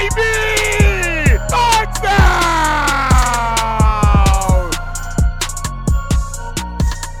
Baby! 0.00 1.38
Touchdown! 1.48 2.20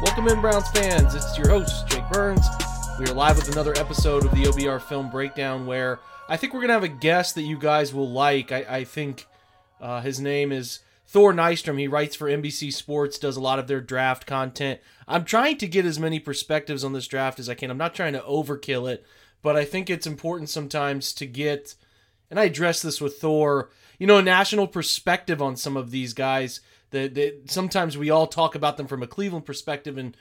Welcome 0.00 0.28
in, 0.28 0.40
Browns 0.40 0.68
fans. 0.70 1.14
It's 1.14 1.36
your 1.36 1.50
host, 1.50 1.86
Jake 1.88 2.08
Burns. 2.10 2.46
We 2.98 3.04
are 3.06 3.12
live 3.12 3.36
with 3.36 3.52
another 3.52 3.76
episode 3.76 4.24
of 4.24 4.30
the 4.30 4.44
OBR 4.44 4.80
Film 4.80 5.10
Breakdown 5.10 5.66
where 5.66 6.00
I 6.28 6.38
think 6.38 6.54
we're 6.54 6.60
going 6.60 6.68
to 6.68 6.74
have 6.74 6.82
a 6.84 6.88
guest 6.88 7.34
that 7.34 7.42
you 7.42 7.58
guys 7.58 7.92
will 7.92 8.08
like. 8.08 8.50
I, 8.50 8.64
I 8.68 8.84
think 8.84 9.26
uh, 9.80 10.00
his 10.00 10.18
name 10.18 10.50
is 10.50 10.80
Thor 11.06 11.34
Nystrom. 11.34 11.78
He 11.78 11.88
writes 11.88 12.16
for 12.16 12.28
NBC 12.28 12.72
Sports, 12.72 13.18
does 13.18 13.36
a 13.36 13.42
lot 13.42 13.58
of 13.58 13.66
their 13.66 13.82
draft 13.82 14.26
content. 14.26 14.80
I'm 15.06 15.24
trying 15.24 15.58
to 15.58 15.68
get 15.68 15.84
as 15.84 15.98
many 15.98 16.18
perspectives 16.18 16.82
on 16.82 16.94
this 16.94 17.06
draft 17.06 17.38
as 17.38 17.48
I 17.50 17.54
can. 17.54 17.70
I'm 17.70 17.76
not 17.76 17.94
trying 17.94 18.14
to 18.14 18.20
overkill 18.20 18.90
it, 18.90 19.04
but 19.42 19.54
I 19.56 19.66
think 19.66 19.90
it's 19.90 20.06
important 20.06 20.48
sometimes 20.48 21.12
to 21.14 21.26
get, 21.26 21.74
and 22.30 22.38
I 22.38 22.44
address 22.44 22.80
this 22.80 23.00
with 23.00 23.18
Thor, 23.18 23.70
you 23.98 24.06
know, 24.06 24.18
a 24.18 24.22
national 24.22 24.68
perspective 24.68 25.42
on 25.42 25.56
some 25.56 25.76
of 25.76 25.90
these 25.90 26.14
guys. 26.14 26.60
That, 26.90 27.14
that 27.14 27.50
sometimes 27.50 27.96
we 27.96 28.10
all 28.10 28.26
talk 28.26 28.54
about 28.54 28.76
them 28.76 28.88
from 28.88 29.02
a 29.02 29.06
Cleveland 29.06 29.46
perspective, 29.46 29.96
and 29.96 30.16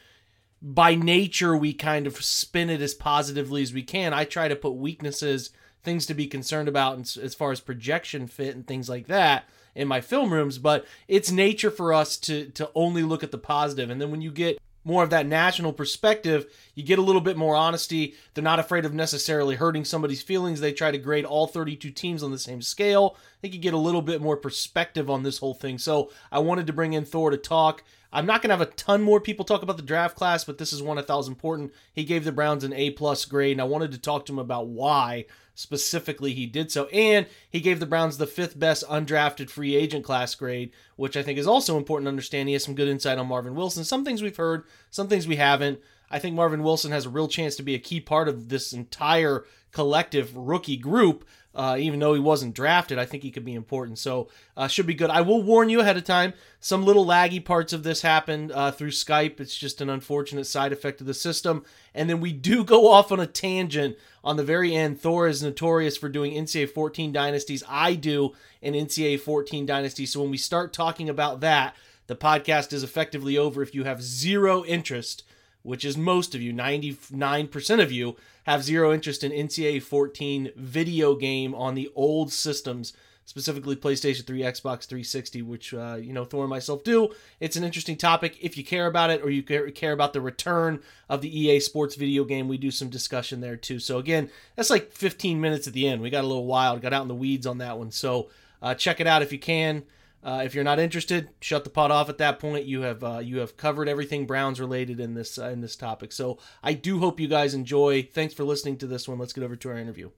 by 0.62 0.94
nature 0.94 1.56
we 1.58 1.74
kind 1.74 2.06
of 2.06 2.24
spin 2.24 2.70
it 2.70 2.82
as 2.82 2.94
positively 2.94 3.62
as 3.62 3.74
we 3.74 3.82
can. 3.82 4.14
I 4.14 4.26
try 4.26 4.48
to 4.48 4.56
put 4.56 4.72
weaknesses, 4.72 5.50
things 5.84 6.06
to 6.08 6.14
be 6.14 6.28
concerned 6.28 6.68
about, 6.68 6.98
and 6.98 7.18
as 7.24 7.34
far 7.34 7.52
as 7.52 7.60
projection 7.60 8.28
fit 8.28 8.56
and 8.56 8.68
things 8.68 8.90
like 8.90 9.08
that 9.08 9.46
in 9.74 9.88
my 9.88 10.02
film 10.02 10.32
rooms. 10.32 10.60
But 10.60 10.86
it's 11.08 11.32
nature 11.32 11.72
for 11.72 11.94
us 11.94 12.18
to 12.18 12.50
to 12.50 12.70
only 12.76 13.04
look 13.04 13.24
at 13.24 13.32
the 13.32 13.38
positive, 13.38 13.90
and 13.90 14.00
then 14.00 14.12
when 14.12 14.22
you 14.22 14.32
get 14.32 14.60
more 14.84 15.04
of 15.04 15.10
that 15.10 15.26
national 15.26 15.74
perspective, 15.74 16.46
you 16.74 16.84
get 16.84 17.00
a 17.00 17.04
little 17.04 17.22
bit 17.22 17.38
more 17.38 17.56
honesty. 17.56 18.16
They're 18.34 18.44
not 18.44 18.60
afraid 18.60 18.86
of 18.86 18.94
necessarily 18.94 19.56
hurting 19.56 19.86
somebody's 19.86 20.22
feelings. 20.22 20.62
They 20.62 20.74
try 20.74 20.92
to 20.92 20.98
grade 20.98 21.26
all 21.26 21.48
32 21.48 21.92
teams 21.92 22.24
on 22.24 22.32
the 22.32 22.40
same 22.40 22.62
scale. 22.62 23.16
I 23.18 23.42
think 23.42 23.54
you 23.54 23.60
get 23.60 23.74
a 23.74 23.78
little 23.78 24.02
bit 24.02 24.22
more 24.22 24.38
perspective 24.38 25.10
on 25.10 25.24
this 25.24 25.40
whole 25.40 25.54
thing. 25.54 25.78
So 25.78 26.12
I 26.32 26.40
wanted 26.40 26.68
to 26.68 26.74
bring 26.74 26.94
in 26.94 27.06
Thor 27.06 27.30
to 27.30 27.38
talk. 27.38 27.84
I'm 28.12 28.26
not 28.26 28.42
going 28.42 28.50
to 28.50 28.58
have 28.58 28.68
a 28.68 28.72
ton 28.74 29.04
more 29.04 29.22
people 29.22 29.46
talk 29.46 29.62
about 29.62 29.78
the 29.78 29.84
draft 29.84 30.16
class, 30.16 30.44
but 30.44 30.58
this 30.58 30.74
is 30.74 30.82
one 30.82 30.98
I 30.98 31.04
thought 31.04 31.18
was 31.18 31.28
important. 31.28 31.74
He 31.94 32.04
gave 32.04 32.24
the 32.24 32.32
Browns 32.32 32.64
an 32.64 32.74
A 32.74 32.90
plus 32.92 33.26
grade, 33.26 33.52
and 33.52 33.62
I 33.62 33.66
wanted 33.66 33.92
to 33.92 34.00
talk 34.00 34.26
to 34.26 34.34
him 34.34 34.40
about 34.40 34.68
why 34.68 35.26
specifically 35.60 36.34
he 36.34 36.46
did 36.46 36.72
so. 36.72 36.86
And 36.88 37.26
he 37.50 37.60
gave 37.60 37.82
the 37.82 37.86
Browns 37.86 38.18
the 38.18 38.26
fifth 38.26 38.58
best 38.58 38.88
undrafted 38.88 39.50
free 39.50 39.76
agent 39.76 40.06
class 40.06 40.34
grade, 40.34 40.72
which 40.96 41.18
I 41.18 41.22
think 41.22 41.38
is 41.38 41.48
also 41.48 41.76
important 41.76 42.06
to 42.06 42.12
understand. 42.12 42.48
He 42.48 42.54
has 42.54 42.64
some 42.64 42.76
good 42.76 42.88
insight 42.88 43.18
on 43.18 43.28
Marvin 43.28 43.56
Wilson. 43.56 43.84
Some 43.84 44.06
things 44.06 44.22
we've 44.22 44.38
heard, 44.38 44.64
some 44.90 45.10
things 45.10 45.28
we 45.28 45.36
haven't. 45.36 45.80
I 46.10 46.18
think 46.18 46.34
Marvin 46.34 46.64
Wilson 46.64 46.92
has 46.92 47.06
a 47.06 47.10
real 47.10 47.28
chance 47.28 47.58
to 47.58 47.64
be 47.64 47.76
a 47.76 47.80
key 47.80 48.00
part 48.00 48.30
of 48.30 48.48
this 48.48 48.72
entire 48.72 49.46
collective 49.72 50.36
rookie 50.36 50.78
group. 50.78 51.26
Uh, 51.54 51.76
even 51.78 52.00
though 52.00 52.14
he 52.14 52.20
wasn't 52.22 52.56
drafted, 52.56 52.98
I 52.98 53.06
think 53.06 53.24
he 53.24 53.32
could 53.32 53.44
be 53.44 53.56
important. 53.56 53.98
So 53.98 54.30
uh, 54.56 54.68
should 54.68 54.86
be 54.86 54.94
good. 54.94 55.10
I 55.10 55.22
will 55.22 55.44
warn 55.44 55.70
you 55.70 55.82
ahead 55.82 55.98
of 55.98 56.06
time. 56.06 56.34
Some 56.62 56.86
little 56.86 57.06
laggy 57.06 57.44
parts 57.44 57.74
of 57.74 57.84
this 57.84 58.02
happened 58.02 58.52
uh, 58.54 58.72
through 58.72 58.92
Skype. 58.92 59.40
It's 59.40 59.58
just 59.58 59.82
an 59.82 59.90
unfortunate 59.90 60.46
side 60.46 60.72
effect 60.72 61.02
of 61.02 61.08
the 61.08 61.14
system. 61.14 61.66
And 61.94 62.10
then 62.10 62.22
we 62.22 62.32
do 62.32 62.64
go 62.64 62.88
off 62.92 63.12
on 63.12 63.20
a 63.20 63.28
tangent 63.28 63.98
on 64.24 64.38
the 64.38 64.44
very 64.44 64.76
end. 64.76 65.00
Thor 65.00 65.28
is 65.28 65.44
notorious 65.44 65.98
for 65.98 66.10
doing 66.10 66.34
NCAA 66.34 66.70
14 66.70 67.12
dynasties. 67.12 67.64
I 67.68 67.96
do 67.96 68.34
an 68.62 68.74
NCAA 68.74 69.20
14 69.20 69.66
dynasty. 69.66 70.06
So 70.06 70.22
when 70.22 70.32
we 70.32 70.38
start 70.38 70.74
talking 70.74 71.10
about 71.10 71.40
that, 71.42 71.76
the 72.08 72.16
podcast 72.16 72.74
is 72.74 72.84
effectively 72.84 73.38
over 73.38 73.62
if 73.62 73.76
you 73.76 73.84
have 73.84 74.02
zero 74.02 74.66
interest 74.66 75.24
which 75.62 75.86
is 75.86 75.98
most 75.98 76.34
of 76.36 76.42
you, 76.42 76.54
99% 76.54 77.82
of 77.82 77.92
you, 77.92 78.16
have 78.44 78.64
zero 78.64 78.94
interest 78.94 79.24
in 79.24 79.32
NCAA 79.32 79.82
14 79.82 80.52
video 80.56 81.16
game 81.16 81.54
on 81.54 81.76
the 81.76 81.92
old 81.96 82.32
systems, 82.32 82.94
specifically 83.30 83.76
PlayStation 83.76 84.26
3, 84.26 84.42
Xbox 84.42 84.86
360, 84.86 85.44
which, 85.44 85.72
uh, 85.72 85.98
you 86.02 86.14
know, 86.14 86.26
Thor 86.26 86.46
and 86.46 86.50
myself 86.50 86.84
do. 86.84 87.14
It's 87.40 87.56
an 87.56 87.64
interesting 87.64 87.96
topic. 87.96 88.36
If 88.42 88.58
you 88.58 88.64
care 88.64 88.88
about 88.88 89.12
it 89.12 89.22
or 89.22 89.30
you 89.30 89.44
care 89.44 89.92
about 89.92 90.14
the 90.14 90.20
return 90.20 90.82
of 91.08 91.22
the 91.22 91.40
EA 91.40 91.60
Sports 91.60 91.94
video 91.94 92.24
game, 92.24 92.48
we 92.48 92.58
do 92.58 92.72
some 92.72 92.90
discussion 92.90 93.40
there 93.40 93.56
too. 93.56 93.78
So, 93.78 94.00
again, 94.00 94.32
that's 94.56 94.72
like 94.72 94.92
15 94.92 95.40
minutes 95.40 95.68
at 95.68 95.74
the 95.74 95.88
end. 95.88 96.02
We 96.02 96.10
got 96.10 96.24
a 96.24 96.28
little 96.28 96.48
wild, 96.48 96.82
got 96.82 96.92
out 96.92 97.04
in 97.04 97.08
the 97.08 97.14
weeds 97.14 97.46
on 97.46 97.60
that 97.60 97.78
one. 97.78 97.92
So, 97.92 98.32
uh, 98.64 98.74
check 98.74 99.00
it 99.00 99.06
out 99.06 99.22
if 99.22 99.32
you 99.32 99.38
can. 99.38 99.84
Uh, 100.24 100.42
if 100.44 100.56
you're 100.56 100.64
not 100.64 100.80
interested, 100.80 101.30
shut 101.40 101.64
the 101.64 101.70
pot 101.70 101.92
off 101.92 102.10
at 102.10 102.18
that 102.18 102.40
point. 102.40 102.66
You 102.66 102.82
have 102.82 103.04
uh, 103.04 103.20
you 103.20 103.38
have 103.38 103.58
covered 103.58 103.88
everything 103.88 104.26
Browns 104.26 104.60
related 104.60 105.00
in 105.00 105.14
this 105.14 105.38
uh, 105.38 105.50
in 105.50 105.62
this 105.62 105.76
topic. 105.76 106.12
So 106.12 106.40
I 106.64 106.74
do 106.74 106.98
hope 106.98 107.20
you 107.20 107.28
guys 107.28 107.54
enjoy. 107.54 108.02
Thanks 108.12 108.34
for 108.34 108.44
listening 108.44 108.78
to 108.78 108.88
this 108.88 109.08
one. 109.08 109.20
Let's 109.20 109.34
get 109.34 109.44
over 109.44 109.56
to 109.56 109.70
our 109.70 109.78
interview. 109.78 110.10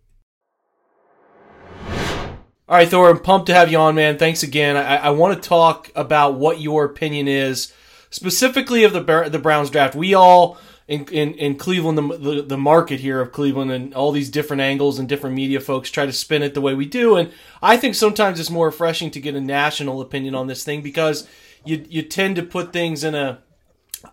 All 2.71 2.77
right, 2.77 2.87
Thor, 2.87 3.09
I'm 3.09 3.19
pumped 3.19 3.47
to 3.47 3.53
have 3.53 3.69
you 3.69 3.77
on, 3.77 3.95
man. 3.95 4.17
Thanks 4.17 4.43
again. 4.43 4.77
I, 4.77 4.95
I 4.95 5.09
want 5.09 5.35
to 5.35 5.49
talk 5.49 5.91
about 5.93 6.35
what 6.35 6.61
your 6.61 6.85
opinion 6.85 7.27
is 7.27 7.73
specifically 8.11 8.85
of 8.85 8.93
the 8.93 9.27
the 9.29 9.39
Browns 9.39 9.69
draft. 9.69 9.93
We 9.93 10.13
all 10.13 10.57
in, 10.87 11.03
in, 11.07 11.33
in 11.33 11.57
Cleveland, 11.57 11.97
the, 11.97 12.17
the, 12.17 12.41
the 12.43 12.57
market 12.57 13.01
here 13.01 13.19
of 13.19 13.33
Cleveland, 13.33 13.73
and 13.73 13.93
all 13.93 14.13
these 14.13 14.29
different 14.29 14.61
angles 14.61 14.99
and 14.99 15.09
different 15.09 15.35
media 15.35 15.59
folks 15.59 15.91
try 15.91 16.05
to 16.05 16.13
spin 16.13 16.43
it 16.43 16.53
the 16.53 16.61
way 16.61 16.73
we 16.73 16.85
do. 16.85 17.17
And 17.17 17.33
I 17.61 17.75
think 17.75 17.93
sometimes 17.93 18.39
it's 18.39 18.49
more 18.49 18.67
refreshing 18.67 19.11
to 19.11 19.19
get 19.19 19.35
a 19.35 19.41
national 19.41 19.99
opinion 19.99 20.33
on 20.33 20.47
this 20.47 20.63
thing 20.63 20.81
because 20.81 21.27
you 21.65 21.85
you 21.89 22.01
tend 22.03 22.37
to 22.37 22.41
put 22.41 22.71
things 22.71 23.03
in 23.03 23.15
a 23.15 23.39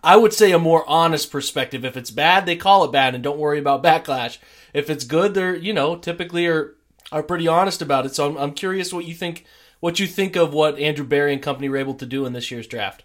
I 0.03 0.17
would 0.17 0.33
say 0.33 0.51
a 0.51 0.59
more 0.59 0.83
honest 0.85 1.31
perspective. 1.31 1.85
If 1.85 1.95
it's 1.95 2.11
bad, 2.11 2.45
they 2.45 2.57
call 2.57 2.83
it 2.83 2.91
bad 2.91 3.15
and 3.15 3.23
don't 3.23 3.39
worry 3.39 3.57
about 3.57 3.81
backlash. 3.81 4.37
If 4.73 4.89
it's 4.89 5.05
good, 5.05 5.33
they're 5.33 5.55
you 5.55 5.71
know 5.71 5.95
typically 5.95 6.45
are 6.47 6.75
are 7.11 7.23
pretty 7.23 7.47
honest 7.47 7.81
about 7.81 8.05
it. 8.05 8.15
So 8.15 8.29
I'm, 8.29 8.37
I'm 8.37 8.51
curious 8.53 8.93
what 8.93 9.05
you 9.05 9.13
think 9.13 9.45
what 9.79 9.99
you 9.99 10.07
think 10.07 10.35
of 10.35 10.53
what 10.53 10.77
Andrew 10.77 11.05
Berry 11.05 11.33
and 11.33 11.41
company 11.41 11.69
were 11.69 11.77
able 11.77 11.93
to 11.95 12.05
do 12.05 12.25
in 12.25 12.33
this 12.33 12.51
year's 12.51 12.67
draft. 12.67 13.03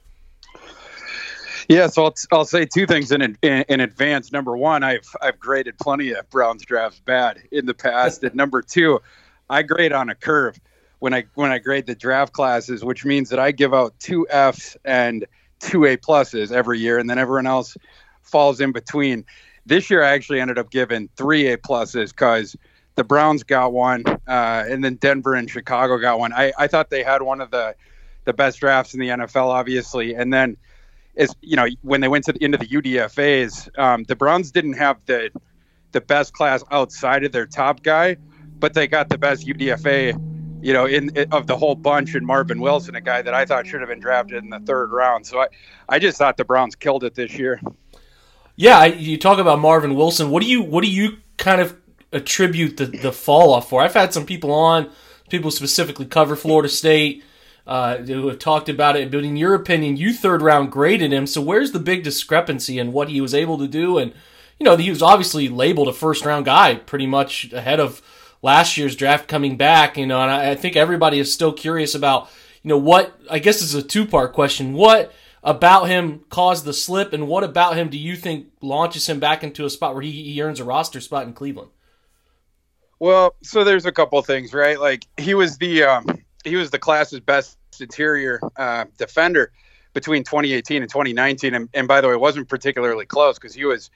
Yeah, 1.68 1.86
so 1.86 2.04
I'll, 2.04 2.14
I'll 2.32 2.44
say 2.44 2.66
two 2.66 2.86
things 2.86 3.10
in, 3.10 3.22
in, 3.22 3.64
in 3.68 3.80
advance. 3.80 4.30
Number 4.32 4.56
one, 4.56 4.82
I've 4.82 5.08
I've 5.22 5.38
graded 5.38 5.78
plenty 5.78 6.12
of 6.12 6.28
Browns 6.28 6.64
drafts 6.64 7.00
bad 7.00 7.42
in 7.50 7.66
the 7.66 7.74
past, 7.74 8.22
and 8.22 8.34
number 8.34 8.60
two, 8.60 9.00
I 9.48 9.62
grade 9.62 9.92
on 9.92 10.10
a 10.10 10.14
curve 10.14 10.60
when 10.98 11.14
I 11.14 11.24
when 11.34 11.50
I 11.50 11.58
grade 11.58 11.86
the 11.86 11.94
draft 11.94 12.34
classes, 12.34 12.84
which 12.84 13.04
means 13.04 13.30
that 13.30 13.38
I 13.38 13.52
give 13.52 13.72
out 13.72 13.98
two 13.98 14.26
Fs 14.28 14.76
and 14.84 15.24
two 15.58 15.86
A 15.86 15.96
pluses 15.96 16.52
every 16.52 16.80
year, 16.80 16.98
and 16.98 17.08
then 17.08 17.18
everyone 17.18 17.46
else 17.46 17.76
falls 18.22 18.60
in 18.60 18.72
between. 18.72 19.24
This 19.64 19.88
year, 19.88 20.02
I 20.02 20.12
actually 20.12 20.40
ended 20.40 20.58
up 20.58 20.70
giving 20.70 21.08
three 21.16 21.46
A 21.46 21.56
pluses 21.56 22.10
because 22.10 22.56
the 22.96 23.04
Browns 23.04 23.42
got 23.42 23.72
one, 23.72 24.04
uh, 24.06 24.64
and 24.68 24.84
then 24.84 24.96
Denver 24.96 25.34
and 25.34 25.50
Chicago 25.50 25.98
got 25.98 26.18
one. 26.18 26.32
I, 26.32 26.52
I 26.58 26.66
thought 26.66 26.90
they 26.90 27.02
had 27.02 27.22
one 27.22 27.40
of 27.40 27.50
the 27.50 27.74
the 28.24 28.32
best 28.32 28.58
drafts 28.58 28.94
in 28.94 29.00
the 29.00 29.08
NFL, 29.08 29.48
obviously, 29.48 30.14
and 30.14 30.32
then 30.32 30.56
is 31.14 31.34
you 31.40 31.56
know 31.56 31.66
when 31.82 32.00
they 32.00 32.08
went 32.08 32.24
to 32.24 32.32
the, 32.32 32.44
into 32.44 32.58
the 32.58 32.66
UDFA's, 32.66 33.68
um, 33.76 34.04
the 34.04 34.16
Browns 34.16 34.50
didn't 34.50 34.74
have 34.74 34.98
the 35.06 35.30
the 35.92 36.00
best 36.00 36.32
class 36.32 36.62
outside 36.70 37.24
of 37.24 37.32
their 37.32 37.46
top 37.46 37.82
guy, 37.82 38.16
but 38.58 38.74
they 38.74 38.86
got 38.86 39.08
the 39.08 39.18
best 39.18 39.46
UDFA, 39.46 40.12
you 40.62 40.72
know, 40.72 40.86
in, 40.86 41.16
in 41.16 41.32
of 41.32 41.46
the 41.46 41.56
whole 41.56 41.74
bunch. 41.74 42.14
in 42.14 42.24
Marvin 42.24 42.60
Wilson, 42.60 42.94
a 42.94 43.00
guy 43.00 43.22
that 43.22 43.34
I 43.34 43.44
thought 43.44 43.66
should 43.66 43.80
have 43.80 43.88
been 43.88 44.00
drafted 44.00 44.42
in 44.42 44.50
the 44.50 44.60
third 44.60 44.92
round. 44.92 45.26
So 45.26 45.40
I, 45.40 45.48
I 45.88 45.98
just 45.98 46.18
thought 46.18 46.36
the 46.36 46.44
Browns 46.44 46.74
killed 46.74 47.04
it 47.04 47.14
this 47.14 47.34
year. 47.34 47.60
Yeah, 48.56 48.84
you 48.84 49.18
talk 49.18 49.38
about 49.38 49.58
Marvin 49.58 49.96
Wilson. 49.96 50.30
What 50.30 50.42
do 50.42 50.48
you 50.48 50.62
what 50.62 50.84
do 50.84 50.90
you 50.90 51.18
kind 51.38 51.60
of 51.60 51.76
attribute 52.14 52.76
the 52.78 52.86
the 52.86 53.12
fall 53.12 53.52
off 53.52 53.68
for? 53.68 53.82
I've 53.82 53.94
had 53.94 54.14
some 54.14 54.24
people 54.24 54.52
on, 54.52 54.90
people 55.28 55.50
specifically 55.50 56.06
cover 56.06 56.36
Florida 56.36 56.68
State. 56.68 57.22
Uh, 57.66 57.96
who 57.96 58.28
have 58.28 58.38
talked 58.38 58.68
about 58.68 58.94
it, 58.94 59.10
but 59.10 59.24
in 59.24 59.38
your 59.38 59.54
opinion, 59.54 59.96
you 59.96 60.12
third 60.12 60.42
round 60.42 60.70
graded 60.70 61.14
him. 61.14 61.26
So 61.26 61.40
where's 61.40 61.72
the 61.72 61.78
big 61.78 62.04
discrepancy 62.04 62.78
in 62.78 62.92
what 62.92 63.08
he 63.08 63.22
was 63.22 63.32
able 63.32 63.56
to 63.56 63.66
do? 63.66 63.96
And 63.96 64.12
you 64.58 64.64
know, 64.64 64.76
he 64.76 64.90
was 64.90 65.02
obviously 65.02 65.48
labeled 65.48 65.88
a 65.88 65.92
first 65.92 66.24
round 66.24 66.44
guy, 66.44 66.74
pretty 66.74 67.06
much 67.06 67.52
ahead 67.52 67.80
of 67.80 68.02
last 68.42 68.76
year's 68.76 68.96
draft 68.96 69.28
coming 69.28 69.56
back. 69.56 69.96
You 69.96 70.06
know, 70.06 70.20
and 70.20 70.30
I, 70.30 70.50
I 70.50 70.54
think 70.54 70.76
everybody 70.76 71.18
is 71.18 71.32
still 71.32 71.52
curious 71.52 71.94
about 71.94 72.28
you 72.62 72.68
know 72.68 72.78
what. 72.78 73.18
I 73.30 73.38
guess 73.38 73.62
it's 73.62 73.74
a 73.74 73.82
two 73.82 74.06
part 74.06 74.32
question. 74.32 74.74
What 74.74 75.12
about 75.42 75.88
him 75.88 76.20
caused 76.30 76.64
the 76.64 76.72
slip, 76.72 77.12
and 77.12 77.28
what 77.28 77.44
about 77.44 77.76
him 77.76 77.88
do 77.88 77.98
you 77.98 78.16
think 78.16 78.48
launches 78.60 79.08
him 79.08 79.20
back 79.20 79.42
into 79.42 79.64
a 79.64 79.70
spot 79.70 79.94
where 79.94 80.02
he, 80.02 80.10
he 80.10 80.42
earns 80.42 80.60
a 80.60 80.64
roster 80.64 81.00
spot 81.00 81.26
in 81.26 81.32
Cleveland? 81.32 81.70
Well, 83.04 83.34
so 83.42 83.64
there's 83.64 83.84
a 83.84 83.92
couple 83.92 84.22
things, 84.22 84.54
right? 84.54 84.80
Like 84.80 85.06
he 85.18 85.34
was 85.34 85.58
the 85.58 85.82
um, 85.82 86.06
he 86.42 86.56
was 86.56 86.70
the 86.70 86.78
class's 86.78 87.20
best 87.20 87.58
interior 87.78 88.40
uh, 88.56 88.86
defender 88.96 89.52
between 89.92 90.24
2018 90.24 90.80
and 90.80 90.90
2019. 90.90 91.52
And, 91.52 91.68
and 91.74 91.86
by 91.86 92.00
the 92.00 92.08
way, 92.08 92.14
it 92.14 92.20
wasn't 92.20 92.48
particularly 92.48 93.04
close 93.04 93.38
because 93.38 93.52
he 93.52 93.66
was, 93.66 93.90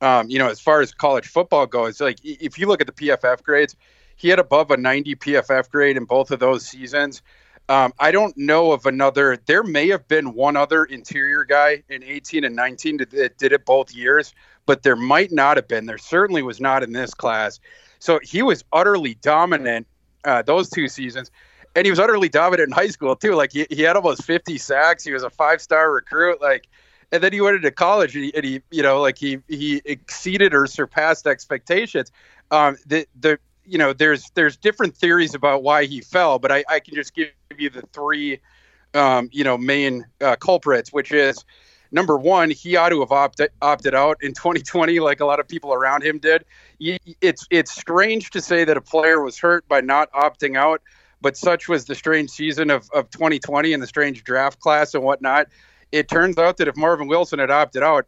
um, 0.00 0.30
you 0.30 0.38
know, 0.38 0.48
as 0.48 0.60
far 0.60 0.80
as 0.80 0.94
college 0.94 1.26
football 1.26 1.66
goes, 1.66 2.00
like 2.00 2.20
if 2.22 2.56
you 2.56 2.68
look 2.68 2.80
at 2.80 2.86
the 2.86 2.92
PFF 2.92 3.42
grades, 3.42 3.74
he 4.14 4.28
had 4.28 4.38
above 4.38 4.70
a 4.70 4.76
90 4.76 5.16
PFF 5.16 5.68
grade 5.68 5.96
in 5.96 6.04
both 6.04 6.30
of 6.30 6.38
those 6.38 6.64
seasons. 6.64 7.20
Um, 7.68 7.92
I 7.98 8.12
don't 8.12 8.36
know 8.38 8.70
of 8.70 8.86
another. 8.86 9.40
There 9.44 9.64
may 9.64 9.88
have 9.88 10.06
been 10.06 10.34
one 10.34 10.56
other 10.56 10.84
interior 10.84 11.44
guy 11.44 11.82
in 11.88 12.04
18 12.04 12.44
and 12.44 12.54
19 12.54 12.98
that 13.10 13.38
did 13.38 13.52
it 13.52 13.66
both 13.66 13.92
years, 13.92 14.32
but 14.66 14.84
there 14.84 14.94
might 14.94 15.32
not 15.32 15.56
have 15.56 15.66
been. 15.66 15.86
There 15.86 15.98
certainly 15.98 16.42
was 16.42 16.60
not 16.60 16.84
in 16.84 16.92
this 16.92 17.12
class. 17.12 17.58
So 18.02 18.18
he 18.20 18.42
was 18.42 18.64
utterly 18.72 19.14
dominant 19.14 19.86
uh, 20.24 20.42
those 20.42 20.68
two 20.68 20.88
seasons 20.88 21.30
and 21.76 21.86
he 21.86 21.90
was 21.90 22.00
utterly 22.00 22.28
dominant 22.28 22.66
in 22.66 22.72
high 22.72 22.88
school 22.88 23.14
too. 23.14 23.36
Like 23.36 23.52
he, 23.52 23.64
he 23.70 23.82
had 23.82 23.94
almost 23.94 24.24
50 24.24 24.58
sacks. 24.58 25.04
He 25.04 25.12
was 25.12 25.22
a 25.22 25.30
five 25.30 25.62
star 25.62 25.92
recruit. 25.92 26.40
Like, 26.40 26.66
and 27.12 27.22
then 27.22 27.32
he 27.32 27.40
went 27.40 27.54
into 27.54 27.70
college 27.70 28.16
and 28.16 28.24
he, 28.24 28.34
and 28.34 28.44
he, 28.44 28.60
you 28.72 28.82
know, 28.82 29.00
like 29.00 29.18
he 29.18 29.38
he 29.46 29.82
exceeded 29.84 30.52
or 30.52 30.66
surpassed 30.66 31.28
expectations. 31.28 32.10
Um, 32.50 32.76
the 32.86 33.06
the 33.20 33.38
you 33.64 33.78
know, 33.78 33.92
there's 33.92 34.30
there's 34.34 34.56
different 34.56 34.96
theories 34.96 35.32
about 35.32 35.62
why 35.62 35.84
he 35.84 36.00
fell, 36.00 36.40
but 36.40 36.50
I, 36.50 36.64
I 36.68 36.80
can 36.80 36.96
just 36.96 37.14
give 37.14 37.28
you 37.56 37.70
the 37.70 37.82
three, 37.92 38.40
um, 38.94 39.28
you 39.30 39.44
know, 39.44 39.56
main 39.56 40.06
uh, 40.20 40.34
culprits, 40.34 40.92
which 40.92 41.12
is 41.12 41.44
number 41.92 42.16
one, 42.16 42.50
he 42.50 42.74
ought 42.74 42.88
to 42.88 43.00
have 43.00 43.12
opted 43.12 43.50
opted 43.60 43.94
out 43.94 44.16
in 44.22 44.32
2020, 44.32 44.98
like 44.98 45.20
a 45.20 45.26
lot 45.26 45.38
of 45.38 45.46
people 45.46 45.72
around 45.72 46.02
him 46.02 46.18
did. 46.18 46.44
It's 47.20 47.46
it's 47.50 47.72
strange 47.72 48.30
to 48.30 48.40
say 48.40 48.64
that 48.64 48.76
a 48.76 48.80
player 48.80 49.22
was 49.22 49.38
hurt 49.38 49.66
by 49.68 49.80
not 49.80 50.10
opting 50.12 50.56
out 50.56 50.82
but 51.22 51.36
such 51.36 51.68
was 51.68 51.86
the 51.86 51.94
strange 51.94 52.30
season 52.30 52.68
of, 52.68 52.90
of 52.92 53.08
2020 53.10 53.72
and 53.72 53.82
the 53.82 53.86
strange 53.86 54.24
draft 54.24 54.60
class 54.60 54.92
and 54.92 55.02
whatnot. 55.02 55.46
It 55.92 56.08
turns 56.08 56.36
out 56.36 56.56
that 56.56 56.68
if 56.68 56.76
Marvin 56.76 57.06
Wilson 57.06 57.38
had 57.38 57.50
opted 57.50 57.82
out, 57.82 58.06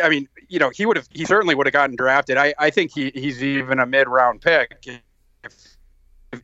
I 0.00 0.08
mean, 0.08 0.28
you 0.48 0.58
know, 0.58 0.70
he 0.70 0.86
would 0.86 0.96
have, 0.96 1.08
he 1.10 1.24
certainly 1.24 1.54
would 1.54 1.66
have 1.66 1.72
gotten 1.72 1.96
drafted. 1.96 2.36
I, 2.36 2.54
I 2.58 2.70
think 2.70 2.92
he, 2.94 3.10
he's 3.14 3.42
even 3.42 3.80
a 3.80 3.86
mid 3.86 4.08
round 4.08 4.42
pick. 4.42 4.86
If, 5.42 5.76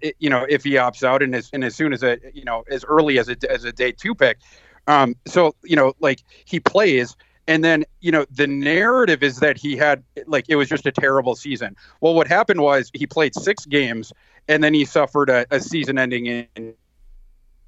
if, 0.01 0.15
you 0.19 0.31
know, 0.31 0.47
if 0.49 0.65
he 0.65 0.73
opts 0.73 1.03
out 1.03 1.23
and 1.23 1.35
as, 1.35 1.51
and 1.53 1.63
as 1.63 1.77
soon 1.77 1.93
as 1.93 2.03
a, 2.03 2.19
you 2.33 2.45
know, 2.45 2.65
as 2.71 2.85
early 2.85 3.19
as 3.19 3.29
a, 3.29 3.37
as 3.51 3.65
a 3.65 3.73
day 3.73 3.93
two 3.93 4.15
pick. 4.15 4.39
Um, 4.87 5.17
so, 5.27 5.55
you 5.65 5.77
know, 5.77 5.95
like 6.01 6.21
he 6.45 6.61
plays 6.61 7.17
and 7.47 7.65
then, 7.65 7.85
you 8.01 8.13
know, 8.13 8.27
the 8.31 8.47
narrative 8.47 9.23
is 9.23 9.39
that 9.39 9.57
he 9.57 9.77
had, 9.77 10.03
like, 10.27 10.47
it 10.49 10.57
was 10.57 10.69
just 10.69 10.87
a 10.87 10.93
terrible 10.93 11.35
season. 11.37 11.77
Well, 12.01 12.15
what 12.15 12.27
happened 12.27 12.61
was 12.61 12.91
he 12.95 13.07
played 13.07 13.35
six 13.35 13.67
games 13.67 14.13
and 14.49 14.63
then 14.63 14.75
he 14.75 14.85
suffered 14.85 15.31
a, 15.31 15.47
a 15.51 15.61
season-ending 15.61 16.47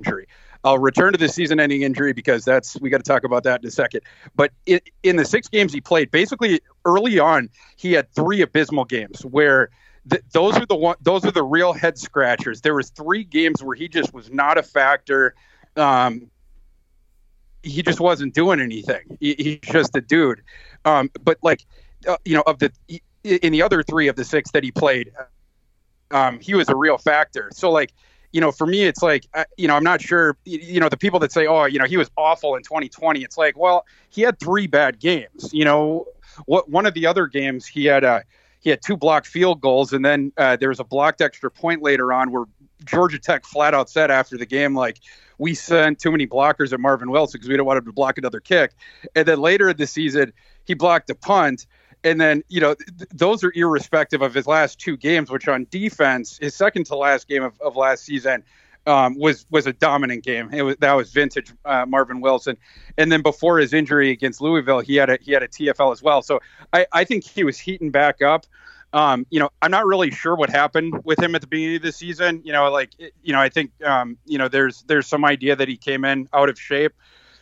injury. 0.01 0.27
I'll 0.65 0.79
return 0.79 1.13
to 1.13 1.19
the 1.19 1.29
season-ending 1.29 1.83
injury 1.83 2.13
because 2.13 2.45
that's 2.45 2.81
we 2.81 2.91
got 2.91 2.99
to 2.99 3.05
talk 3.05 3.23
about 3.23 3.45
that 3.45 3.63
in 3.63 3.69
a 3.69 3.71
second. 3.71 4.01
But 4.35 4.51
it, 4.67 4.91
in 5.05 5.17
the 5.17 5.25
six 5.25 5.49
games 5.49 5.73
he 5.73 5.81
played, 5.81 6.11
basically 6.11 6.61
early 6.85 7.21
on, 7.21 7.49
he 7.77 7.93
had 7.93 8.13
three 8.13 8.43
abysmal 8.43 8.85
games 8.85 9.25
where 9.25 9.71
th- 10.11 10.23
those 10.33 10.57
are 10.57 10.67
the 10.67 10.75
one, 10.75 10.97
those 11.01 11.25
are 11.25 11.31
the 11.31 11.45
real 11.45 11.73
head 11.73 11.97
scratchers. 11.97 12.61
There 12.61 12.75
was 12.75 12.91
three 12.91 13.23
games 13.23 13.63
where 13.63 13.77
he 13.77 13.87
just 13.87 14.13
was 14.13 14.31
not 14.31 14.59
a 14.59 14.63
factor. 14.65 15.35
Um, 15.77 16.29
he 17.63 17.83
just 17.83 18.01
wasn't 18.01 18.35
doing 18.35 18.61
anything. 18.61 19.17
He, 19.21 19.35
he's 19.39 19.73
just 19.73 19.97
a 19.97 20.01
dude. 20.01 20.43
Um, 20.85 21.11
but 21.23 21.39
like, 21.43 21.65
uh, 22.07 22.17
you 22.25 22.37
know, 22.37 22.43
of 22.47 22.59
the 22.59 22.71
in 23.25 23.53
the 23.53 23.63
other 23.63 23.83
three 23.83 24.09
of 24.09 24.17
the 24.17 24.25
six 24.25 24.51
that 24.53 24.63
he 24.63 24.71
played, 24.71 25.13
um, 26.11 26.39
he 26.41 26.55
was 26.55 26.69
a 26.69 26.77
real 26.77 26.99
factor. 26.99 27.51
So 27.53 27.71
like, 27.71 27.93
you 28.33 28.41
know, 28.41 28.53
for 28.53 28.67
me, 28.67 28.85
it's 28.85 29.03
like, 29.03 29.27
uh, 29.35 29.45
you 29.57 29.67
know, 29.69 29.75
I'm 29.75 29.85
not 29.85 30.01
sure, 30.01 30.37
you 30.45 30.81
know, 30.81 30.89
the 30.89 30.97
people 30.97 31.19
that 31.21 31.33
say, 31.33 31.47
oh, 31.47 31.65
you 31.65 31.79
know, 31.79 31.87
he 31.87 31.97
was 31.97 32.11
awful 32.17 32.57
in 32.57 32.63
2020. 32.63 33.23
It's 33.23 33.39
like, 33.39 33.57
well, 33.57 33.87
he 34.11 34.23
had 34.23 34.39
three 34.39 34.67
bad 34.67 34.99
games. 34.99 35.51
You 35.53 35.65
know, 35.65 36.07
what 36.47 36.69
one 36.69 36.87
of 36.87 36.95
the 36.95 37.07
other 37.07 37.27
games 37.27 37.67
he 37.67 37.87
had 37.87 38.05
a 38.05 38.09
uh, 38.09 38.21
he 38.61 38.71
had 38.71 38.83
two 38.83 38.97
blocked 38.97 39.27
field 39.27 39.61
goals, 39.61 39.93
and 39.93 40.05
then 40.05 40.33
uh, 40.37 40.57
there 40.57 40.69
was 40.69 40.81
a 40.81 40.85
blocked 40.85 41.21
extra 41.21 41.51
point 41.51 41.81
later 41.81 42.13
on 42.13 42.33
where 42.33 42.45
Georgia 42.85 43.19
Tech 43.19 43.45
flat 43.45 43.73
out 43.73 43.89
said 43.89 44.11
after 44.11 44.37
the 44.37 44.47
game, 44.47 44.75
like, 44.75 44.99
we 45.39 45.55
sent 45.55 45.99
too 46.01 46.11
many 46.11 46.27
blockers 46.27 46.73
at 46.73 46.81
Marvin 46.81 47.11
Wilson 47.11 47.39
because 47.39 47.49
we 47.49 47.57
don't 47.57 47.67
want 47.67 47.79
him 47.79 47.85
to 47.87 47.93
block 47.93 48.19
another 48.19 48.41
kick. 48.41 48.73
And 49.15 49.27
then 49.27 49.41
later 49.41 49.69
in 49.69 49.77
the 49.77 49.87
season, 49.87 50.33
he 50.65 50.75
blocked 50.75 51.09
a 51.11 51.15
punt 51.15 51.67
and 52.05 52.21
then, 52.21 52.45
you 52.49 52.61
know, 52.61 52.75
th- 52.75 53.11
those 53.13 53.43
are 53.43 53.53
irrespective 53.55 54.23
of 54.23 54.35
his 54.35 54.47
last 54.47 54.79
two 54.79 54.97
games, 54.97 55.31
which 55.31 55.49
on 55.49 55.67
defense, 55.71 56.39
his 56.41 56.55
second 56.55 56.87
to 56.87 56.97
last 56.97 57.29
game 57.29 57.43
of, 57.43 57.61
of 57.61 57.77
last 57.77 58.05
season 58.05 58.45
um, 58.87 59.19
was 59.19 59.45
was 59.51 59.67
a 59.67 59.73
dominant 59.73 60.25
game. 60.25 60.49
It 60.53 60.63
was 60.63 60.77
that 60.79 60.93
was 60.93 61.13
vintage 61.13 61.53
uh, 61.65 61.85
Marvin 61.87 62.21
Wilson. 62.21 62.57
And 62.97 63.11
then 63.11 63.23
before 63.23 63.59
his 63.59 63.73
injury 63.73 64.11
against 64.11 64.41
Louisville, 64.41 64.81
he 64.81 64.95
had 64.97 65.11
a 65.11 65.19
he 65.21 65.33
had 65.33 65.43
a 65.43 65.49
TFL 65.49 65.93
as 65.93 66.03
well. 66.03 66.23
So 66.23 66.41
I, 66.73 66.87
I 66.93 67.05
think 67.05 67.25
he 67.25 67.45
was 67.45 67.59
heating 67.59 67.91
back 67.91 68.23
up. 68.23 68.47
Um, 68.93 69.27
you 69.31 69.39
know, 69.39 69.51
I'm 69.61 69.71
not 69.71 69.87
really 69.87 70.11
sure 70.11 70.35
what 70.35 70.49
happened 70.49 71.05
with 71.05 71.23
him 71.23 71.35
at 71.35 71.43
the 71.43 71.47
beginning 71.47 71.77
of 71.77 71.83
the 71.83 71.93
season. 71.93 72.41
You 72.45 72.53
know, 72.53 72.71
like 72.71 72.91
you 73.23 73.33
know, 73.33 73.41
I 73.41 73.49
think 73.49 73.71
um, 73.85 74.17
you 74.25 74.39
know, 74.39 74.49
there's 74.49 74.83
there's 74.83 75.07
some 75.07 75.25
idea 75.25 75.57
that 75.57 75.69
he 75.69 75.77
came 75.77 76.05
in 76.05 76.29
out 76.33 76.49
of 76.49 76.59
shape. 76.59 76.95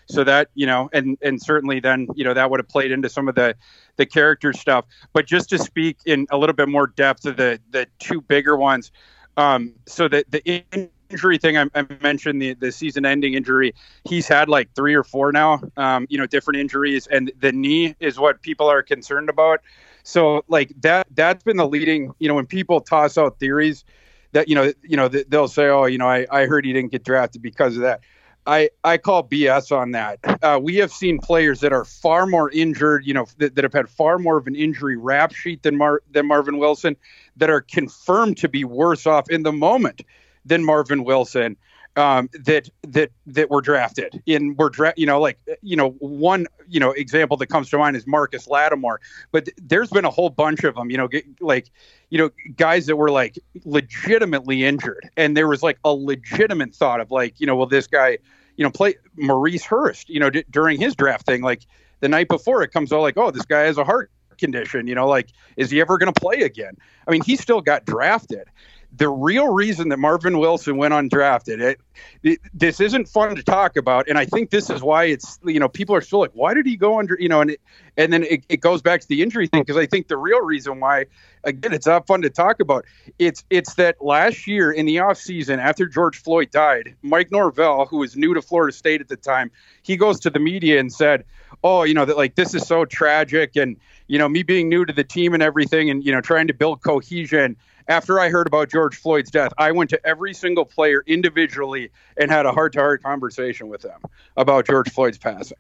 So 0.09 0.23
that 0.23 0.51
you 0.55 0.67
know 0.67 0.89
and 0.93 1.19
and 1.21 1.43
certainly 1.43 1.81
then 1.81 2.07
you 2.15 2.23
know 2.23 2.33
that 2.33 2.49
would 2.49 2.61
have 2.61 2.69
played 2.69 2.93
into 2.93 3.09
some 3.09 3.29
of 3.29 3.35
the 3.35 3.57
the 3.97 4.07
character 4.07 4.53
stuff. 4.53 4.85
But 5.13 5.27
just 5.27 5.51
to 5.51 5.59
speak 5.59 5.99
in 6.07 6.27
a 6.31 6.39
little 6.39 6.55
bit 6.55 6.69
more 6.69 6.87
depth 6.87 7.27
of 7.27 7.37
the 7.37 7.61
the 7.71 7.89
two 7.99 8.21
bigger 8.21 8.57
ones 8.57 8.93
um 9.37 9.75
so 9.87 10.09
that 10.09 10.31
the 10.31 10.65
injury 11.11 11.39
thing 11.39 11.57
I, 11.59 11.67
I, 11.75 11.85
mentioned 12.01 12.41
the 12.41 12.55
the 12.55 12.71
season 12.73 13.05
ending 13.05 13.35
injury. 13.35 13.75
He's 14.05 14.29
had 14.29 14.49
like 14.49 14.73
three 14.75 14.95
or 14.95 15.03
four 15.03 15.33
now 15.33 15.61
um 15.77 16.07
you 16.09 16.19
know 16.19 16.27
different 16.27 16.61
injuries 16.61 17.09
and 17.09 17.33
the 17.41 17.51
knee 17.51 17.97
is 17.99 18.19
what 18.19 18.43
people 18.43 18.69
are 18.69 18.83
concerned 18.83 19.29
about 19.29 19.61
so 20.07 20.45
like 20.49 20.73
that 20.81 21.07
that's 21.15 21.43
been 21.43 21.57
the 21.57 21.67
leading 21.67 22.13
you 22.19 22.29
know 22.29 22.35
when 22.35 22.47
people 22.47 22.81
toss 22.81 23.19
out 23.19 23.39
theories 23.39 23.85
that 24.33 24.49
you 24.49 24.55
know 24.55 24.73
you 24.83 24.97
know 24.97 25.09
they'll 25.09 25.49
say 25.49 25.67
oh 25.69 25.85
you 25.85 25.99
know 25.99 26.09
I, 26.09 26.27
I 26.31 26.47
heard 26.47 26.65
he 26.65 26.73
didn't 26.73 26.93
get 26.93 27.05
drafted 27.05 27.43
because 27.43 27.77
of 27.77 27.83
that 27.83 28.01
I, 28.49 28.71
I 28.85 28.97
call 28.97 29.25
BS 29.25 29.77
on 29.77 29.91
that. 29.91 30.21
Uh, 30.41 30.61
we 30.63 30.77
have 30.77 30.93
seen 30.93 31.19
players 31.19 31.59
that 31.61 31.73
are 31.73 31.85
far 31.85 32.27
more 32.27 32.49
injured, 32.51 33.05
you 33.05 33.13
know, 33.13 33.27
that, 33.39 33.57
that 33.57 33.65
have 33.65 33.73
had 33.73 33.89
far 33.89 34.21
more 34.21 34.37
of 34.37 34.47
an 34.47 34.55
injury 34.55 34.97
rap 34.97 35.35
sheet 35.35 35.65
than 35.65 35.77
Mar- 35.77 36.03
than 36.13 36.27
Marvin 36.27 36.59
Wilson, 36.59 36.97
that 37.37 37.51
are 37.51 37.61
confirmed 37.61 38.37
to 38.39 38.49
be 38.49 38.63
worse 38.63 39.05
off 39.05 39.29
in 39.31 39.43
the 39.43 39.53
moment 39.53 40.03
than 40.45 40.65
Marvin 40.65 41.03
Wilson. 41.03 41.57
Um, 41.97 42.29
that 42.45 42.69
that 42.83 43.11
that 43.27 43.51
were 43.51 43.63
drafted 43.63 44.23
in 44.27 44.55
were 44.57 44.69
dra- 44.69 44.93
you 44.99 45.07
know 45.07 45.19
like 45.19 45.39
you 45.63 45.77
know 45.77 45.93
one 45.93 46.47
you 46.69 46.79
know 46.79 46.91
example 46.91 47.39
that 47.39 47.47
comes 47.47 47.71
to 47.71 47.79
mind 47.79 47.97
is 47.97 48.07
Marcus 48.07 48.47
Lattimore, 48.47 49.01
but 49.33 49.47
th- 49.47 49.57
there's 49.63 49.89
been 49.89 50.05
a 50.05 50.11
whole 50.11 50.29
bunch 50.29 50.63
of 50.65 50.75
them. 50.75 50.91
You 50.91 50.99
know, 50.99 51.09
g- 51.09 51.25
like 51.41 51.71
you 52.11 52.19
know 52.19 52.31
guys 52.57 52.85
that 52.87 52.97
were 52.97 53.11
like 53.11 53.39
legitimately 53.65 54.63
injured, 54.63 55.09
and 55.17 55.35
there 55.37 55.49
was 55.49 55.63
like 55.63 55.79
a 55.85 55.93
legitimate 55.95 56.75
thought 56.75 57.01
of 57.01 57.11
like 57.11 57.41
you 57.41 57.47
know 57.47 57.57
well 57.57 57.67
this 57.67 57.87
guy 57.87 58.19
you 58.57 58.65
know, 58.65 58.71
play 58.71 58.95
Maurice 59.17 59.65
Hurst, 59.65 60.09
you 60.09 60.19
know, 60.19 60.31
d- 60.31 60.45
during 60.51 60.81
his 60.81 60.95
draft 60.97 61.27
thing, 61.27 61.43
like 61.43 61.67
the 62.01 62.09
night 62.09 62.29
before 62.29 62.63
it 62.63 62.73
comes 62.73 62.93
out 62.93 63.01
like, 63.01 63.17
oh, 63.17 63.31
this 63.31 63.45
guy 63.45 63.63
has 63.63 63.79
a 63.79 63.85
heart 63.85 64.11
condition, 64.39 64.87
you 64.87 64.95
know, 64.95 65.07
like, 65.07 65.31
is 65.57 65.71
he 65.71 65.81
ever 65.81 65.99
going 65.99 66.13
to 66.13 66.21
play 66.21 66.41
again? 66.43 66.77
I 67.07 67.11
mean, 67.11 67.23
he 67.23 67.37
still 67.37 67.61
got 67.61 67.85
drafted 67.85 68.49
the 68.97 69.09
real 69.09 69.53
reason 69.53 69.91
that 69.91 69.99
Marvin 69.99 70.39
Wilson 70.39 70.77
went 70.77 70.95
undrafted, 70.95 71.61
it, 71.61 71.81
it, 72.23 72.39
this 72.55 72.81
isn't 72.81 73.09
fun 73.09 73.37
to 73.37 73.43
talk 73.43 73.77
about, 73.77 74.09
and 74.09 74.17
I 74.17 74.25
think 74.25 74.51
this 74.51 74.71
is 74.71 74.83
why 74.83 75.05
it's 75.05 75.39
you 75.45 75.61
know 75.61 75.69
people 75.69 75.95
are 75.95 76.01
still 76.01 76.21
like, 76.21 76.33
why 76.33 76.55
did 76.55 76.67
he 76.67 76.77
go 76.77 76.99
under 76.99 77.17
you 77.19 77.29
know, 77.29 77.41
and 77.41 77.51
it, 77.51 77.61
and 77.97 78.13
then 78.13 78.23
it, 78.23 78.45
it 78.49 78.61
goes 78.61 78.83
back 78.83 79.01
to 79.01 79.09
the 79.09 79.23
injury 79.23 79.49
thing 79.49 79.63
because 79.63 79.77
I 79.77 79.87
think 79.87 80.09
the 80.09 80.17
real 80.17 80.41
reason 80.41 80.81
why 80.81 81.07
again 81.45 81.73
it's 81.73 81.87
not 81.87 82.07
fun 82.07 82.23
to 82.23 82.31
talk 82.31 82.61
about 82.61 82.85
it's 83.19 83.45
it's 83.51 83.75
that 83.75 84.03
last 84.03 84.47
year 84.47 84.73
in 84.73 84.87
the 84.87 84.99
off 85.01 85.19
season 85.19 85.61
after 85.61 85.87
George 85.87 86.23
Floyd 86.23 86.51
died, 86.51 86.95
Mike 87.03 87.31
Norvell, 87.31 87.87
who 87.87 87.99
was 87.99 88.17
new 88.17 88.35
to 88.35 88.43
Florida 88.43 88.73
State 88.73 89.01
at 89.01 89.09
the 89.09 89.17
time, 89.17 89.51
he 89.83 89.97
goes 89.97 90.21
to 90.21 90.31
the 90.31 90.41
media 90.41 90.81
and 90.81 90.93
said, 90.93 91.25
oh, 91.63 91.83
you 91.83 91.95
know, 91.95 92.05
that 92.05 92.17
like 92.17 92.35
this 92.35 92.55
is 92.55 92.67
so 92.67 92.85
tragic, 92.85 93.57
and 93.57 93.77
you 94.07 94.19
know, 94.19 94.29
me 94.29 94.43
being 94.43 94.69
new 94.69 94.85
to 94.85 94.93
the 94.93 95.05
team 95.05 95.35
and 95.35 95.43
everything, 95.43 95.91
and 95.91 96.05
you 96.05 96.13
know, 96.13 96.21
trying 96.21 96.47
to 96.47 96.55
build 96.55 96.83
cohesion. 96.83 97.57
After 97.89 98.19
I 98.19 98.31
heard 98.31 98.47
about 98.47 98.71
George 98.71 98.97
Floyd's 98.97 99.31
death, 99.31 99.53
I 99.59 99.73
went 99.73 99.91
to 99.91 100.07
every 100.07 100.35
single 100.35 100.65
player 100.65 101.03
individually 101.07 101.91
and 102.17 102.31
had 102.31 102.47
a 102.47 102.53
heart-to-heart 102.53 103.03
conversation 103.03 103.69
with 103.69 103.83
them 103.83 104.01
about 104.37 104.67
George 104.67 104.91
Floyd's 104.91 105.19
passing. 105.19 105.59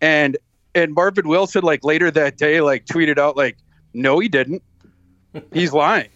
And 0.00 0.36
and 0.74 0.94
Marvin 0.94 1.26
Wilson, 1.26 1.62
like 1.64 1.82
later 1.82 2.10
that 2.10 2.36
day, 2.36 2.60
like 2.60 2.86
tweeted 2.86 3.18
out 3.18 3.36
like, 3.36 3.56
"No, 3.92 4.18
he 4.20 4.28
didn't. 4.28 4.62
He's 5.52 5.72
lying." 5.72 6.10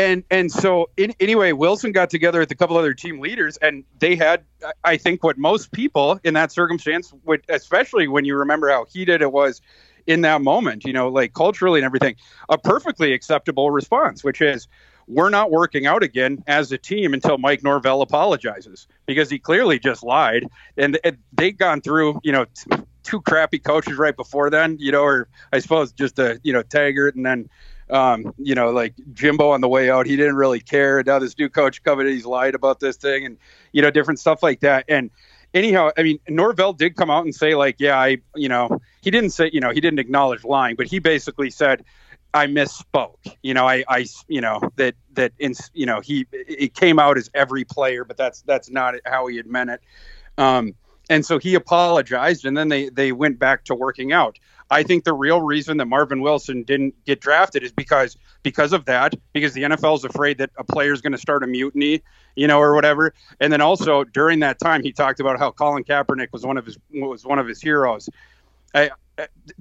and 0.00 0.24
and 0.30 0.50
so 0.50 0.88
in, 0.96 1.14
anyway, 1.20 1.52
Wilson 1.52 1.92
got 1.92 2.08
together 2.08 2.40
with 2.40 2.50
a 2.50 2.54
couple 2.54 2.76
other 2.78 2.94
team 2.94 3.20
leaders, 3.20 3.58
and 3.58 3.84
they 3.98 4.16
had, 4.16 4.44
I 4.82 4.96
think, 4.96 5.22
what 5.22 5.36
most 5.36 5.72
people 5.72 6.18
in 6.24 6.34
that 6.34 6.52
circumstance 6.52 7.12
would, 7.24 7.44
especially 7.50 8.08
when 8.08 8.24
you 8.24 8.36
remember 8.36 8.70
how 8.70 8.86
heated 8.86 9.20
it 9.20 9.30
was 9.30 9.60
in 10.06 10.22
that 10.22 10.42
moment, 10.42 10.84
you 10.84 10.92
know, 10.92 11.08
like 11.08 11.34
culturally 11.34 11.80
and 11.80 11.86
everything, 11.86 12.16
a 12.48 12.58
perfectly 12.58 13.12
acceptable 13.12 13.70
response, 13.70 14.24
which 14.24 14.40
is, 14.40 14.68
we're 15.08 15.30
not 15.30 15.50
working 15.50 15.86
out 15.86 16.02
again 16.02 16.42
as 16.46 16.70
a 16.70 16.78
team 16.78 17.14
until 17.14 17.36
Mike 17.36 17.62
Norvell 17.64 18.00
apologizes 18.02 18.86
because 19.06 19.28
he 19.28 19.38
clearly 19.38 19.78
just 19.78 20.04
lied, 20.04 20.46
and, 20.76 20.98
they'd 21.32 21.58
gone 21.58 21.80
through, 21.80 22.20
you 22.22 22.32
know. 22.32 22.46
two 23.02 23.20
crappy 23.22 23.58
coaches 23.58 23.96
right 23.96 24.14
before 24.14 24.50
then, 24.50 24.76
you 24.78 24.92
know, 24.92 25.02
or 25.02 25.26
I 25.54 25.58
suppose 25.58 25.90
just 25.90 26.18
a 26.18 26.38
you 26.42 26.52
know 26.52 26.62
Taggart 26.62 27.16
and 27.16 27.24
then 27.24 27.48
um, 27.90 28.34
you 28.38 28.54
know, 28.54 28.70
like 28.70 28.94
Jimbo 29.12 29.50
on 29.50 29.60
the 29.60 29.68
way 29.68 29.90
out, 29.90 30.06
he 30.06 30.16
didn't 30.16 30.36
really 30.36 30.60
care. 30.60 31.02
Now 31.02 31.18
this 31.18 31.36
new 31.38 31.48
coach 31.48 31.82
coming 31.82 32.06
in, 32.06 32.12
he's 32.12 32.26
lied 32.26 32.54
about 32.54 32.80
this 32.80 32.96
thing, 32.96 33.26
and 33.26 33.38
you 33.72 33.82
know, 33.82 33.90
different 33.90 34.20
stuff 34.20 34.42
like 34.42 34.60
that. 34.60 34.84
And 34.88 35.10
anyhow, 35.54 35.90
I 35.96 36.02
mean, 36.02 36.18
Norvell 36.28 36.72
did 36.72 36.96
come 36.96 37.10
out 37.10 37.24
and 37.24 37.34
say 37.34 37.54
like, 37.54 37.76
yeah, 37.78 37.98
I, 37.98 38.18
you 38.34 38.48
know, 38.48 38.79
he 39.02 39.10
didn't 39.10 39.30
say, 39.30 39.50
you 39.52 39.60
know, 39.60 39.70
he 39.70 39.80
didn't 39.80 39.98
acknowledge 39.98 40.44
lying, 40.44 40.76
but 40.76 40.86
he 40.86 40.98
basically 40.98 41.50
said. 41.50 41.84
I 42.32 42.46
misspoke. 42.46 43.16
You 43.42 43.54
know, 43.54 43.66
I, 43.66 43.82
I, 43.88 44.06
you 44.28 44.40
know, 44.40 44.60
that, 44.76 44.94
that, 45.14 45.32
in, 45.40 45.52
you 45.74 45.84
know, 45.84 45.98
he, 46.00 46.28
it 46.30 46.74
came 46.74 47.00
out 47.00 47.18
as 47.18 47.28
every 47.34 47.64
player, 47.64 48.04
but 48.04 48.16
that's, 48.16 48.42
that's 48.42 48.70
not 48.70 48.94
how 49.04 49.26
he 49.26 49.36
had 49.36 49.46
meant 49.46 49.70
it. 49.70 49.80
Um, 50.38 50.76
and 51.08 51.26
so 51.26 51.40
he 51.40 51.56
apologized 51.56 52.44
and 52.44 52.56
then 52.56 52.68
they, 52.68 52.88
they 52.88 53.10
went 53.10 53.40
back 53.40 53.64
to 53.64 53.74
working 53.74 54.12
out. 54.12 54.38
I 54.70 54.84
think 54.84 55.02
the 55.02 55.12
real 55.12 55.42
reason 55.42 55.78
that 55.78 55.86
Marvin 55.86 56.20
Wilson 56.20 56.62
didn't 56.62 56.94
get 57.04 57.20
drafted 57.20 57.64
is 57.64 57.72
because 57.72 58.16
because 58.44 58.72
of 58.72 58.84
that, 58.84 59.14
because 59.32 59.52
the 59.52 59.64
NFL 59.64 59.96
is 59.96 60.04
afraid 60.04 60.38
that 60.38 60.50
a 60.56 60.62
player 60.62 60.92
is 60.92 61.00
going 61.00 61.12
to 61.12 61.18
start 61.18 61.42
a 61.42 61.48
mutiny, 61.48 62.02
you 62.36 62.46
know, 62.46 62.60
or 62.60 62.74
whatever. 62.74 63.12
And 63.40 63.52
then 63.52 63.60
also 63.60 64.04
during 64.04 64.38
that 64.40 64.60
time, 64.60 64.84
he 64.84 64.92
talked 64.92 65.18
about 65.18 65.40
how 65.40 65.50
Colin 65.50 65.82
Kaepernick 65.82 66.28
was 66.32 66.46
one 66.46 66.56
of 66.56 66.66
his 66.66 66.78
was 66.92 67.24
one 67.24 67.40
of 67.40 67.48
his 67.48 67.60
heroes. 67.60 68.08
I, 68.74 68.90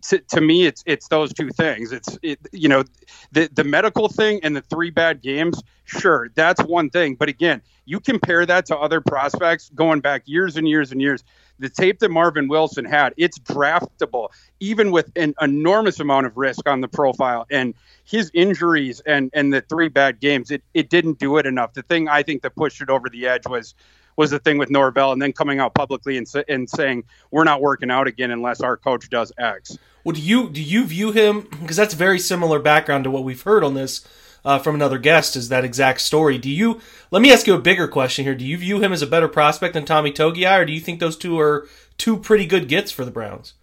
to, 0.03 0.19
to 0.19 0.41
me, 0.41 0.65
it's 0.65 0.83
it's 0.85 1.07
those 1.07 1.33
two 1.33 1.49
things. 1.49 1.91
It's 1.91 2.17
it, 2.21 2.39
you 2.51 2.69
know, 2.69 2.83
the 3.31 3.49
the 3.53 3.63
medical 3.63 4.07
thing 4.07 4.39
and 4.43 4.55
the 4.55 4.61
three 4.61 4.89
bad 4.89 5.21
games. 5.21 5.61
Sure, 5.85 6.29
that's 6.35 6.61
one 6.63 6.89
thing. 6.89 7.15
But 7.15 7.29
again, 7.29 7.61
you 7.85 7.99
compare 7.99 8.45
that 8.45 8.65
to 8.67 8.77
other 8.77 9.01
prospects 9.01 9.69
going 9.75 9.99
back 10.01 10.23
years 10.25 10.55
and 10.55 10.67
years 10.67 10.91
and 10.91 11.01
years 11.01 11.23
the 11.59 11.69
tape 11.69 11.99
that 11.99 12.09
Marvin 12.09 12.47
Wilson 12.47 12.85
had, 12.85 13.13
it's 13.17 13.37
draftable, 13.39 14.29
even 14.59 14.91
with 14.91 15.11
an 15.15 15.35
enormous 15.41 15.99
amount 15.99 16.25
of 16.25 16.37
risk 16.37 16.67
on 16.67 16.81
the 16.81 16.87
profile. 16.87 17.45
And 17.51 17.73
his 18.05 18.31
injuries 18.33 19.01
and 19.01 19.29
and 19.33 19.53
the 19.53 19.61
three 19.61 19.89
bad 19.89 20.19
games, 20.19 20.49
it, 20.49 20.63
it 20.73 20.89
didn't 20.89 21.19
do 21.19 21.37
it 21.37 21.45
enough. 21.45 21.73
The 21.73 21.83
thing 21.83 22.07
I 22.07 22.23
think 22.23 22.41
that 22.41 22.55
pushed 22.55 22.81
it 22.81 22.89
over 22.89 23.09
the 23.09 23.27
edge 23.27 23.45
was 23.45 23.75
was 24.19 24.31
the 24.31 24.39
thing 24.39 24.57
with 24.57 24.69
Norvell, 24.69 25.13
and 25.13 25.21
then 25.21 25.31
coming 25.31 25.59
out 25.59 25.73
publicly 25.73 26.17
and 26.17 26.27
and 26.49 26.69
saying 26.69 27.05
we're 27.31 27.45
not 27.45 27.61
working 27.61 27.89
out 27.89 28.05
again 28.05 28.31
unless 28.31 28.59
our 28.59 28.75
coach 28.75 29.09
does 29.09 29.31
X. 29.38 29.77
Well, 30.03 30.13
do 30.13 30.21
you 30.21 30.49
do 30.49 30.61
you 30.61 30.83
view 30.85 31.13
him 31.13 31.47
because 31.61 31.77
that's 31.77 31.93
very 31.93 32.19
similar 32.19 32.59
background 32.59 33.05
to 33.05 33.11
what 33.11 33.23
we've 33.23 33.41
heard 33.41 33.63
on 33.63 33.75
this 33.75 34.05
uh, 34.43 34.59
from 34.59 34.75
another 34.75 34.97
guest 34.97 35.38
is 35.38 35.47
that 35.49 35.63
exact 35.63 36.01
story. 36.01 36.38
Do 36.38 36.49
you? 36.49 36.81
Let 37.11 37.21
me 37.21 37.31
ask 37.31 37.47
you 37.47 37.53
a 37.53 37.61
bigger 37.61 37.88
question 37.88 38.25
here. 38.25 38.35
Do 38.35 38.45
you 38.45 38.57
view 38.57 38.81
him 38.81 38.91
as 38.91 39.01
a 39.01 39.07
better 39.07 39.29
prospect 39.29 39.73
than 39.73 39.85
Tommy 39.85 40.11
Togiai, 40.11 40.59
or 40.59 40.65
do 40.65 40.73
you 40.73 40.81
think 40.81 40.99
those 40.99 41.15
two 41.15 41.39
are 41.39 41.67
two 41.97 42.17
pretty 42.17 42.45
good 42.45 42.67
gets 42.67 42.91
for 42.91 43.05
the 43.05 43.11
Browns? 43.11 43.53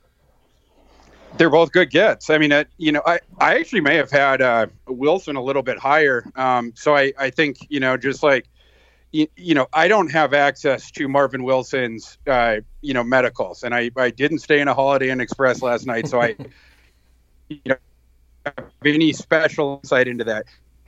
They're 1.37 1.51
both 1.51 1.71
good 1.71 1.91
gets. 1.91 2.31
I 2.31 2.39
mean, 2.39 2.51
uh, 2.51 2.65
you 2.79 2.93
know, 2.93 3.03
I, 3.05 3.21
I 3.39 3.59
actually 3.59 3.83
may 3.83 3.97
have 3.97 4.11
had 4.11 4.41
uh, 4.41 4.69
Wilson 4.87 5.37
a 5.37 5.43
little 5.43 5.63
bit 5.63 5.79
higher. 5.79 6.25
Um, 6.35 6.73
so 6.75 6.97
I, 6.97 7.13
I 7.19 7.29
think, 7.29 7.59
you 7.69 7.79
know, 7.79 7.99
just 7.99 8.23
like, 8.23 8.47
you, 9.17 9.27
you 9.37 9.55
know, 9.55 9.67
I 9.73 9.89
don't 9.89 10.11
have 10.11 10.35
access 10.35 10.91
to 10.93 11.09
Marvin 11.09 11.43
Wilson's, 11.43 12.19
uh, 12.27 12.57
you 12.81 12.95
know, 12.95 13.05
medicals. 13.05 13.63
And 13.63 13.75
I, 13.75 13.91
I 13.97 14.11
didn't 14.11 14.39
stay 14.39 14.61
in 14.61 14.69
a 14.69 14.75
Holiday 14.75 15.11
Inn 15.11 15.21
Express 15.21 15.63
last 15.63 15.87
night. 15.87 16.09
So 16.09 16.21
I, 16.21 16.37
you 17.49 17.61
know, 17.67 17.77
have 18.45 18.67
any 18.85 19.13
special 19.13 19.81
insight 19.83 20.09
into 20.09 20.25
that 20.25 20.47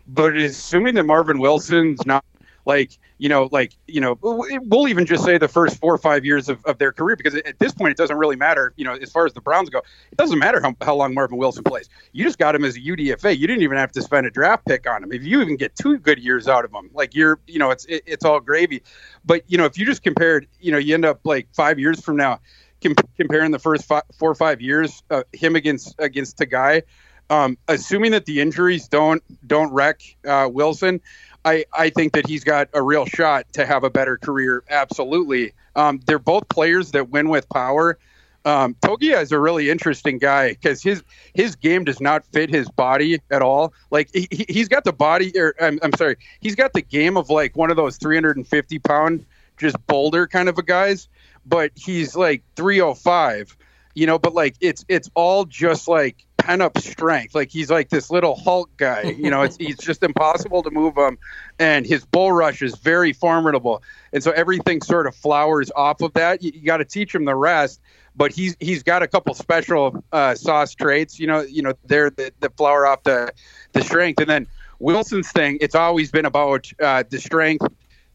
but 0.08 0.37
assuming 0.37 0.94
that 0.94 1.04
Marvin 1.04 1.38
Wilson's 1.38 2.04
not 2.06 2.25
like 2.64 2.99
you 3.18 3.28
know 3.28 3.48
like 3.52 3.76
you 3.87 4.00
know 4.00 4.18
we'll 4.22 4.88
even 4.88 5.04
just 5.04 5.25
say 5.25 5.37
the 5.38 5.48
first 5.48 5.76
four 5.78 5.92
or 5.92 5.98
five 5.98 6.25
years 6.25 6.48
of, 6.48 6.64
of 6.64 6.78
their 6.78 6.92
career 6.92 7.16
because 7.16 7.34
at 7.34 7.58
this 7.58 7.72
point 7.72 7.90
it 7.90 7.96
doesn't 7.96 8.16
really 8.16 8.37
matter 8.37 8.72
you 8.76 8.84
know 8.84 8.94
as 8.94 9.10
far 9.10 9.26
as 9.26 9.32
the 9.34 9.40
browns 9.40 9.68
go 9.68 9.78
it 10.10 10.16
doesn't 10.16 10.38
matter 10.38 10.60
how, 10.60 10.75
how 10.82 10.94
long 10.94 11.12
marvin 11.14 11.37
wilson 11.37 11.62
plays. 11.64 11.88
You 12.12 12.25
just 12.25 12.38
got 12.38 12.54
him 12.54 12.64
as 12.64 12.76
a 12.76 12.80
udfa 12.80 13.37
you 13.37 13.46
didn't 13.46 13.62
even 13.62 13.76
have 13.76 13.92
to 13.92 14.02
spend 14.02 14.26
a 14.26 14.30
draft 14.30 14.64
pick 14.66 14.88
on 14.88 15.02
him. 15.02 15.12
If 15.12 15.25
you 15.25 15.40
even 15.40 15.56
get 15.56 15.75
two 15.76 15.98
good 15.98 16.18
years 16.18 16.48
out 16.48 16.64
of 16.64 16.72
him 16.72 16.90
like 16.94 17.14
you're 17.14 17.40
you 17.46 17.58
know 17.58 17.70
it's 17.70 17.84
it, 17.87 18.02
it's 18.06 18.25
all 18.25 18.40
gravy. 18.40 18.82
But 19.25 19.42
you 19.48 19.58
know 19.58 19.64
if 19.64 19.76
you 19.76 19.84
just 19.84 20.02
compared 20.02 20.46
you 20.60 20.72
know 20.72 20.78
you 20.78 20.94
end 20.94 21.04
up 21.04 21.20
like 21.25 21.48
five 21.52 21.78
years 21.78 22.00
from 22.00 22.16
now 22.16 22.40
com- 22.82 22.94
comparing 23.16 23.50
the 23.50 23.58
first 23.58 23.84
five, 23.84 24.04
four 24.16 24.30
or 24.30 24.34
five 24.34 24.60
years 24.60 25.02
uh, 25.10 25.22
him 25.32 25.56
against 25.56 25.94
against 25.98 26.38
guy 26.48 26.82
um, 27.30 27.58
assuming 27.68 28.12
that 28.12 28.26
the 28.26 28.40
injuries 28.40 28.88
don't 28.88 29.22
don't 29.46 29.72
wreck 29.72 30.00
uh, 30.26 30.48
Wilson, 30.50 31.00
I, 31.49 31.64
I 31.73 31.90
think 31.90 32.12
that 32.12 32.26
he's 32.26 32.45
got 32.45 32.69
a 32.75 32.83
real 32.83 33.07
shot 33.07 33.50
to 33.55 33.64
have 33.64 33.83
a 33.83 33.90
better 33.90 34.19
career. 34.19 34.62
Absolutely. 34.69 35.52
Um, 35.75 36.00
they're 36.07 36.19
both 36.19 36.49
players 36.50 36.90
that 36.90 37.09
win 37.09 37.31
with 37.31 37.49
power. 37.49 37.99
Um, 38.45 38.75
Togiai 38.83 39.23
is 39.23 39.33
a 39.33 39.38
really 39.38 39.71
interesting 39.71 40.19
guy 40.19 40.50
because 40.50 40.83
his 40.83 41.02
his 41.35 41.57
game 41.57 41.85
does 41.85 42.00
not 42.00 42.25
fit 42.26 42.50
his 42.50 42.69
body 42.69 43.21
at 43.31 43.43
all. 43.43 43.73
Like 43.90 44.11
he, 44.12 44.28
he's 44.49 44.69
got 44.69 44.85
the 44.85 44.93
body, 44.93 45.33
or 45.38 45.55
I'm, 45.61 45.78
I'm 45.83 45.93
sorry, 45.95 46.17
he's 46.40 46.55
got 46.55 46.73
the 46.73 46.83
game 46.83 47.17
of 47.17 47.31
like 47.31 47.57
one 47.57 47.71
of 47.71 47.76
those 47.76 47.97
350 47.97 48.78
pound 48.78 49.26
just 49.57 49.76
boulder 49.87 50.26
kind 50.26 50.49
of 50.49 50.57
a 50.57 50.62
guys, 50.62 51.09
but 51.47 51.73
he's 51.75 52.14
like 52.14 52.43
305. 52.57 53.57
You 53.95 54.07
know, 54.07 54.19
but 54.19 54.35
like 54.35 54.55
it's 54.61 54.85
it's 54.88 55.11
all 55.14 55.45
just 55.45 55.88
like 55.88 56.25
pent 56.49 56.62
up 56.62 56.78
strength. 56.78 57.35
Like 57.35 57.50
he's 57.50 57.71
like 57.71 57.90
this 57.90 58.11
little 58.11 58.35
Hulk 58.35 58.71
guy. 58.78 59.02
You 59.02 59.31
know, 59.31 59.43
it's 59.43 59.57
he's 59.61 59.76
just 59.76 60.02
impossible 60.02 60.62
to 60.62 60.71
move 60.71 60.97
him, 60.97 61.19
and 61.59 61.87
his 61.87 62.05
bull 62.07 62.33
rush 62.33 62.62
is 62.62 62.76
very 62.76 63.12
formidable. 63.12 63.83
And 64.12 64.23
so 64.23 64.31
everything 64.31 64.81
sort 64.81 65.07
of 65.07 65.14
flowers 65.14 65.71
off 65.76 66.00
of 66.00 66.14
that. 66.14 66.43
You, 66.43 66.52
you 66.55 66.62
got 66.62 66.78
to 66.78 66.87
teach 66.87 67.14
him 67.14 67.26
the 67.26 67.37
rest, 67.37 67.81
but 68.17 68.33
he's 68.33 68.57
he's 68.61 68.83
got 68.83 69.02
a 69.02 69.07
couple 69.07 69.35
special 69.35 70.02
uh, 70.12 70.35
sauce 70.35 70.75
traits. 70.75 71.21
You 71.21 71.26
know, 71.26 71.43
you 71.43 71.61
know, 71.61 71.75
they're 71.85 72.11
the, 72.11 72.33
the 72.40 72.50
flower 72.50 72.87
off 72.87 73.02
the 73.02 73.31
the 73.73 73.83
strength, 73.83 74.21
and 74.21 74.31
then 74.31 74.47
Wilson's 74.78 75.31
thing. 75.31 75.59
It's 75.61 75.75
always 75.75 76.11
been 76.11 76.25
about 76.25 76.73
uh, 76.81 77.05
the 77.11 77.21
strength, 77.21 77.67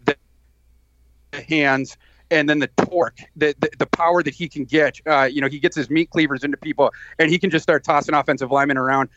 the 0.05 0.15
hands 1.47 1.97
and 2.31 2.49
then 2.49 2.59
the 2.59 2.67
torque, 2.67 3.19
the, 3.35 3.55
the, 3.59 3.69
the 3.79 3.85
power 3.85 4.23
that 4.23 4.33
he 4.33 4.47
can 4.49 4.65
get. 4.65 4.99
Uh, 5.05 5.23
you 5.23 5.41
know, 5.41 5.47
he 5.47 5.59
gets 5.59 5.75
his 5.75 5.89
meat 5.89 6.09
cleavers 6.09 6.43
into 6.43 6.57
people, 6.57 6.91
and 7.19 7.29
he 7.29 7.39
can 7.39 7.49
just 7.49 7.63
start 7.63 7.83
tossing 7.83 8.15
offensive 8.15 8.51
linemen 8.51 8.77
around. 8.77 9.09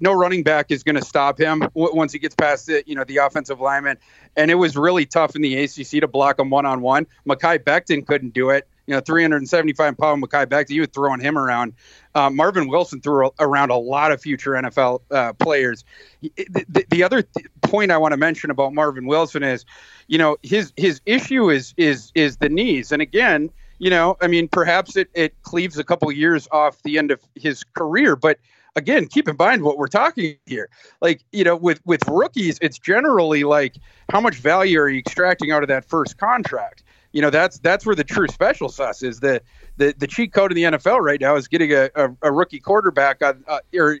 No 0.00 0.12
running 0.12 0.42
back 0.42 0.70
is 0.70 0.82
going 0.82 0.96
to 0.96 1.04
stop 1.04 1.38
him 1.38 1.62
once 1.74 2.12
he 2.12 2.18
gets 2.18 2.34
past 2.34 2.66
the 2.66 2.82
you 2.86 2.94
know 2.94 3.04
the 3.04 3.18
offensive 3.18 3.60
lineman. 3.60 3.98
And 4.36 4.50
it 4.50 4.56
was 4.56 4.76
really 4.76 5.06
tough 5.06 5.36
in 5.36 5.42
the 5.42 5.62
ACC 5.62 6.00
to 6.00 6.08
block 6.08 6.38
him 6.38 6.50
one 6.50 6.66
on 6.66 6.80
one. 6.80 7.06
Mekhi 7.26 7.58
Becton 7.58 8.06
couldn't 8.06 8.34
do 8.34 8.50
it. 8.50 8.66
You 8.86 8.94
know, 8.94 9.00
375 9.00 9.96
pound 9.96 10.22
Mekhi 10.22 10.46
Becton, 10.46 10.70
you 10.70 10.82
were 10.82 10.86
throwing 10.86 11.20
him 11.20 11.38
around. 11.38 11.74
Uh, 12.14 12.30
Marvin 12.30 12.68
Wilson 12.68 13.00
threw 13.00 13.30
around 13.40 13.70
a 13.70 13.76
lot 13.76 14.12
of 14.12 14.20
future 14.20 14.52
NFL 14.52 15.00
uh, 15.10 15.32
players. 15.34 15.84
The, 16.20 16.32
the, 16.68 16.86
the 16.88 17.02
other 17.02 17.22
th- 17.22 17.46
point 17.62 17.90
I 17.90 17.98
want 17.98 18.12
to 18.12 18.16
mention 18.16 18.50
about 18.50 18.72
Marvin 18.72 19.06
Wilson 19.06 19.42
is, 19.42 19.64
you 20.06 20.18
know, 20.18 20.36
his 20.42 20.72
his 20.76 21.00
issue 21.06 21.50
is 21.50 21.74
is 21.76 22.12
is 22.14 22.36
the 22.36 22.48
knees. 22.48 22.92
And 22.92 23.02
again, 23.02 23.50
you 23.78 23.90
know, 23.90 24.16
I 24.20 24.28
mean, 24.28 24.48
perhaps 24.48 24.96
it 24.96 25.08
it 25.14 25.34
cleaves 25.42 25.78
a 25.78 25.84
couple 25.84 26.10
years 26.12 26.46
off 26.52 26.82
the 26.82 26.98
end 26.98 27.10
of 27.10 27.20
his 27.34 27.64
career, 27.64 28.16
but 28.16 28.38
again, 28.76 29.06
keep 29.06 29.28
in 29.28 29.36
mind 29.38 29.62
what 29.62 29.78
we're 29.78 29.88
talking 29.88 30.36
here. 30.46 30.68
Like, 31.00 31.24
you 31.32 31.44
know, 31.44 31.56
with 31.56 31.80
with 31.84 32.06
rookies, 32.08 32.58
it's 32.60 32.78
generally 32.78 33.44
like 33.44 33.76
how 34.10 34.20
much 34.20 34.36
value 34.36 34.78
are 34.80 34.88
you 34.88 34.98
extracting 34.98 35.50
out 35.50 35.62
of 35.62 35.68
that 35.68 35.84
first 35.84 36.18
contract? 36.18 36.82
You 37.14 37.22
know, 37.22 37.30
that's 37.30 37.60
that's 37.60 37.86
where 37.86 37.94
the 37.94 38.02
true 38.02 38.26
special 38.26 38.68
sauce 38.68 39.00
is. 39.04 39.20
The 39.20 39.40
the 39.76 39.94
the 39.96 40.08
cheat 40.08 40.32
code 40.32 40.50
in 40.50 40.56
the 40.56 40.78
NFL 40.78 40.98
right 40.98 41.20
now 41.20 41.36
is 41.36 41.46
getting 41.46 41.72
a, 41.72 41.88
a, 41.94 42.10
a 42.22 42.32
rookie 42.32 42.58
quarterback 42.58 43.22
on 43.22 43.44
uh, 43.46 43.60
or 43.72 44.00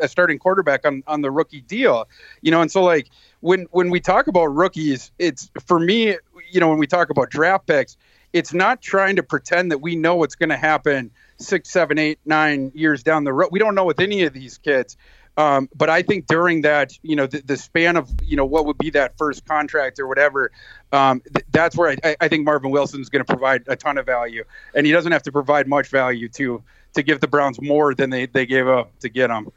a 0.00 0.06
starting 0.06 0.38
quarterback 0.38 0.86
on 0.86 1.02
on 1.08 1.20
the 1.20 1.32
rookie 1.32 1.62
deal. 1.62 2.08
You 2.40 2.52
know, 2.52 2.62
and 2.62 2.70
so 2.70 2.84
like 2.84 3.08
when 3.40 3.66
when 3.72 3.90
we 3.90 3.98
talk 3.98 4.28
about 4.28 4.46
rookies, 4.46 5.10
it's 5.18 5.50
for 5.66 5.80
me, 5.80 6.16
you 6.48 6.60
know, 6.60 6.68
when 6.68 6.78
we 6.78 6.86
talk 6.86 7.10
about 7.10 7.28
draft 7.28 7.66
picks, 7.66 7.96
it's 8.32 8.54
not 8.54 8.80
trying 8.80 9.16
to 9.16 9.24
pretend 9.24 9.72
that 9.72 9.78
we 9.78 9.96
know 9.96 10.14
what's 10.14 10.36
going 10.36 10.50
to 10.50 10.56
happen 10.56 11.10
six, 11.38 11.70
seven, 11.70 11.98
eight, 11.98 12.20
nine 12.24 12.70
years 12.72 13.02
down 13.02 13.24
the 13.24 13.32
road. 13.32 13.48
We 13.50 13.58
don't 13.58 13.74
know 13.74 13.84
with 13.84 13.98
any 13.98 14.22
of 14.22 14.32
these 14.32 14.58
kids. 14.58 14.96
Um, 15.38 15.68
but 15.76 15.88
I 15.88 16.02
think 16.02 16.26
during 16.26 16.62
that, 16.62 16.98
you 17.02 17.14
know, 17.14 17.28
the, 17.28 17.40
the, 17.42 17.56
span 17.56 17.96
of, 17.96 18.10
you 18.24 18.36
know, 18.36 18.44
what 18.44 18.66
would 18.66 18.76
be 18.76 18.90
that 18.90 19.16
first 19.16 19.44
contract 19.44 20.00
or 20.00 20.08
whatever, 20.08 20.50
um, 20.92 21.22
th- 21.32 21.46
that's 21.52 21.76
where 21.76 21.96
I, 22.02 22.16
I 22.20 22.26
think 22.26 22.44
Marvin 22.44 22.72
Wilson 22.72 23.00
is 23.00 23.08
going 23.08 23.24
to 23.24 23.32
provide 23.32 23.62
a 23.68 23.76
ton 23.76 23.98
of 23.98 24.04
value, 24.04 24.42
and 24.74 24.84
he 24.84 24.90
doesn't 24.90 25.12
have 25.12 25.22
to 25.22 25.32
provide 25.32 25.68
much 25.68 25.88
value 25.88 26.28
to 26.30 26.60
to 26.94 27.02
give 27.04 27.20
the 27.20 27.28
Browns 27.28 27.60
more 27.60 27.94
than 27.94 28.10
they, 28.10 28.26
they 28.26 28.46
gave 28.46 28.66
up 28.66 28.98
to 28.98 29.08
get 29.08 29.30
him. 29.30 29.52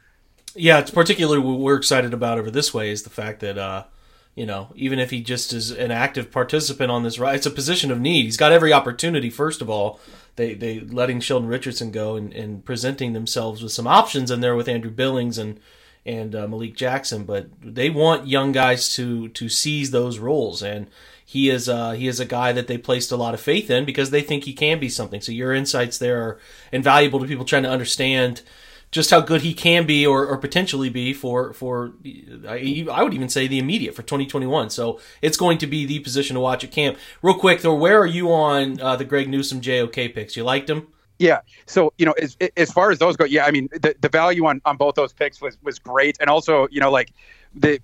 Yeah, 0.54 0.78
it's 0.78 0.90
particularly 0.90 1.40
what 1.40 1.58
we're 1.58 1.76
excited 1.76 2.14
about 2.14 2.38
over 2.38 2.50
this 2.50 2.72
way 2.72 2.90
is 2.90 3.02
the 3.02 3.10
fact 3.10 3.40
that, 3.40 3.58
uh, 3.58 3.84
you 4.34 4.46
know, 4.46 4.68
even 4.74 4.98
if 4.98 5.10
he 5.10 5.20
just 5.20 5.52
is 5.52 5.70
an 5.70 5.90
active 5.90 6.30
participant 6.30 6.90
on 6.90 7.02
this 7.02 7.18
ride, 7.18 7.36
it's 7.36 7.46
a 7.46 7.50
position 7.50 7.90
of 7.90 8.00
need. 8.00 8.24
He's 8.24 8.38
got 8.38 8.52
every 8.52 8.72
opportunity, 8.72 9.28
first 9.28 9.60
of 9.60 9.68
all, 9.68 10.00
they 10.36 10.54
they 10.54 10.80
letting 10.80 11.20
Sheldon 11.20 11.48
Richardson 11.48 11.90
go 11.90 12.16
and, 12.16 12.32
and 12.32 12.64
presenting 12.64 13.12
themselves 13.12 13.62
with 13.62 13.72
some 13.72 13.86
options 13.86 14.30
in 14.30 14.40
there 14.40 14.56
with 14.56 14.68
Andrew 14.68 14.90
Billings 14.90 15.38
and 15.38 15.60
and 16.04 16.34
uh, 16.34 16.48
Malik 16.48 16.74
Jackson, 16.74 17.24
but 17.24 17.46
they 17.60 17.88
want 17.88 18.26
young 18.26 18.52
guys 18.52 18.94
to 18.96 19.28
to 19.28 19.48
seize 19.48 19.90
those 19.90 20.18
roles, 20.18 20.62
and 20.62 20.88
he 21.24 21.48
is 21.48 21.68
uh, 21.68 21.92
he 21.92 22.08
is 22.08 22.18
a 22.18 22.24
guy 22.24 22.52
that 22.52 22.66
they 22.66 22.78
placed 22.78 23.12
a 23.12 23.16
lot 23.16 23.34
of 23.34 23.40
faith 23.40 23.70
in 23.70 23.84
because 23.84 24.10
they 24.10 24.22
think 24.22 24.44
he 24.44 24.52
can 24.52 24.80
be 24.80 24.88
something. 24.88 25.20
So 25.20 25.32
your 25.32 25.52
insights 25.52 25.98
there 25.98 26.22
are 26.22 26.40
invaluable 26.72 27.20
to 27.20 27.26
people 27.26 27.44
trying 27.44 27.62
to 27.64 27.70
understand 27.70 28.42
just 28.92 29.10
how 29.10 29.20
good 29.20 29.40
he 29.40 29.54
can 29.54 29.86
be 29.86 30.06
or, 30.06 30.26
or 30.26 30.36
potentially 30.36 30.90
be 30.90 31.12
for 31.12 31.52
for 31.54 31.94
I, 32.46 32.86
I 32.92 33.02
would 33.02 33.14
even 33.14 33.28
say 33.30 33.48
the 33.48 33.58
immediate 33.58 33.94
for 33.94 34.02
2021. 34.02 34.70
So 34.70 35.00
it's 35.22 35.36
going 35.36 35.58
to 35.58 35.66
be 35.66 35.86
the 35.86 35.98
position 36.00 36.34
to 36.34 36.40
watch 36.40 36.62
at 36.62 36.70
camp. 36.70 36.98
Real 37.22 37.34
quick 37.34 37.62
though, 37.62 37.74
where 37.74 37.98
are 37.98 38.06
you 38.06 38.30
on 38.32 38.80
uh, 38.80 38.94
the 38.94 39.04
Greg 39.04 39.28
Newsome 39.28 39.62
JOK 39.62 40.14
picks? 40.14 40.36
You 40.36 40.44
liked 40.44 40.70
him? 40.70 40.88
Yeah. 41.18 41.40
So 41.66 41.92
you 41.98 42.06
know, 42.06 42.12
as 42.12 42.36
as 42.56 42.70
far 42.70 42.90
as 42.90 42.98
those 42.98 43.16
go, 43.16 43.24
yeah, 43.24 43.46
I 43.46 43.50
mean, 43.50 43.68
the, 43.72 43.96
the 44.00 44.08
value 44.08 44.44
on 44.46 44.60
on 44.64 44.76
both 44.76 44.94
those 44.94 45.12
picks 45.12 45.40
was 45.40 45.56
was 45.62 45.78
great, 45.78 46.18
and 46.20 46.28
also 46.28 46.68
you 46.70 46.80
know 46.80 46.90
like 46.90 47.12
the 47.54 47.80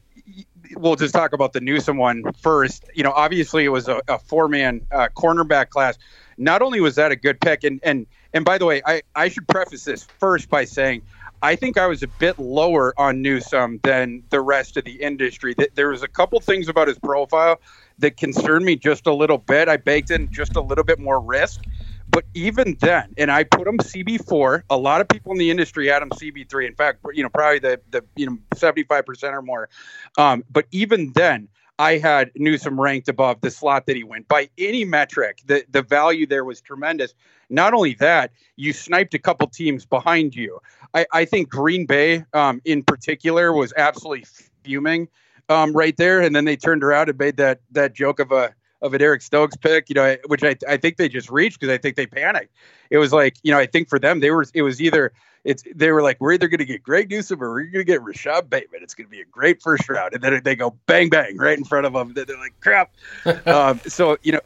we'll 0.77 0.97
just 0.97 1.15
talk 1.15 1.33
about 1.33 1.55
the 1.55 1.61
Newsome 1.61 1.97
one 1.97 2.23
first. 2.35 2.85
You 2.95 3.03
know, 3.03 3.13
obviously 3.13 3.65
it 3.65 3.69
was 3.69 3.89
a, 3.89 4.03
a 4.09 4.19
four 4.19 4.49
man 4.49 4.87
uh, 4.93 5.09
cornerback 5.17 5.71
class. 5.71 5.97
Not 6.37 6.61
only 6.61 6.81
was 6.81 6.97
that 6.97 7.13
a 7.13 7.17
good 7.17 7.41
pick, 7.41 7.65
and 7.65 7.81
and 7.83 8.07
and 8.35 8.45
by 8.45 8.59
the 8.59 8.67
way, 8.67 8.83
I, 8.85 9.03
I 9.15 9.29
should 9.29 9.49
preface 9.49 9.85
this 9.85 10.05
first 10.05 10.49
by 10.49 10.65
saying 10.65 11.03
I 11.41 11.55
think 11.55 11.79
I 11.79 11.87
was 11.87 12.03
a 12.03 12.09
bit 12.09 12.39
lower 12.39 12.93
on 12.99 13.23
Newsome 13.23 13.79
than 13.85 14.25
the 14.31 14.41
rest 14.41 14.77
of 14.77 14.85
the 14.85 15.01
industry. 15.01 15.55
There 15.75 15.89
was 15.89 16.03
a 16.03 16.09
couple 16.09 16.41
things 16.41 16.69
about 16.69 16.89
his 16.89 16.99
profile 16.99 17.61
that 17.99 18.17
concerned 18.17 18.65
me 18.65 18.77
just 18.77 19.07
a 19.07 19.15
little 19.15 19.39
bit. 19.39 19.69
I 19.69 19.77
baked 19.77 20.11
in 20.11 20.31
just 20.33 20.57
a 20.57 20.61
little 20.61 20.85
bit 20.85 20.99
more 20.99 21.21
risk. 21.21 21.65
But 22.11 22.25
even 22.35 22.77
then, 22.81 23.15
and 23.19 23.31
I 23.31 23.45
put 23.45 23.69
him 23.69 23.79
CB4. 23.79 24.63
A 24.71 24.77
lot 24.77 25.01
of 25.01 25.09
people 25.09 25.31
in 25.33 25.39
the 25.39 25.51
industry 25.51 25.87
had 25.89 26.03
him 26.03 26.11
CB3. 26.11 26.67
In 26.67 26.75
fact, 26.75 27.05
you 27.13 27.23
know, 27.23 27.29
probably 27.29 27.59
the 27.59 27.81
the 27.91 28.05
you 28.17 28.27
know 28.27 28.39
75% 28.55 29.33
or 29.33 29.43
more. 29.43 29.69
Um, 30.17 30.43
but 30.51 30.67
even 30.71 31.13
then, 31.13 31.49
I 31.79 31.99
had 31.99 32.33
Newsome 32.35 32.81
ranked 32.81 33.09
above 33.09 33.41
the 33.41 33.51
slot 33.51 33.87
that 33.87 33.97
he 33.97 34.03
went 34.03 34.27
by 34.29 34.49
any 34.59 34.85
metric. 34.85 35.43
The 35.47 35.65
the 35.71 35.83
value 35.83 36.27
there 36.27 36.45
was 36.45 36.61
tremendous. 36.61 37.15
Not 37.51 37.73
only 37.73 37.95
that, 37.95 38.33
you 38.57 38.73
sniped 38.73 39.15
a 39.15 39.19
couple 39.19 39.47
teams 39.47 39.87
behind 39.87 40.35
you. 40.35 40.59
I, 40.95 41.07
I 41.13 41.25
think 41.25 41.49
Green 41.49 41.87
Bay, 41.87 42.25
um, 42.35 42.61
in 42.65 42.83
particular, 42.83 43.53
was 43.53 43.73
absolutely 43.77 44.27
fuming 44.65 45.09
um, 45.49 45.73
right 45.73 45.97
there, 45.97 46.21
and 46.21 46.35
then 46.35 46.45
they 46.45 46.57
turned 46.57 46.83
around 46.83 47.09
and 47.09 47.19
made 47.19 47.37
that 47.37 47.61
that 47.71 47.95
joke 47.95 48.21
of 48.21 48.33
a 48.33 48.55
of 48.81 48.95
a 48.95 48.99
Derek 48.99 49.23
Stokes 49.23 49.57
pick, 49.57 49.89
you 49.89 49.95
know, 49.95 50.17
which 50.27 50.45
I, 50.45 50.57
I 50.69 50.77
think 50.77 50.97
they 50.97 51.09
just 51.09 51.31
reached 51.31 51.61
because 51.61 51.73
I 51.73 51.79
think 51.79 51.97
they 51.97 52.07
panicked. 52.07 52.55
It 52.91 52.99
was 52.99 53.13
like, 53.13 53.37
you 53.43 53.53
know, 53.53 53.59
I 53.59 53.67
think 53.67 53.89
for 53.89 53.99
them, 53.99 54.21
they 54.21 54.31
were, 54.31 54.45
it 54.55 54.63
was 54.63 54.81
either, 54.81 55.13
it's, 55.45 55.65
they 55.75 55.91
were 55.91 56.03
like, 56.03 56.21
we're 56.21 56.33
either 56.33 56.49
going 56.49 56.59
to 56.59 56.65
get 56.65 56.83
Greg 56.83 57.11
Newsome 57.11 57.43
or 57.43 57.51
we're 57.51 57.63
going 57.65 57.73
to 57.73 57.85
get 57.85 58.03
Rashod 58.03 58.49
Bateman. 58.49 58.83
It's 58.83 58.95
going 58.95 59.07
to 59.07 59.11
be 59.11 59.21
a 59.21 59.27
great 59.27 59.63
first 59.63 59.89
round. 59.89 60.15
And 60.15 60.23
then 60.23 60.41
they 60.45 60.57
go 60.57 60.77
bang, 60.87 61.09
bang 61.09 61.37
right 61.37 61.59
in 61.59 61.65
front 61.65 61.87
of 61.87 61.93
them. 61.93 62.13
They're 62.15 62.25
like, 62.39 62.55
crap. 62.61 62.93
um, 63.47 63.81
so, 63.87 64.17
you 64.23 64.33
know, 64.33 64.41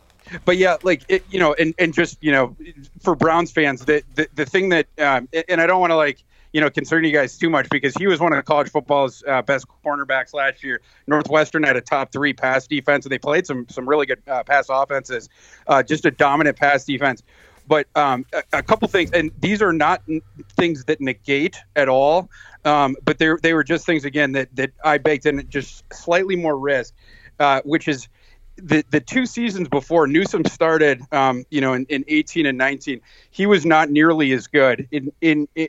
but 0.45 0.57
yeah, 0.57 0.77
like 0.83 1.03
it, 1.09 1.25
you 1.31 1.39
know, 1.39 1.53
and 1.55 1.75
and 1.79 1.93
just 1.93 2.17
you 2.23 2.33
know, 2.33 2.57
for 3.03 3.15
Browns 3.15 3.51
fans, 3.51 3.85
the 3.85 4.03
the, 4.15 4.29
the 4.35 4.47
thing 4.47 4.71
that, 4.71 4.87
um, 4.99 5.29
and 5.49 5.61
I 5.61 5.67
don't 5.67 5.81
want 5.81 5.91
to 5.91 5.97
like 5.97 6.23
you 6.53 6.61
know 6.61 6.71
concern 6.71 7.05
you 7.05 7.13
guys 7.13 7.37
too 7.37 7.51
much 7.51 7.69
because 7.71 7.95
he 7.95 8.07
was 8.07 8.21
one 8.21 8.33
of 8.33 8.45
college 8.45 8.71
football's 8.71 9.23
uh, 9.27 9.43
best 9.43 9.67
cornerbacks 9.85 10.35
last 10.35 10.63
year. 10.63 10.81
Northwestern 11.07 11.63
had 11.63 11.77
a 11.77 11.81
top 11.81 12.13
three 12.13 12.33
pass 12.33 12.67
defense, 12.67 13.05
and 13.05 13.13
they 13.13 13.19
played 13.19 13.47
some 13.47 13.67
some 13.69 13.89
really 13.89 14.07
good 14.07 14.23
uh, 14.27 14.43
pass 14.45 14.67
offenses. 14.69 15.29
Uh, 15.67 15.83
just 15.83 16.05
a 16.05 16.11
dominant 16.11 16.57
pass 16.57 16.85
defense. 16.85 17.23
But 17.67 17.87
um, 17.95 18.27
a, 18.33 18.43
a, 18.59 18.63
couple 18.63 18.89
things, 18.89 19.13
and 19.13 19.31
these 19.39 19.63
are 19.63 19.73
not 19.73 20.03
n- 20.09 20.21
things 20.57 20.85
that 20.87 21.01
negate 21.01 21.57
at 21.77 21.89
all. 21.89 22.29
Um, 22.65 22.97
but 23.05 23.19
they 23.19 23.31
they 23.43 23.55
were 23.55 23.65
just 23.65 23.87
things 23.87 24.05
again 24.05 24.33
that 24.33 24.55
that 24.57 24.71
I 24.85 24.99
baked 24.99 25.27
in 25.27 25.49
just 25.49 25.85
slightly 25.93 26.37
more 26.37 26.59
risk, 26.59 26.93
uh, 27.39 27.63
which 27.65 27.89
is 27.89 28.09
the 28.57 28.85
the 28.91 29.01
two 29.01 29.27
seasons 29.27 29.69
before 29.69 30.07
Newsome 30.07 30.45
started, 30.45 31.03
um, 31.13 31.45
you 31.51 31.61
know, 31.61 31.73
in, 31.73 31.87
in 31.87 32.05
18 32.09 32.47
and 32.47 32.59
19, 32.59 33.01
he 33.31 33.47
was 33.47 33.65
not 33.65 33.91
nearly 33.91 34.33
as 34.33 34.47
good 34.47 34.89
in 34.91 35.13
in 35.21 35.49
in 35.55 35.69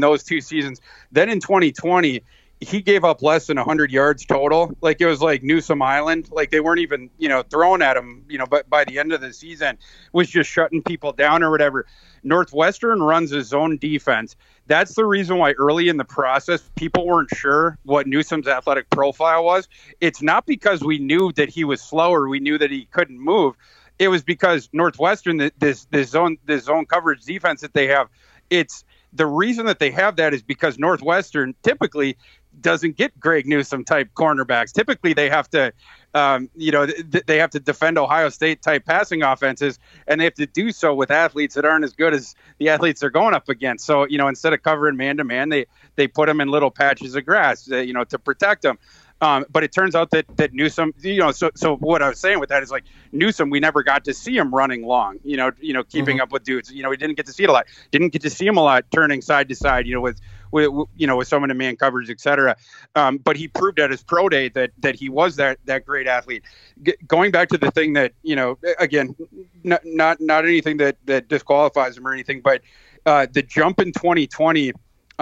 those 0.00 0.22
two 0.22 0.40
seasons. 0.40 0.80
Then 1.10 1.28
in 1.28 1.40
2020, 1.40 2.22
he 2.62 2.80
gave 2.80 3.04
up 3.04 3.22
less 3.22 3.48
than 3.48 3.56
100 3.56 3.90
yards 3.90 4.24
total. 4.24 4.76
Like 4.80 5.00
it 5.00 5.06
was 5.06 5.20
like 5.20 5.42
Newsome 5.42 5.82
Island. 5.82 6.28
Like 6.30 6.50
they 6.50 6.60
weren't 6.60 6.78
even 6.78 7.10
you 7.18 7.28
know 7.28 7.42
throwing 7.42 7.82
at 7.82 7.96
him. 7.96 8.24
You 8.28 8.38
know, 8.38 8.46
but 8.46 8.70
by 8.70 8.84
the 8.84 8.98
end 8.98 9.12
of 9.12 9.20
the 9.20 9.32
season, 9.32 9.78
was 10.12 10.28
just 10.28 10.48
shutting 10.48 10.82
people 10.82 11.12
down 11.12 11.42
or 11.42 11.50
whatever. 11.50 11.86
Northwestern 12.22 13.02
runs 13.02 13.30
his 13.30 13.52
own 13.52 13.78
defense. 13.78 14.36
That's 14.68 14.94
the 14.94 15.04
reason 15.04 15.38
why 15.38 15.52
early 15.52 15.88
in 15.88 15.96
the 15.96 16.04
process 16.04 16.62
people 16.76 17.04
weren't 17.04 17.30
sure 17.34 17.78
what 17.82 18.06
Newsome's 18.06 18.46
athletic 18.46 18.88
profile 18.90 19.44
was. 19.44 19.68
It's 20.00 20.22
not 20.22 20.46
because 20.46 20.84
we 20.84 20.98
knew 20.98 21.32
that 21.32 21.48
he 21.48 21.64
was 21.64 21.80
slower, 21.80 22.28
we 22.28 22.38
knew 22.38 22.58
that 22.58 22.70
he 22.70 22.86
couldn't 22.86 23.18
move. 23.18 23.56
It 23.98 24.08
was 24.08 24.22
because 24.22 24.68
Northwestern 24.72 25.50
this 25.58 25.86
this 25.90 26.10
zone 26.10 26.38
this 26.46 26.64
zone 26.64 26.86
coverage 26.86 27.22
defense 27.22 27.60
that 27.62 27.74
they 27.74 27.88
have, 27.88 28.08
it's 28.50 28.84
the 29.12 29.26
reason 29.26 29.66
that 29.66 29.78
they 29.78 29.90
have 29.90 30.16
that 30.16 30.32
is 30.32 30.42
because 30.42 30.78
Northwestern 30.78 31.54
typically 31.62 32.16
doesn't 32.60 32.96
get 32.96 33.18
Greg 33.18 33.46
Newsome 33.46 33.84
type 33.84 34.10
cornerbacks. 34.14 34.72
Typically, 34.72 35.12
they 35.14 35.28
have 35.30 35.48
to, 35.50 35.72
um, 36.14 36.50
you 36.54 36.70
know, 36.70 36.86
th- 36.86 37.24
they 37.26 37.38
have 37.38 37.50
to 37.50 37.60
defend 37.60 37.98
Ohio 37.98 38.28
State 38.28 38.62
type 38.62 38.84
passing 38.84 39.22
offenses, 39.22 39.78
and 40.06 40.20
they 40.20 40.24
have 40.24 40.34
to 40.34 40.46
do 40.46 40.70
so 40.70 40.94
with 40.94 41.10
athletes 41.10 41.54
that 41.54 41.64
aren't 41.64 41.84
as 41.84 41.92
good 41.92 42.12
as 42.14 42.34
the 42.58 42.68
athletes 42.68 43.00
they're 43.00 43.10
going 43.10 43.34
up 43.34 43.48
against. 43.48 43.86
So, 43.86 44.06
you 44.06 44.18
know, 44.18 44.28
instead 44.28 44.52
of 44.52 44.62
covering 44.62 44.96
man 44.96 45.16
to 45.18 45.24
man, 45.24 45.48
they 45.48 45.66
they 45.96 46.06
put 46.06 46.26
them 46.26 46.40
in 46.40 46.48
little 46.48 46.70
patches 46.70 47.14
of 47.14 47.24
grass, 47.24 47.70
uh, 47.70 47.78
you 47.78 47.92
know, 47.92 48.04
to 48.04 48.18
protect 48.18 48.62
them. 48.62 48.78
Um, 49.22 49.46
but 49.50 49.62
it 49.62 49.70
turns 49.70 49.94
out 49.94 50.10
that 50.10 50.26
that 50.36 50.52
Newsome, 50.52 50.92
you 51.00 51.18
know, 51.18 51.30
so 51.30 51.50
so 51.54 51.76
what 51.76 52.02
I 52.02 52.08
was 52.08 52.18
saying 52.18 52.40
with 52.40 52.48
that 52.48 52.62
is 52.62 52.72
like 52.72 52.82
Newsome, 53.12 53.50
we 53.50 53.60
never 53.60 53.84
got 53.84 54.04
to 54.04 54.12
see 54.12 54.36
him 54.36 54.52
running 54.52 54.84
long, 54.84 55.20
you 55.22 55.36
know, 55.36 55.52
you 55.60 55.72
know, 55.72 55.84
keeping 55.84 56.16
mm-hmm. 56.16 56.24
up 56.24 56.32
with 56.32 56.42
dudes. 56.42 56.72
You 56.72 56.82
know, 56.82 56.90
we 56.90 56.96
didn't 56.96 57.16
get 57.16 57.26
to 57.26 57.32
see 57.32 57.44
it 57.44 57.48
a 57.48 57.52
lot. 57.52 57.66
Didn't 57.92 58.08
get 58.08 58.22
to 58.22 58.30
see 58.30 58.46
him 58.46 58.56
a 58.56 58.62
lot 58.62 58.84
turning 58.92 59.22
side 59.22 59.48
to 59.48 59.54
side, 59.54 59.86
you 59.86 59.94
know, 59.94 60.00
with 60.00 60.20
with 60.50 60.70
you 60.96 61.06
know 61.06 61.16
with 61.16 61.28
someone 61.28 61.48
many 61.48 61.58
man 61.58 61.76
coverage, 61.76 62.10
etc. 62.10 62.56
Um, 62.96 63.18
but 63.18 63.36
he 63.36 63.46
proved 63.46 63.78
at 63.78 63.92
his 63.92 64.02
pro 64.02 64.28
day 64.28 64.48
that 64.50 64.72
that 64.78 64.96
he 64.96 65.08
was 65.08 65.36
that 65.36 65.58
that 65.66 65.86
great 65.86 66.08
athlete. 66.08 66.42
G- 66.82 66.96
going 67.06 67.30
back 67.30 67.48
to 67.50 67.58
the 67.58 67.70
thing 67.70 67.92
that 67.92 68.14
you 68.24 68.34
know, 68.34 68.58
again, 68.80 69.14
not 69.62 69.82
not 69.84 70.20
not 70.20 70.44
anything 70.44 70.78
that 70.78 70.96
that 71.06 71.28
disqualifies 71.28 71.96
him 71.96 72.08
or 72.08 72.12
anything, 72.12 72.40
but 72.40 72.60
uh, 73.06 73.26
the 73.30 73.42
jump 73.42 73.80
in 73.80 73.92
2020 73.92 74.72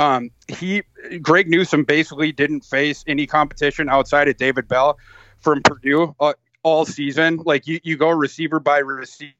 um, 0.00 0.30
he 0.48 0.82
Greg 1.20 1.48
Newsome 1.48 1.84
basically 1.84 2.32
didn't 2.32 2.62
face 2.62 3.04
any 3.06 3.26
competition 3.26 3.90
outside 3.90 4.28
of 4.28 4.36
David 4.38 4.66
Bell 4.66 4.98
from 5.40 5.62
Purdue 5.62 6.14
uh, 6.18 6.32
all 6.62 6.86
season. 6.86 7.36
Like 7.44 7.66
you, 7.66 7.80
you 7.82 7.98
go 7.98 8.08
receiver 8.08 8.60
by 8.60 8.78
receiver 8.78 9.34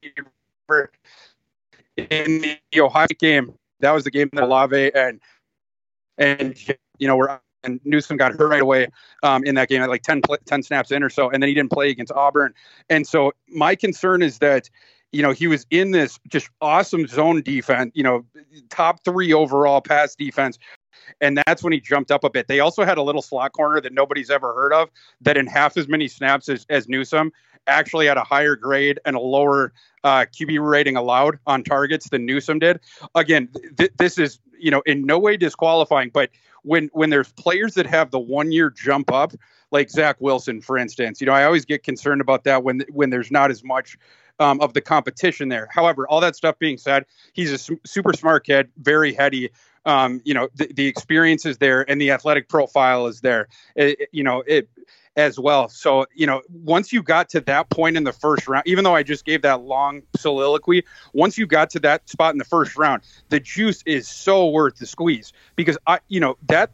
in 1.97 2.57
the 2.71 2.81
Ohio 2.81 3.07
game. 3.17 3.53
That 3.79 3.91
was 3.91 4.03
the 4.03 4.11
game 4.11 4.29
that 4.33 4.43
Olave 4.43 4.91
and 4.93 5.19
and 6.19 6.55
you 6.99 7.07
know 7.07 7.15
where 7.15 7.41
and 7.63 7.79
Newsome 7.83 8.17
got 8.17 8.33
hurt 8.33 8.49
right 8.49 8.61
away 8.61 8.87
um, 9.23 9.43
in 9.43 9.55
that 9.55 9.69
game 9.69 9.83
at 9.83 9.89
like 9.89 10.01
10, 10.01 10.23
10 10.45 10.63
snaps 10.63 10.91
in 10.91 11.03
or 11.03 11.09
so, 11.09 11.29
and 11.29 11.43
then 11.43 11.47
he 11.47 11.53
didn't 11.53 11.71
play 11.71 11.91
against 11.91 12.11
Auburn. 12.11 12.55
And 12.89 13.05
so 13.05 13.33
my 13.47 13.75
concern 13.75 14.23
is 14.23 14.39
that 14.39 14.67
you 15.11 15.21
know, 15.21 15.31
he 15.31 15.47
was 15.47 15.65
in 15.69 15.91
this 15.91 16.19
just 16.29 16.49
awesome 16.61 17.07
zone 17.07 17.41
defense, 17.41 17.91
you 17.93 18.03
know, 18.03 18.25
top 18.69 19.03
three 19.03 19.33
overall 19.33 19.81
pass 19.81 20.15
defense. 20.15 20.57
And 21.19 21.41
that's 21.45 21.63
when 21.63 21.73
he 21.73 21.79
jumped 21.79 22.11
up 22.11 22.23
a 22.23 22.29
bit. 22.29 22.47
They 22.47 22.59
also 22.59 22.85
had 22.85 22.97
a 22.97 23.01
little 23.01 23.21
slot 23.21 23.53
corner 23.53 23.81
that 23.81 23.93
nobody's 23.93 24.29
ever 24.29 24.53
heard 24.53 24.73
of 24.73 24.89
that 25.21 25.37
in 25.37 25.47
half 25.47 25.75
as 25.77 25.87
many 25.87 26.07
snaps 26.07 26.47
as, 26.47 26.65
as 26.69 26.87
Newsome 26.87 27.31
actually 27.67 28.07
had 28.07 28.17
a 28.17 28.23
higher 28.23 28.55
grade 28.55 28.99
and 29.05 29.15
a 29.15 29.19
lower 29.19 29.73
uh, 30.03 30.25
QB 30.31 30.67
rating 30.67 30.95
allowed 30.95 31.39
on 31.45 31.63
targets 31.63 32.09
than 32.09 32.25
Newsome 32.25 32.59
did. 32.59 32.79
Again, 33.15 33.49
th- 33.77 33.91
this 33.97 34.17
is, 34.17 34.39
you 34.57 34.71
know, 34.71 34.81
in 34.85 35.05
no 35.05 35.19
way 35.19 35.37
disqualifying, 35.37 36.09
but 36.09 36.29
when 36.63 36.89
when 36.93 37.09
there's 37.09 37.31
players 37.33 37.73
that 37.73 37.87
have 37.87 38.11
the 38.11 38.19
one 38.19 38.51
year 38.51 38.69
jump 38.69 39.11
up, 39.11 39.33
like 39.71 39.89
Zach 39.89 40.17
Wilson, 40.19 40.61
for 40.61 40.77
instance, 40.77 41.21
you 41.21 41.27
know, 41.27 41.33
I 41.33 41.43
always 41.43 41.65
get 41.65 41.83
concerned 41.83 42.21
about 42.21 42.43
that 42.43 42.63
when 42.63 42.83
when 42.89 43.09
there's 43.09 43.31
not 43.31 43.51
as 43.51 43.63
much 43.63 43.97
um, 44.39 44.61
of 44.61 44.73
the 44.73 44.81
competition 44.81 45.49
there. 45.49 45.69
However, 45.71 46.07
all 46.07 46.21
that 46.21 46.35
stuff 46.35 46.57
being 46.59 46.77
said, 46.77 47.05
he's 47.33 47.51
a 47.51 47.77
super 47.85 48.13
smart 48.13 48.45
kid, 48.45 48.69
very 48.77 49.13
heady. 49.13 49.51
Um, 49.85 50.21
you 50.23 50.33
know, 50.33 50.47
the, 50.55 50.67
the 50.67 50.87
experience 50.87 51.45
is 51.45 51.57
there 51.57 51.89
and 51.89 51.99
the 51.99 52.11
athletic 52.11 52.49
profile 52.49 53.07
is 53.07 53.21
there. 53.21 53.47
It, 53.75 54.09
you 54.11 54.23
know, 54.23 54.43
it 54.45 54.69
as 55.15 55.39
well. 55.39 55.67
So, 55.67 56.05
you 56.15 56.25
know, 56.25 56.41
once 56.49 56.93
you 56.93 57.03
got 57.03 57.29
to 57.29 57.41
that 57.41 57.69
point 57.69 57.97
in 57.97 58.03
the 58.03 58.13
first 58.13 58.47
round, 58.47 58.65
even 58.65 58.83
though 58.83 58.95
I 58.95 59.03
just 59.03 59.25
gave 59.25 59.41
that 59.41 59.61
long 59.61 60.03
soliloquy, 60.15 60.83
once 61.13 61.37
you 61.37 61.45
got 61.45 61.69
to 61.71 61.79
that 61.81 62.07
spot 62.09 62.33
in 62.33 62.37
the 62.37 62.45
first 62.45 62.77
round, 62.77 63.03
the 63.29 63.39
juice 63.39 63.83
is 63.85 64.07
so 64.07 64.47
worth 64.47 64.77
the 64.77 64.85
squeeze 64.85 65.33
because 65.55 65.77
I, 65.87 65.99
you 66.07 66.19
know, 66.19 66.37
that 66.47 66.73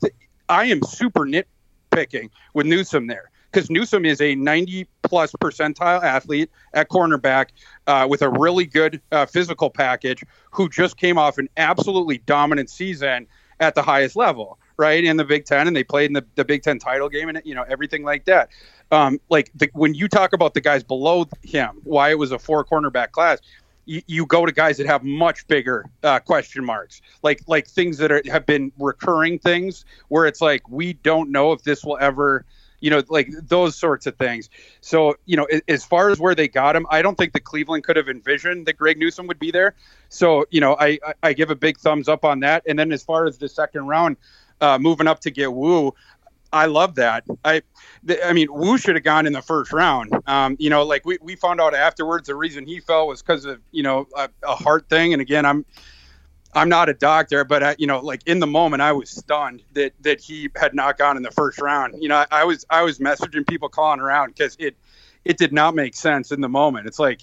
I 0.49 0.65
am 0.65 0.83
super 0.83 1.21
nitpicking 1.21 2.29
with 2.53 2.67
Newsome 2.67 3.07
there 3.07 3.31
because 3.51 3.69
Newsome 3.69 4.05
is 4.05 4.21
a 4.21 4.35
90 4.35 4.87
plus 5.07 5.31
percentile 5.33 6.03
athlete 6.03 6.49
at 6.73 6.89
cornerback 6.89 7.47
uh, 7.87 8.05
with 8.09 8.21
a 8.21 8.29
really 8.29 8.65
good 8.65 9.01
uh, 9.11 9.25
physical 9.25 9.69
package 9.69 10.23
who 10.51 10.69
just 10.69 10.97
came 10.97 11.17
off 11.17 11.37
an 11.37 11.49
absolutely 11.57 12.19
dominant 12.19 12.69
season 12.69 13.27
at 13.59 13.75
the 13.75 13.81
highest 13.81 14.15
level 14.15 14.59
right 14.77 15.03
in 15.03 15.17
the 15.17 15.25
Big 15.25 15.45
Ten, 15.45 15.67
and 15.67 15.75
they 15.75 15.83
played 15.83 16.05
in 16.05 16.13
the, 16.13 16.25
the 16.35 16.45
Big 16.45 16.61
Ten 16.61 16.79
title 16.79 17.09
game, 17.09 17.29
and 17.29 17.41
you 17.43 17.55
know 17.55 17.65
everything 17.67 18.03
like 18.03 18.25
that. 18.25 18.49
Um, 18.91 19.19
like 19.29 19.51
the, 19.55 19.69
when 19.73 19.93
you 19.93 20.07
talk 20.07 20.33
about 20.33 20.53
the 20.53 20.61
guys 20.61 20.83
below 20.83 21.25
him, 21.41 21.81
why 21.83 22.11
it 22.11 22.17
was 22.17 22.31
a 22.31 22.39
four 22.39 22.63
cornerback 22.63 23.11
class, 23.11 23.39
you, 23.85 24.25
go 24.25 24.45
to 24.45 24.51
guys 24.51 24.77
that 24.77 24.85
have 24.85 25.03
much 25.03 25.47
bigger 25.47 25.85
uh, 26.03 26.19
question 26.19 26.63
marks, 26.63 27.01
like 27.23 27.41
like 27.47 27.67
things 27.67 27.97
that 27.97 28.11
are, 28.11 28.21
have 28.27 28.45
been 28.45 28.71
recurring 28.77 29.39
things 29.39 29.85
where 30.09 30.25
it's 30.25 30.41
like 30.41 30.67
we 30.69 30.93
don't 30.93 31.31
know 31.31 31.53
if 31.53 31.63
this 31.63 31.83
will 31.83 31.97
ever 31.99 32.45
you 32.79 32.89
know, 32.89 33.03
like 33.09 33.29
those 33.43 33.75
sorts 33.75 34.05
of 34.05 34.15
things. 34.17 34.49
So, 34.81 35.15
you 35.25 35.37
know, 35.37 35.47
as 35.67 35.83
far 35.83 36.09
as 36.09 36.19
where 36.19 36.35
they 36.35 36.47
got 36.47 36.75
him, 36.75 36.85
I 36.89 37.01
don't 37.01 37.17
think 37.17 37.33
that 37.33 37.43
Cleveland 37.43 37.83
could 37.83 37.95
have 37.95 38.09
envisioned 38.09 38.65
that 38.67 38.77
Greg 38.77 38.97
Newsome 38.97 39.27
would 39.27 39.39
be 39.39 39.51
there. 39.51 39.75
So, 40.09 40.45
you 40.51 40.61
know, 40.61 40.75
I, 40.79 40.99
I 41.23 41.33
give 41.33 41.49
a 41.49 41.55
big 41.55 41.77
thumbs 41.77 42.07
up 42.07 42.23
on 42.23 42.41
that. 42.41 42.63
And 42.67 42.77
then 42.77 42.91
as 42.91 43.03
far 43.03 43.25
as 43.25 43.37
the 43.37 43.49
second 43.49 43.87
round, 43.87 44.17
uh, 44.61 44.77
moving 44.79 45.07
up 45.07 45.21
to 45.21 45.31
get 45.31 45.53
Wu. 45.53 45.93
I 46.51 46.67
love 46.67 46.95
that. 46.95 47.25
I, 47.43 47.61
th- 48.07 48.19
I 48.23 48.33
mean, 48.33 48.51
Wu 48.51 48.77
should 48.77 48.95
have 48.95 49.03
gone 49.03 49.27
in 49.27 49.33
the 49.33 49.41
first 49.41 49.73
round. 49.73 50.11
Um, 50.27 50.55
you 50.59 50.69
know, 50.69 50.83
like 50.83 51.05
we, 51.05 51.17
we 51.21 51.35
found 51.35 51.59
out 51.59 51.73
afterwards, 51.73 52.27
the 52.27 52.35
reason 52.35 52.65
he 52.65 52.79
fell 52.79 53.07
was 53.07 53.21
because 53.21 53.45
of 53.45 53.59
you 53.71 53.83
know 53.83 54.07
a, 54.15 54.29
a, 54.43 54.55
heart 54.55 54.87
thing. 54.89 55.13
And 55.13 55.21
again, 55.21 55.45
I'm 55.45 55.65
I'm 56.57 56.69
not 56.69 56.89
a 56.89 56.93
doctor, 56.93 57.43
but 57.45 57.63
I, 57.63 57.75
you 57.77 57.87
know, 57.87 57.99
like 57.99 58.21
in 58.25 58.39
the 58.39 58.47
moment, 58.47 58.81
I 58.81 58.91
was 58.91 59.09
stunned 59.09 59.63
that 59.73 59.93
that 60.01 60.19
he 60.19 60.49
had 60.55 60.73
not 60.73 60.97
gone 60.97 61.15
in 61.15 61.23
the 61.23 61.31
first 61.31 61.61
round. 61.61 62.01
You 62.01 62.09
know, 62.09 62.15
I, 62.15 62.27
I 62.31 62.43
was 62.45 62.65
I 62.69 62.81
was 62.83 62.99
messaging 62.99 63.47
people 63.47 63.69
calling 63.69 63.99
around 63.99 64.29
because 64.29 64.55
it 64.59 64.75
it 65.23 65.37
did 65.37 65.53
not 65.53 65.75
make 65.75 65.95
sense 65.95 66.31
in 66.31 66.41
the 66.41 66.49
moment. 66.49 66.87
It's 66.87 66.99
like. 66.99 67.21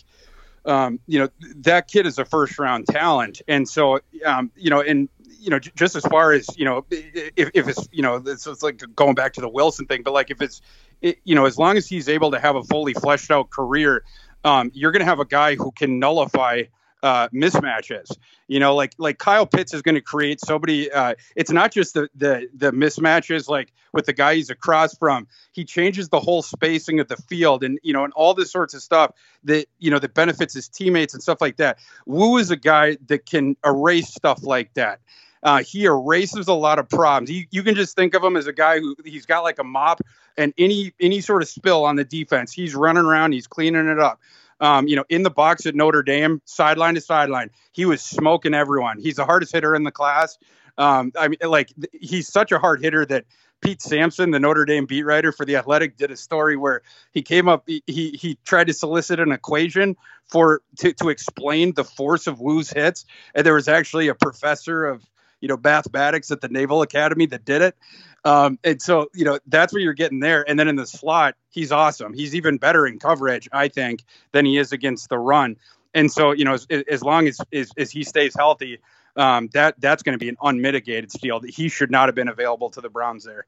Um, 0.66 0.98
you 1.06 1.18
know 1.18 1.28
that 1.56 1.88
kid 1.88 2.06
is 2.06 2.18
a 2.18 2.24
first 2.24 2.58
round 2.58 2.86
talent, 2.86 3.42
and 3.46 3.68
so 3.68 4.00
um, 4.24 4.50
you 4.56 4.70
know, 4.70 4.80
and 4.80 5.10
you 5.44 5.50
know, 5.50 5.58
just 5.58 5.94
as 5.94 6.02
far 6.06 6.32
as 6.32 6.48
you 6.56 6.64
know, 6.64 6.86
if, 6.90 7.50
if 7.52 7.68
it's 7.68 7.86
you 7.92 8.00
know, 8.00 8.16
it's, 8.16 8.46
it's 8.46 8.62
like 8.62 8.82
going 8.96 9.14
back 9.14 9.34
to 9.34 9.42
the 9.42 9.48
Wilson 9.48 9.84
thing, 9.84 10.02
but 10.02 10.14
like 10.14 10.30
if 10.30 10.40
it's, 10.40 10.62
it, 11.02 11.18
you 11.22 11.34
know, 11.34 11.44
as 11.44 11.58
long 11.58 11.76
as 11.76 11.86
he's 11.86 12.08
able 12.08 12.30
to 12.30 12.40
have 12.40 12.56
a 12.56 12.62
fully 12.62 12.94
fleshed 12.94 13.30
out 13.30 13.50
career, 13.50 14.04
um, 14.42 14.70
you're 14.72 14.90
going 14.90 15.00
to 15.00 15.06
have 15.06 15.20
a 15.20 15.26
guy 15.26 15.54
who 15.54 15.70
can 15.70 15.98
nullify 15.98 16.62
uh, 17.04 17.28
mismatches. 17.28 18.16
You 18.48 18.58
know, 18.58 18.74
like 18.74 18.94
like 18.98 19.18
Kyle 19.18 19.46
Pitts 19.46 19.74
is 19.74 19.82
going 19.82 19.94
to 19.94 20.00
create 20.00 20.40
so 20.40 20.58
many. 20.58 20.90
Uh, 20.90 21.14
it's 21.36 21.50
not 21.50 21.70
just 21.70 21.94
the 21.94 22.08
the 22.14 22.48
the 22.54 22.72
mismatches 22.72 23.46
like 23.46 23.72
with 23.92 24.06
the 24.06 24.12
guy 24.14 24.36
he's 24.36 24.50
across 24.50 24.96
from. 24.96 25.28
He 25.52 25.64
changes 25.64 26.08
the 26.08 26.18
whole 26.18 26.42
spacing 26.42 27.00
of 27.00 27.08
the 27.08 27.16
field, 27.16 27.62
and 27.62 27.78
you 27.82 27.92
know, 27.92 28.04
and 28.04 28.12
all 28.14 28.32
this 28.32 28.50
sorts 28.50 28.72
of 28.72 28.82
stuff 28.82 29.12
that 29.44 29.66
you 29.78 29.90
know 29.90 29.98
that 29.98 30.14
benefits 30.14 30.54
his 30.54 30.68
teammates 30.68 31.12
and 31.12 31.22
stuff 31.22 31.40
like 31.42 31.58
that. 31.58 31.78
Wu 32.06 32.38
is 32.38 32.50
a 32.50 32.56
guy 32.56 32.96
that 33.06 33.26
can 33.26 33.56
erase 33.64 34.08
stuff 34.08 34.42
like 34.42 34.72
that. 34.74 35.00
Uh, 35.42 35.62
he 35.62 35.84
erases 35.84 36.48
a 36.48 36.54
lot 36.54 36.78
of 36.78 36.88
problems. 36.88 37.30
You, 37.30 37.44
you 37.50 37.62
can 37.62 37.74
just 37.74 37.94
think 37.94 38.14
of 38.14 38.24
him 38.24 38.34
as 38.34 38.46
a 38.46 38.52
guy 38.52 38.78
who 38.78 38.96
he's 39.04 39.26
got 39.26 39.42
like 39.42 39.58
a 39.58 39.64
mop, 39.64 40.00
and 40.38 40.54
any 40.56 40.94
any 40.98 41.20
sort 41.20 41.42
of 41.42 41.48
spill 41.48 41.84
on 41.84 41.96
the 41.96 42.04
defense, 42.04 42.50
he's 42.50 42.74
running 42.74 43.04
around, 43.04 43.32
he's 43.32 43.46
cleaning 43.46 43.88
it 43.88 43.98
up. 43.98 44.20
Um, 44.64 44.88
you 44.88 44.96
know, 44.96 45.04
in 45.10 45.24
the 45.24 45.30
box 45.30 45.66
at 45.66 45.74
Notre 45.74 46.02
Dame, 46.02 46.40
sideline 46.46 46.94
to 46.94 47.00
sideline, 47.02 47.50
he 47.72 47.84
was 47.84 48.00
smoking 48.00 48.54
everyone. 48.54 48.98
He's 48.98 49.16
the 49.16 49.26
hardest 49.26 49.52
hitter 49.52 49.74
in 49.74 49.82
the 49.82 49.90
class. 49.90 50.38
Um, 50.78 51.12
I 51.18 51.28
mean, 51.28 51.38
like 51.44 51.70
he's 51.92 52.28
such 52.28 52.50
a 52.50 52.58
hard 52.58 52.80
hitter 52.80 53.04
that 53.04 53.26
Pete 53.60 53.82
Sampson, 53.82 54.30
the 54.30 54.40
Notre 54.40 54.64
Dame 54.64 54.86
beat 54.86 55.02
writer 55.02 55.32
for 55.32 55.44
the 55.44 55.56
Athletic, 55.56 55.98
did 55.98 56.10
a 56.10 56.16
story 56.16 56.56
where 56.56 56.80
he 57.12 57.20
came 57.20 57.46
up. 57.46 57.66
He 57.66 57.82
he 57.86 58.38
tried 58.46 58.68
to 58.68 58.72
solicit 58.72 59.20
an 59.20 59.32
equation 59.32 59.96
for 60.30 60.62
to 60.78 60.94
to 60.94 61.10
explain 61.10 61.74
the 61.74 61.84
force 61.84 62.26
of 62.26 62.40
Wu's 62.40 62.70
hits, 62.70 63.04
and 63.34 63.44
there 63.44 63.54
was 63.54 63.68
actually 63.68 64.08
a 64.08 64.14
professor 64.14 64.86
of 64.86 65.04
you 65.44 65.48
know 65.48 65.58
mathematics 65.62 66.30
at 66.30 66.40
the 66.40 66.48
Naval 66.48 66.80
Academy 66.80 67.26
that 67.26 67.44
did 67.44 67.60
it. 67.60 67.76
Um, 68.24 68.58
and 68.64 68.80
so 68.80 69.10
you 69.12 69.26
know 69.26 69.38
that's 69.46 69.74
what 69.74 69.82
you're 69.82 69.92
getting 69.92 70.20
there. 70.20 70.42
And 70.48 70.58
then 70.58 70.68
in 70.68 70.76
the 70.76 70.86
slot, 70.86 71.34
he's 71.50 71.70
awesome. 71.70 72.14
He's 72.14 72.34
even 72.34 72.56
better 72.56 72.86
in 72.86 72.98
coverage, 72.98 73.46
I 73.52 73.68
think, 73.68 74.04
than 74.32 74.46
he 74.46 74.56
is 74.56 74.72
against 74.72 75.10
the 75.10 75.18
run. 75.18 75.56
And 75.92 76.10
so 76.10 76.32
you 76.32 76.46
know 76.46 76.54
as, 76.54 76.66
as 76.70 77.02
long 77.02 77.28
as, 77.28 77.38
as, 77.52 77.70
as 77.76 77.90
he 77.90 78.04
stays 78.04 78.34
healthy, 78.34 78.78
um, 79.16 79.50
that 79.52 79.78
that's 79.78 80.02
going 80.02 80.14
to 80.14 80.18
be 80.18 80.30
an 80.30 80.38
unmitigated 80.42 81.12
steal. 81.12 81.40
That 81.40 81.50
he 81.50 81.68
should 81.68 81.90
not 81.90 82.08
have 82.08 82.14
been 82.14 82.28
available 82.28 82.70
to 82.70 82.80
the 82.80 82.88
Browns 82.88 83.22
there. 83.22 83.44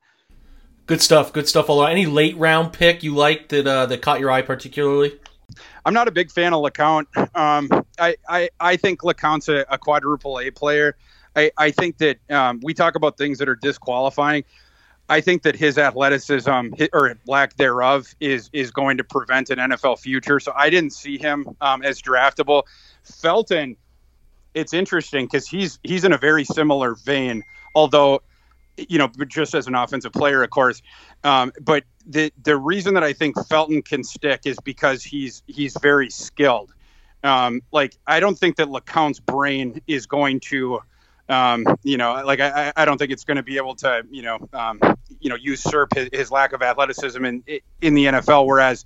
Good 0.84 1.00
stuff. 1.00 1.32
Good 1.32 1.48
stuff. 1.48 1.70
Although 1.70 1.86
any 1.86 2.04
late 2.04 2.36
round 2.36 2.74
pick 2.74 3.02
you 3.02 3.14
like 3.14 3.48
that 3.48 3.66
uh, 3.66 3.86
that 3.86 4.02
caught 4.02 4.20
your 4.20 4.30
eye 4.30 4.42
particularly? 4.42 5.18
I'm 5.86 5.94
not 5.94 6.08
a 6.08 6.10
big 6.10 6.30
fan 6.30 6.52
of 6.52 6.62
LeCounte. 6.62 7.06
Um, 7.34 7.86
I, 7.98 8.16
I 8.28 8.50
I 8.60 8.76
think 8.76 9.00
LeCounte's 9.00 9.48
a, 9.48 9.64
a 9.70 9.78
quadruple 9.78 10.38
A 10.40 10.50
player. 10.50 10.94
I, 11.36 11.50
I 11.58 11.70
think 11.70 11.98
that 11.98 12.18
um, 12.30 12.60
we 12.62 12.74
talk 12.74 12.94
about 12.94 13.18
things 13.18 13.38
that 13.38 13.48
are 13.48 13.56
disqualifying. 13.56 14.44
I 15.08 15.20
think 15.20 15.42
that 15.42 15.54
his 15.54 15.78
athleticism 15.78 16.68
or 16.92 17.16
lack 17.26 17.56
thereof 17.56 18.12
is 18.18 18.50
is 18.52 18.72
going 18.72 18.96
to 18.96 19.04
prevent 19.04 19.50
an 19.50 19.58
NFL 19.58 20.00
future. 20.00 20.40
So 20.40 20.52
I 20.56 20.68
didn't 20.70 20.94
see 20.94 21.16
him 21.16 21.56
um, 21.60 21.82
as 21.82 22.02
draftable. 22.02 22.64
Felton, 23.04 23.76
it's 24.54 24.72
interesting 24.72 25.26
because 25.26 25.46
he's 25.46 25.78
he's 25.84 26.04
in 26.04 26.12
a 26.12 26.18
very 26.18 26.44
similar 26.44 26.96
vein, 26.96 27.44
although 27.74 28.22
you 28.76 28.98
know 28.98 29.08
just 29.28 29.54
as 29.54 29.68
an 29.68 29.76
offensive 29.76 30.12
player, 30.12 30.42
of 30.42 30.50
course. 30.50 30.82
Um, 31.22 31.52
but 31.60 31.84
the 32.04 32.32
the 32.42 32.56
reason 32.56 32.94
that 32.94 33.04
I 33.04 33.12
think 33.12 33.36
Felton 33.46 33.82
can 33.82 34.02
stick 34.02 34.40
is 34.44 34.58
because 34.64 35.04
he's 35.04 35.42
he's 35.46 35.76
very 35.80 36.10
skilled. 36.10 36.74
Um, 37.22 37.62
like 37.70 37.96
I 38.08 38.18
don't 38.18 38.36
think 38.36 38.56
that 38.56 38.68
LeCounte's 38.68 39.20
brain 39.20 39.80
is 39.86 40.06
going 40.06 40.40
to 40.40 40.80
um, 41.28 41.66
you 41.82 41.96
know, 41.96 42.22
like 42.24 42.40
I, 42.40 42.72
I 42.76 42.84
don't 42.84 42.98
think 42.98 43.10
it's 43.10 43.24
going 43.24 43.36
to 43.36 43.42
be 43.42 43.56
able 43.56 43.74
to, 43.76 44.04
you 44.10 44.22
know, 44.22 44.48
um, 44.52 44.80
you 45.20 45.30
know, 45.30 45.36
usurp 45.36 45.94
his, 45.94 46.08
his 46.12 46.30
lack 46.30 46.52
of 46.52 46.62
athleticism 46.62 47.24
in 47.24 47.42
in 47.80 47.94
the 47.94 48.06
NFL. 48.06 48.46
Whereas 48.46 48.84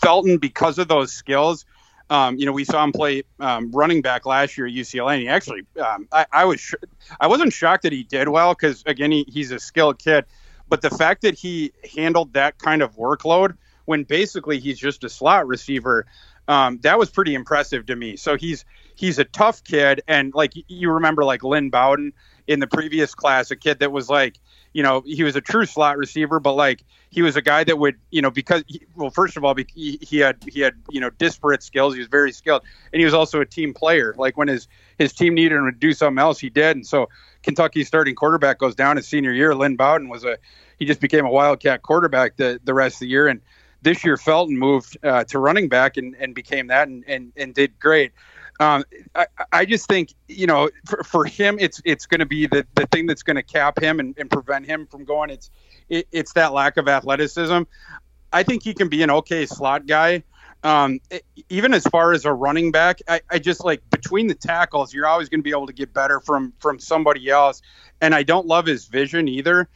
Felton, 0.00 0.38
because 0.38 0.78
of 0.78 0.88
those 0.88 1.12
skills, 1.12 1.64
um, 2.10 2.36
you 2.38 2.46
know, 2.46 2.52
we 2.52 2.64
saw 2.64 2.84
him 2.84 2.92
play 2.92 3.22
um, 3.40 3.70
running 3.72 4.02
back 4.02 4.26
last 4.26 4.58
year 4.58 4.66
at 4.66 4.72
UCLA, 4.72 5.14
and 5.14 5.22
he 5.22 5.28
actually, 5.28 5.62
um, 5.82 6.06
I, 6.12 6.26
I, 6.32 6.44
was, 6.44 6.60
sh- 6.60 6.74
I 7.18 7.26
wasn't 7.26 7.52
shocked 7.52 7.82
that 7.84 7.92
he 7.92 8.02
did 8.02 8.28
well 8.28 8.52
because 8.52 8.82
again, 8.86 9.10
he, 9.10 9.24
he's 9.28 9.50
a 9.50 9.58
skilled 9.58 9.98
kid, 9.98 10.26
but 10.68 10.82
the 10.82 10.90
fact 10.90 11.22
that 11.22 11.34
he 11.34 11.72
handled 11.96 12.34
that 12.34 12.58
kind 12.58 12.82
of 12.82 12.94
workload 12.96 13.56
when 13.86 14.04
basically 14.04 14.58
he's 14.58 14.78
just 14.78 15.04
a 15.04 15.08
slot 15.08 15.46
receiver, 15.46 16.06
um, 16.48 16.78
that 16.82 16.98
was 16.98 17.10
pretty 17.10 17.34
impressive 17.34 17.86
to 17.86 17.96
me. 17.96 18.16
So 18.16 18.36
he's 18.36 18.64
he's 18.94 19.18
a 19.18 19.24
tough 19.24 19.64
kid, 19.64 20.02
and 20.06 20.34
like 20.34 20.52
you 20.68 20.90
remember, 20.90 21.24
like 21.24 21.42
Lynn 21.42 21.70
Bowden 21.70 22.12
in 22.46 22.60
the 22.60 22.66
previous 22.66 23.14
class, 23.14 23.50
a 23.50 23.56
kid 23.56 23.78
that 23.78 23.90
was 23.90 24.10
like, 24.10 24.38
you 24.74 24.82
know, 24.82 25.02
he 25.06 25.22
was 25.22 25.36
a 25.36 25.40
true 25.40 25.64
slot 25.64 25.96
receiver, 25.96 26.40
but 26.40 26.52
like 26.52 26.84
he 27.08 27.22
was 27.22 27.36
a 27.36 27.42
guy 27.42 27.64
that 27.64 27.78
would, 27.78 27.96
you 28.10 28.20
know, 28.20 28.30
because 28.30 28.62
he, 28.66 28.82
well, 28.94 29.08
first 29.08 29.36
of 29.36 29.44
all, 29.44 29.54
he, 29.54 29.98
he 30.02 30.18
had 30.18 30.36
he 30.46 30.60
had 30.60 30.74
you 30.90 31.00
know 31.00 31.10
disparate 31.10 31.62
skills. 31.62 31.94
He 31.94 32.00
was 32.00 32.08
very 32.08 32.32
skilled, 32.32 32.62
and 32.92 33.00
he 33.00 33.04
was 33.04 33.14
also 33.14 33.40
a 33.40 33.46
team 33.46 33.72
player. 33.72 34.14
Like 34.16 34.36
when 34.36 34.48
his 34.48 34.68
his 34.98 35.12
team 35.12 35.34
needed 35.34 35.56
him 35.56 35.64
to 35.64 35.72
do 35.72 35.92
something 35.92 36.18
else, 36.18 36.38
he 36.38 36.50
did. 36.50 36.76
And 36.76 36.86
so 36.86 37.08
Kentucky's 37.42 37.88
starting 37.88 38.14
quarterback 38.14 38.58
goes 38.58 38.74
down 38.74 38.96
his 38.96 39.08
senior 39.08 39.32
year. 39.32 39.54
Lynn 39.54 39.76
Bowden 39.76 40.08
was 40.08 40.24
a 40.24 40.38
he 40.78 40.84
just 40.84 41.00
became 41.00 41.24
a 41.24 41.30
wildcat 41.30 41.82
quarterback 41.82 42.36
the 42.36 42.60
the 42.64 42.74
rest 42.74 42.96
of 42.96 43.00
the 43.00 43.08
year, 43.08 43.28
and 43.28 43.40
this 43.84 44.04
year 44.04 44.16
Felton 44.16 44.58
moved 44.58 44.98
uh, 45.04 45.24
to 45.24 45.38
running 45.38 45.68
back 45.68 45.96
and, 45.96 46.16
and 46.18 46.34
became 46.34 46.66
that 46.68 46.88
and, 46.88 47.04
and, 47.06 47.32
and 47.36 47.54
did 47.54 47.78
great. 47.78 48.12
Um, 48.60 48.84
I, 49.14 49.26
I 49.52 49.64
just 49.64 49.88
think 49.88 50.14
you 50.28 50.46
know 50.46 50.70
for, 50.86 51.02
for 51.02 51.24
him 51.24 51.58
it's 51.58 51.82
it's 51.84 52.06
going 52.06 52.20
to 52.20 52.26
be 52.26 52.46
the, 52.46 52.64
the 52.76 52.86
thing 52.86 53.06
that's 53.06 53.24
going 53.24 53.36
to 53.36 53.42
cap 53.42 53.80
him 53.80 53.98
and, 53.98 54.16
and 54.16 54.30
prevent 54.30 54.66
him 54.66 54.86
from 54.86 55.04
going. 55.04 55.30
It's 55.30 55.50
it, 55.88 56.06
it's 56.12 56.32
that 56.34 56.52
lack 56.52 56.76
of 56.76 56.88
athleticism. 56.88 57.62
I 58.32 58.42
think 58.42 58.62
he 58.62 58.74
can 58.74 58.88
be 58.88 59.02
an 59.02 59.10
okay 59.10 59.46
slot 59.46 59.86
guy. 59.86 60.22
Um, 60.62 61.00
even 61.50 61.74
as 61.74 61.84
far 61.84 62.12
as 62.12 62.24
a 62.24 62.32
running 62.32 62.72
back, 62.72 63.00
I, 63.06 63.20
I 63.30 63.38
just 63.38 63.64
like 63.64 63.82
between 63.90 64.28
the 64.28 64.34
tackles, 64.34 64.94
you're 64.94 65.06
always 65.06 65.28
going 65.28 65.40
to 65.40 65.44
be 65.44 65.50
able 65.50 65.66
to 65.66 65.74
get 65.74 65.92
better 65.92 66.20
from 66.20 66.52
from 66.58 66.78
somebody 66.78 67.28
else. 67.28 67.60
And 68.00 68.14
I 68.14 68.22
don't 68.22 68.46
love 68.46 68.66
his 68.66 68.86
vision 68.86 69.28
either. 69.28 69.68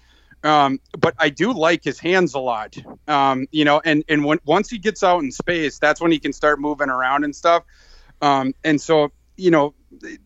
Um, 0.44 0.80
but 0.98 1.14
I 1.18 1.30
do 1.30 1.52
like 1.52 1.82
his 1.82 1.98
hands 1.98 2.34
a 2.34 2.38
lot. 2.38 2.76
Um, 3.08 3.46
you 3.50 3.64
know, 3.64 3.80
and 3.84 4.04
and 4.08 4.24
when 4.24 4.38
once 4.44 4.70
he 4.70 4.78
gets 4.78 5.02
out 5.02 5.22
in 5.22 5.32
space, 5.32 5.78
that's 5.78 6.00
when 6.00 6.12
he 6.12 6.18
can 6.18 6.32
start 6.32 6.60
moving 6.60 6.88
around 6.88 7.24
and 7.24 7.34
stuff. 7.34 7.64
Um, 8.20 8.54
and 8.64 8.80
so 8.80 9.12
you 9.36 9.50
know, 9.50 9.74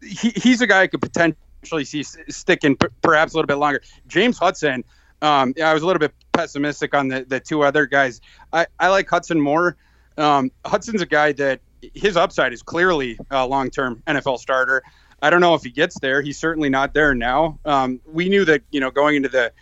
he, 0.02 0.30
he's 0.30 0.60
a 0.60 0.66
guy 0.66 0.82
I 0.82 0.86
could 0.88 1.02
potentially 1.02 1.84
see 1.84 2.02
sticking 2.02 2.76
perhaps 3.02 3.34
a 3.34 3.36
little 3.36 3.46
bit 3.46 3.58
longer. 3.58 3.82
James 4.08 4.38
Hudson. 4.38 4.84
Um, 5.20 5.54
I 5.62 5.72
was 5.72 5.84
a 5.84 5.86
little 5.86 6.00
bit 6.00 6.12
pessimistic 6.32 6.94
on 6.94 7.06
the, 7.06 7.24
the 7.24 7.38
two 7.38 7.62
other 7.62 7.86
guys. 7.86 8.20
I, 8.52 8.66
I 8.80 8.88
like 8.88 9.08
Hudson 9.08 9.40
more. 9.40 9.76
Um, 10.18 10.50
Hudson's 10.66 11.00
a 11.00 11.06
guy 11.06 11.30
that 11.34 11.60
his 11.94 12.16
upside 12.16 12.52
is 12.52 12.60
clearly 12.60 13.18
a 13.30 13.46
long 13.46 13.70
term 13.70 14.02
NFL 14.08 14.38
starter. 14.38 14.82
I 15.22 15.30
don't 15.30 15.40
know 15.40 15.54
if 15.54 15.62
he 15.62 15.70
gets 15.70 16.00
there. 16.00 16.20
He's 16.22 16.38
certainly 16.38 16.68
not 16.68 16.94
there 16.94 17.14
now. 17.14 17.60
Um, 17.64 18.00
we 18.04 18.28
knew 18.28 18.44
that, 18.46 18.62
you 18.72 18.80
know, 18.80 18.90
going 18.90 19.14
into 19.14 19.28
the 19.28 19.52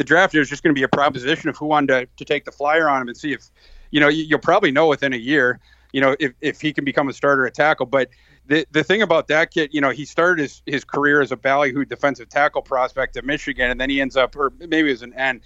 the 0.00 0.04
draft, 0.04 0.34
was 0.34 0.48
just 0.48 0.62
going 0.62 0.74
to 0.74 0.78
be 0.78 0.82
a 0.82 0.88
proposition 0.88 1.50
of 1.50 1.58
who 1.58 1.66
wanted 1.66 1.88
to, 1.88 2.08
to 2.16 2.24
take 2.24 2.46
the 2.46 2.50
flyer 2.50 2.88
on 2.88 3.02
him 3.02 3.08
and 3.08 3.16
see 3.16 3.34
if, 3.34 3.42
you 3.90 4.00
know, 4.00 4.08
you'll 4.08 4.38
probably 4.38 4.70
know 4.70 4.86
within 4.86 5.12
a 5.12 5.18
year, 5.18 5.60
you 5.92 6.00
know, 6.00 6.16
if, 6.18 6.32
if 6.40 6.58
he 6.58 6.72
can 6.72 6.86
become 6.86 7.10
a 7.10 7.12
starter 7.12 7.46
at 7.46 7.52
tackle. 7.52 7.84
But 7.84 8.08
the 8.50 8.66
the 8.72 8.82
thing 8.82 9.00
about 9.00 9.28
that 9.28 9.52
kid, 9.52 9.70
you 9.72 9.80
know, 9.80 9.90
he 9.90 10.04
started 10.04 10.42
his, 10.42 10.60
his 10.66 10.84
career 10.84 11.20
as 11.20 11.30
a 11.30 11.36
ballyhoo 11.36 11.84
defensive 11.84 12.28
tackle 12.28 12.62
prospect 12.62 13.16
at 13.16 13.24
Michigan, 13.24 13.70
and 13.70 13.80
then 13.80 13.88
he 13.88 14.00
ends 14.00 14.16
up, 14.16 14.34
or 14.34 14.52
maybe 14.58 14.88
it 14.88 14.92
was 14.92 15.02
an 15.02 15.14
N, 15.14 15.40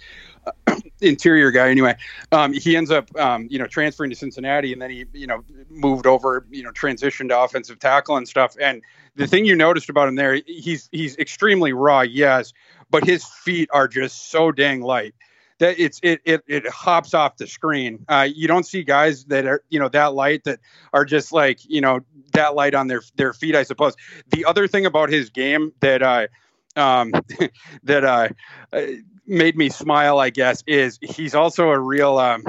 uh, 0.47 0.79
interior 1.01 1.51
guy 1.51 1.69
anyway. 1.69 1.95
Um, 2.31 2.51
he 2.51 2.75
ends 2.75 2.89
up, 2.89 3.15
um, 3.15 3.47
you 3.47 3.59
know, 3.59 3.67
transferring 3.67 4.09
to 4.09 4.15
Cincinnati, 4.15 4.73
and 4.73 4.81
then 4.81 4.89
he, 4.89 5.05
you 5.13 5.27
know, 5.27 5.43
moved 5.69 6.07
over, 6.07 6.47
you 6.49 6.63
know, 6.63 6.71
transitioned 6.71 7.29
to 7.29 7.39
offensive 7.39 7.77
tackle 7.77 8.17
and 8.17 8.27
stuff. 8.27 8.55
And 8.59 8.81
the 9.15 9.27
thing 9.27 9.45
you 9.45 9.55
noticed 9.55 9.89
about 9.89 10.07
him 10.07 10.15
there, 10.15 10.41
he's 10.47 10.89
he's 10.91 11.15
extremely 11.17 11.73
raw, 11.73 12.01
yes, 12.01 12.53
but 12.89 13.05
his 13.05 13.23
feet 13.23 13.69
are 13.71 13.87
just 13.87 14.31
so 14.31 14.51
dang 14.51 14.81
light 14.81 15.13
that 15.59 15.79
it's 15.79 15.99
it 16.03 16.21
it, 16.25 16.43
it 16.47 16.67
hops 16.67 17.13
off 17.13 17.37
the 17.37 17.47
screen. 17.47 18.05
Uh, 18.07 18.27
you 18.31 18.47
don't 18.47 18.65
see 18.65 18.83
guys 18.83 19.25
that 19.25 19.45
are 19.45 19.63
you 19.69 19.79
know 19.79 19.89
that 19.89 20.13
light 20.13 20.43
that 20.43 20.59
are 20.93 21.05
just 21.05 21.31
like 21.31 21.59
you 21.63 21.81
know 21.81 22.01
that 22.33 22.55
light 22.55 22.75
on 22.75 22.87
their 22.87 23.01
their 23.15 23.33
feet. 23.33 23.55
I 23.55 23.63
suppose. 23.63 23.95
The 24.29 24.45
other 24.45 24.67
thing 24.67 24.85
about 24.85 25.09
his 25.09 25.29
game 25.29 25.71
that 25.79 26.01
uh, 26.01 26.27
um, 26.75 27.11
that 27.83 28.03
uh, 28.03 28.29
made 29.25 29.55
me 29.55 29.69
smile, 29.69 30.19
I 30.19 30.29
guess, 30.29 30.63
is 30.67 30.99
he's 31.01 31.35
also 31.35 31.69
a 31.69 31.79
real. 31.79 32.17
Um, 32.17 32.43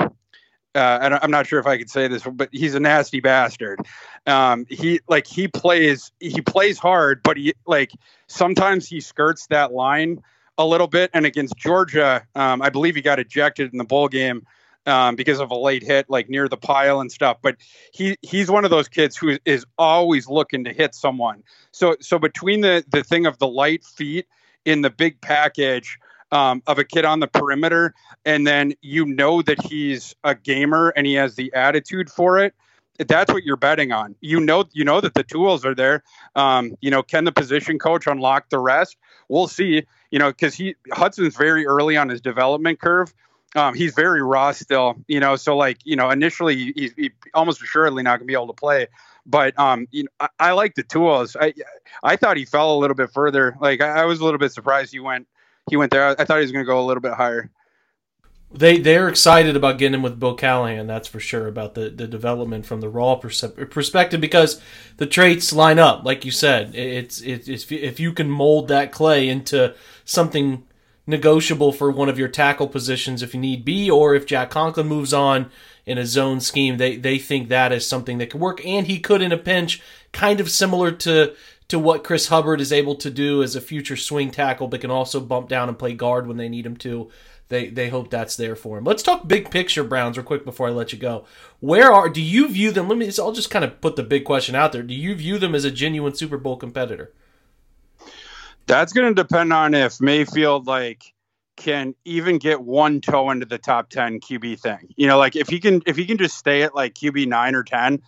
uh, 0.74 1.18
I'm 1.22 1.30
not 1.30 1.46
sure 1.46 1.58
if 1.58 1.66
I 1.66 1.78
could 1.78 1.88
say 1.88 2.06
this, 2.06 2.22
but 2.22 2.50
he's 2.52 2.74
a 2.74 2.80
nasty 2.80 3.20
bastard. 3.20 3.80
Um, 4.26 4.66
he 4.68 5.00
like 5.08 5.26
he 5.26 5.48
plays 5.48 6.12
he 6.20 6.42
plays 6.42 6.78
hard, 6.78 7.22
but 7.22 7.38
he 7.38 7.54
like 7.66 7.92
sometimes 8.26 8.86
he 8.86 9.00
skirts 9.00 9.46
that 9.46 9.72
line 9.72 10.22
a 10.58 10.66
little 10.66 10.86
bit. 10.86 11.10
And 11.14 11.26
against 11.26 11.56
Georgia, 11.56 12.26
um, 12.34 12.62
I 12.62 12.70
believe 12.70 12.94
he 12.94 13.02
got 13.02 13.18
ejected 13.18 13.72
in 13.72 13.78
the 13.78 13.84
bowl 13.84 14.08
game 14.08 14.46
um, 14.86 15.16
because 15.16 15.40
of 15.40 15.50
a 15.50 15.56
late 15.56 15.82
hit, 15.82 16.08
like 16.08 16.28
near 16.28 16.48
the 16.48 16.56
pile 16.56 17.00
and 17.00 17.10
stuff. 17.10 17.38
But 17.42 17.56
he 17.92 18.16
he's 18.22 18.50
one 18.50 18.64
of 18.64 18.70
those 18.70 18.88
kids 18.88 19.16
who 19.16 19.38
is 19.44 19.66
always 19.78 20.28
looking 20.28 20.64
to 20.64 20.72
hit 20.72 20.94
someone. 20.94 21.42
So 21.72 21.96
so 22.00 22.18
between 22.18 22.60
the 22.60 22.84
the 22.88 23.02
thing 23.02 23.26
of 23.26 23.38
the 23.38 23.48
light 23.48 23.84
feet 23.84 24.26
in 24.64 24.82
the 24.82 24.90
big 24.90 25.20
package. 25.20 25.98
Um, 26.32 26.60
of 26.66 26.76
a 26.76 26.82
kid 26.82 27.04
on 27.04 27.20
the 27.20 27.28
perimeter, 27.28 27.94
and 28.24 28.44
then 28.44 28.74
you 28.82 29.06
know 29.06 29.42
that 29.42 29.62
he's 29.62 30.12
a 30.24 30.34
gamer 30.34 30.92
and 30.96 31.06
he 31.06 31.14
has 31.14 31.36
the 31.36 31.54
attitude 31.54 32.10
for 32.10 32.40
it 32.40 32.52
that's 32.98 33.32
what 33.32 33.44
you're 33.44 33.56
betting 33.56 33.92
on. 33.92 34.14
You 34.20 34.40
know, 34.40 34.64
you 34.72 34.84
know 34.84 35.00
that 35.00 35.14
the 35.14 35.22
tools 35.22 35.64
are 35.64 35.74
there. 35.74 36.02
Um, 36.34 36.74
you 36.80 36.90
know, 36.90 37.02
can 37.02 37.24
the 37.24 37.32
position 37.32 37.78
coach 37.78 38.06
unlock 38.06 38.48
the 38.50 38.58
rest? 38.58 38.96
We'll 39.28 39.48
see. 39.48 39.84
You 40.10 40.18
know, 40.18 40.30
because 40.30 40.54
he 40.54 40.76
Hudson's 40.92 41.36
very 41.36 41.66
early 41.66 41.96
on 41.96 42.08
his 42.08 42.20
development 42.20 42.80
curve. 42.80 43.12
Um, 43.54 43.74
he's 43.74 43.94
very 43.94 44.22
raw 44.22 44.52
still. 44.52 44.96
You 45.08 45.20
know, 45.20 45.36
so 45.36 45.56
like 45.56 45.78
you 45.84 45.96
know, 45.96 46.10
initially 46.10 46.72
he's 46.74 46.92
he 46.96 47.10
almost 47.34 47.62
assuredly 47.62 48.02
not 48.02 48.18
going 48.18 48.26
to 48.26 48.26
be 48.26 48.34
able 48.34 48.48
to 48.48 48.52
play. 48.52 48.88
But 49.24 49.58
um, 49.58 49.88
you 49.90 50.04
know, 50.04 50.10
I, 50.20 50.28
I, 50.38 50.52
like 50.52 50.74
the 50.74 50.82
tools. 50.82 51.36
I 51.40 51.54
I 52.02 52.16
thought 52.16 52.36
he 52.36 52.44
fell 52.44 52.76
a 52.76 52.78
little 52.78 52.94
bit 52.94 53.10
further. 53.10 53.56
Like 53.60 53.80
I, 53.80 54.02
I 54.02 54.04
was 54.04 54.20
a 54.20 54.24
little 54.24 54.38
bit 54.38 54.52
surprised 54.52 54.92
he 54.92 55.00
went 55.00 55.26
he 55.68 55.76
went 55.76 55.90
there. 55.90 56.08
I, 56.08 56.10
I 56.12 56.24
thought 56.24 56.36
he 56.36 56.42
was 56.42 56.52
going 56.52 56.64
to 56.64 56.68
go 56.68 56.80
a 56.80 56.86
little 56.86 57.00
bit 57.00 57.14
higher. 57.14 57.50
They 58.50 58.78
they're 58.78 59.08
excited 59.08 59.56
about 59.56 59.78
getting 59.78 59.94
him 59.94 60.02
with 60.02 60.20
Bill 60.20 60.34
Callahan. 60.34 60.86
That's 60.86 61.08
for 61.08 61.20
sure 61.20 61.48
about 61.48 61.74
the, 61.74 61.90
the 61.90 62.06
development 62.06 62.64
from 62.64 62.80
the 62.80 62.88
raw 62.88 63.16
perspective 63.16 64.20
because 64.20 64.60
the 64.98 65.06
traits 65.06 65.52
line 65.52 65.78
up, 65.78 66.04
like 66.04 66.24
you 66.24 66.30
said. 66.30 66.74
It's 66.74 67.20
it's, 67.20 67.70
if 67.70 67.98
you 67.98 68.12
can 68.12 68.30
mold 68.30 68.68
that 68.68 68.92
clay 68.92 69.28
into 69.28 69.74
something 70.04 70.64
negotiable 71.06 71.72
for 71.72 71.90
one 71.90 72.08
of 72.08 72.18
your 72.18 72.28
tackle 72.28 72.68
positions 72.68 73.22
if 73.22 73.34
you 73.34 73.40
need 73.40 73.64
be, 73.64 73.90
or 73.90 74.14
if 74.14 74.26
Jack 74.26 74.50
Conklin 74.50 74.86
moves 74.88 75.12
on 75.12 75.50
in 75.84 75.98
a 75.98 76.06
zone 76.06 76.40
scheme, 76.40 76.78
they 76.78 76.96
they 76.96 77.18
think 77.18 77.48
that 77.48 77.72
is 77.72 77.86
something 77.86 78.18
that 78.18 78.30
could 78.30 78.40
work, 78.40 78.64
and 78.64 78.86
he 78.86 79.00
could 79.00 79.22
in 79.22 79.32
a 79.32 79.38
pinch, 79.38 79.82
kind 80.12 80.40
of 80.40 80.50
similar 80.50 80.92
to 80.92 81.34
to 81.68 81.78
what 81.80 82.04
Chris 82.04 82.28
Hubbard 82.28 82.60
is 82.60 82.72
able 82.72 82.94
to 82.94 83.10
do 83.10 83.42
as 83.42 83.56
a 83.56 83.60
future 83.60 83.96
swing 83.96 84.30
tackle, 84.30 84.68
but 84.68 84.80
can 84.80 84.90
also 84.90 85.18
bump 85.20 85.48
down 85.48 85.68
and 85.68 85.78
play 85.78 85.94
guard 85.94 86.28
when 86.28 86.36
they 86.36 86.48
need 86.48 86.64
him 86.64 86.76
to 86.76 87.10
they 87.48 87.68
they 87.68 87.88
hope 87.88 88.10
that's 88.10 88.36
there 88.36 88.56
for 88.56 88.78
him. 88.78 88.84
Let's 88.84 89.02
talk 89.02 89.28
big 89.28 89.50
picture 89.50 89.84
Browns 89.84 90.16
real 90.16 90.26
quick 90.26 90.44
before 90.44 90.68
I 90.68 90.70
let 90.70 90.92
you 90.92 90.98
go. 90.98 91.24
Where 91.60 91.92
are 91.92 92.08
do 92.08 92.20
you 92.20 92.48
view 92.48 92.72
them? 92.72 92.88
Let 92.88 92.98
me. 92.98 93.10
I'll 93.18 93.32
just 93.32 93.50
kind 93.50 93.64
of 93.64 93.80
put 93.80 93.96
the 93.96 94.02
big 94.02 94.24
question 94.24 94.54
out 94.54 94.72
there. 94.72 94.82
Do 94.82 94.94
you 94.94 95.14
view 95.14 95.38
them 95.38 95.54
as 95.54 95.64
a 95.64 95.70
genuine 95.70 96.14
Super 96.14 96.38
Bowl 96.38 96.56
competitor? 96.56 97.12
That's 98.66 98.92
going 98.92 99.14
to 99.14 99.22
depend 99.22 99.52
on 99.52 99.74
if 99.74 100.00
Mayfield 100.00 100.66
like 100.66 101.14
can 101.56 101.94
even 102.04 102.38
get 102.38 102.60
one 102.60 103.00
toe 103.00 103.30
into 103.30 103.46
the 103.46 103.58
top 103.58 103.90
10 103.90 104.20
QB 104.20 104.60
thing. 104.60 104.92
You 104.96 105.06
know, 105.06 105.18
like 105.18 105.36
if 105.36 105.48
he 105.48 105.60
can 105.60 105.82
if 105.86 105.96
he 105.96 106.04
can 106.04 106.18
just 106.18 106.36
stay 106.36 106.62
at 106.62 106.74
like 106.74 106.94
QB 106.94 107.28
9 107.28 107.54
or 107.54 107.62
10, 107.62 108.02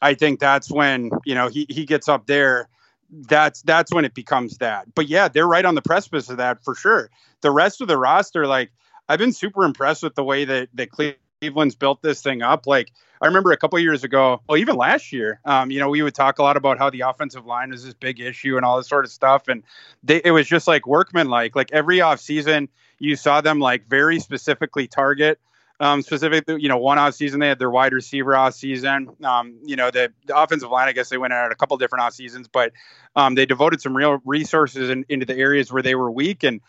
I 0.00 0.14
think 0.14 0.38
that's 0.38 0.70
when, 0.70 1.10
you 1.24 1.34
know, 1.34 1.48
he 1.48 1.66
he 1.68 1.84
gets 1.84 2.08
up 2.08 2.26
there 2.26 2.68
that's 3.10 3.62
that's 3.62 3.92
when 3.92 4.04
it 4.04 4.14
becomes 4.14 4.58
that. 4.58 4.92
But 4.94 5.08
yeah, 5.08 5.28
they're 5.28 5.46
right 5.46 5.64
on 5.64 5.74
the 5.74 5.82
precipice 5.82 6.30
of 6.30 6.38
that 6.38 6.64
for 6.64 6.74
sure. 6.74 7.10
The 7.42 7.50
rest 7.50 7.80
of 7.80 7.88
the 7.88 7.98
roster 7.98 8.46
like 8.46 8.70
I've 9.08 9.18
been 9.18 9.32
super 9.32 9.64
impressed 9.64 10.02
with 10.02 10.14
the 10.14 10.24
way 10.24 10.44
that 10.44 10.68
that 10.74 10.90
Cleveland's 10.90 11.74
built 11.74 12.02
this 12.02 12.22
thing 12.22 12.42
up. 12.42 12.66
Like 12.66 12.92
I 13.20 13.26
remember 13.26 13.52
a 13.52 13.56
couple 13.56 13.78
years 13.78 14.04
ago, 14.04 14.40
well, 14.48 14.58
even 14.58 14.76
last 14.76 15.12
year, 15.12 15.40
um, 15.44 15.70
you 15.70 15.80
know, 15.80 15.88
we 15.88 16.02
would 16.02 16.14
talk 16.14 16.38
a 16.38 16.42
lot 16.42 16.56
about 16.56 16.78
how 16.78 16.90
the 16.90 17.02
offensive 17.02 17.46
line 17.46 17.72
is 17.72 17.84
this 17.84 17.94
big 17.94 18.20
issue 18.20 18.56
and 18.56 18.64
all 18.64 18.76
this 18.76 18.88
sort 18.88 19.04
of 19.04 19.10
stuff, 19.10 19.48
and 19.48 19.62
they, 20.02 20.20
it 20.24 20.30
was 20.30 20.46
just 20.46 20.66
like 20.66 20.86
workman 20.86 21.28
like. 21.28 21.54
Every 21.72 22.00
off 22.00 22.20
season, 22.20 22.68
you 22.98 23.16
saw 23.16 23.40
them 23.40 23.60
like 23.60 23.86
very 23.88 24.20
specifically 24.20 24.86
target. 24.86 25.38
Um, 25.80 26.02
specifically, 26.02 26.62
you 26.62 26.68
know, 26.68 26.78
one 26.78 26.98
off 26.98 27.14
season 27.14 27.40
they 27.40 27.48
had 27.48 27.58
their 27.58 27.70
wide 27.70 27.92
receiver 27.92 28.36
off 28.36 28.54
season. 28.54 29.10
Um, 29.24 29.58
you 29.64 29.74
know, 29.74 29.90
the, 29.90 30.12
the, 30.24 30.38
offensive 30.38 30.70
line, 30.70 30.86
I 30.86 30.92
guess 30.92 31.08
they 31.08 31.18
went 31.18 31.32
out 31.32 31.50
a 31.50 31.56
couple 31.56 31.76
different 31.78 32.04
off 32.04 32.14
seasons, 32.14 32.46
but 32.46 32.72
um, 33.16 33.34
they 33.34 33.44
devoted 33.44 33.80
some 33.82 33.96
real 33.96 34.20
resources 34.24 34.88
in, 34.88 35.04
into 35.08 35.26
the 35.26 35.36
areas 35.36 35.72
where 35.72 35.82
they 35.82 35.96
were 35.96 36.12
weak. 36.12 36.44
And 36.44 36.60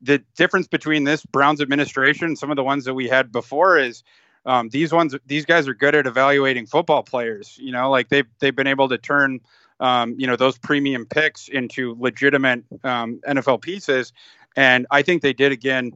the 0.00 0.22
difference 0.36 0.66
between 0.66 1.04
this 1.04 1.24
Browns 1.24 1.60
administration 1.60 2.28
and 2.28 2.38
some 2.38 2.50
of 2.50 2.56
the 2.56 2.64
ones 2.64 2.84
that 2.84 2.94
we 2.94 3.08
had 3.08 3.32
before 3.32 3.78
is 3.78 4.02
um, 4.46 4.68
these 4.68 4.92
ones 4.92 5.14
these 5.26 5.44
guys 5.44 5.66
are 5.68 5.74
good 5.74 5.94
at 5.94 6.06
evaluating 6.06 6.66
football 6.66 7.02
players. 7.02 7.56
You 7.60 7.72
know, 7.72 7.90
like 7.90 8.08
they've 8.08 8.26
they've 8.40 8.54
been 8.54 8.66
able 8.66 8.88
to 8.88 8.98
turn 8.98 9.40
um, 9.80 10.14
you 10.18 10.26
know 10.26 10.36
those 10.36 10.58
premium 10.58 11.06
picks 11.06 11.48
into 11.48 11.96
legitimate 11.98 12.64
um, 12.82 13.20
NFL 13.26 13.62
pieces, 13.62 14.12
and 14.56 14.86
I 14.90 15.02
think 15.02 15.22
they 15.22 15.32
did 15.32 15.52
again 15.52 15.92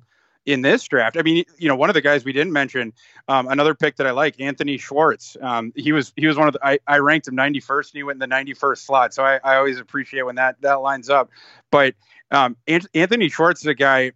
in 0.48 0.62
this 0.62 0.82
draft. 0.84 1.18
I 1.18 1.22
mean, 1.22 1.44
you 1.58 1.68
know, 1.68 1.76
one 1.76 1.90
of 1.90 1.94
the 1.94 2.00
guys 2.00 2.24
we 2.24 2.32
didn't 2.32 2.54
mention, 2.54 2.94
um, 3.28 3.48
another 3.48 3.74
pick 3.74 3.96
that 3.96 4.06
I 4.06 4.12
like, 4.12 4.40
Anthony 4.40 4.78
Schwartz. 4.78 5.36
Um, 5.42 5.74
he 5.76 5.92
was 5.92 6.14
he 6.16 6.26
was 6.26 6.38
one 6.38 6.48
of 6.48 6.54
the 6.54 6.66
I, 6.66 6.78
I 6.86 6.98
ranked 7.00 7.28
him 7.28 7.36
91st, 7.36 7.90
and 7.92 7.96
he 7.98 8.02
went 8.02 8.22
in 8.22 8.30
the 8.30 8.34
91st 8.34 8.78
slot. 8.78 9.12
So 9.12 9.22
I, 9.22 9.38
I 9.44 9.56
always 9.56 9.78
appreciate 9.78 10.22
when 10.22 10.36
that 10.36 10.58
that 10.62 10.80
lines 10.80 11.10
up. 11.10 11.28
But 11.70 11.96
um, 12.30 12.56
Anthony 12.66 13.28
Schwartz 13.28 13.60
is 13.60 13.66
a 13.66 13.74
guy 13.74 14.12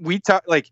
we 0.00 0.20
talk 0.20 0.44
like 0.46 0.70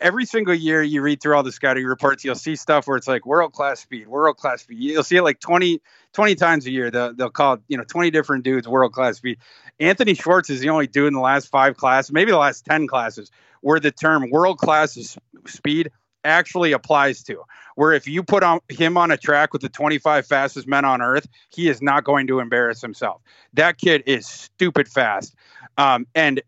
every 0.00 0.24
single 0.24 0.54
year 0.54 0.82
you 0.82 1.02
read 1.02 1.20
through 1.20 1.36
all 1.36 1.42
the 1.42 1.52
scouting 1.52 1.84
reports, 1.84 2.24
you'll 2.24 2.34
see 2.34 2.56
stuff 2.56 2.86
where 2.86 2.96
it's 2.96 3.08
like 3.08 3.26
world 3.26 3.52
class 3.52 3.80
speed, 3.80 4.08
world 4.08 4.36
class 4.36 4.62
speed. 4.62 4.78
You'll 4.78 5.04
see 5.04 5.16
it 5.16 5.22
like 5.22 5.40
20, 5.40 5.80
20 6.12 6.34
times 6.34 6.66
a 6.66 6.70
year. 6.70 6.90
They'll, 6.90 7.14
they'll 7.14 7.30
call, 7.30 7.58
you 7.68 7.76
know, 7.76 7.84
20 7.84 8.10
different 8.10 8.44
dudes 8.44 8.66
world 8.66 8.92
class 8.92 9.18
speed. 9.18 9.38
Anthony 9.78 10.14
Schwartz 10.14 10.50
is 10.50 10.60
the 10.60 10.70
only 10.70 10.86
dude 10.86 11.08
in 11.08 11.14
the 11.14 11.20
last 11.20 11.48
five 11.48 11.76
classes, 11.76 12.12
maybe 12.12 12.30
the 12.30 12.38
last 12.38 12.64
10 12.64 12.86
classes, 12.86 13.30
where 13.66 13.80
the 13.80 13.90
term 13.90 14.30
world 14.30 14.58
class 14.58 15.18
speed 15.44 15.90
actually 16.22 16.70
applies 16.70 17.24
to. 17.24 17.42
Where 17.74 17.92
if 17.92 18.06
you 18.06 18.22
put 18.22 18.44
on 18.44 18.60
him 18.68 18.96
on 18.96 19.10
a 19.10 19.16
track 19.16 19.52
with 19.52 19.60
the 19.60 19.68
25 19.68 20.24
fastest 20.24 20.68
men 20.68 20.84
on 20.84 21.02
earth, 21.02 21.26
he 21.50 21.68
is 21.68 21.82
not 21.82 22.04
going 22.04 22.28
to 22.28 22.38
embarrass 22.38 22.80
himself. 22.80 23.22
That 23.54 23.78
kid 23.78 24.04
is 24.06 24.24
stupid 24.24 24.86
fast. 24.86 25.34
Um, 25.78 26.06
and 26.14 26.42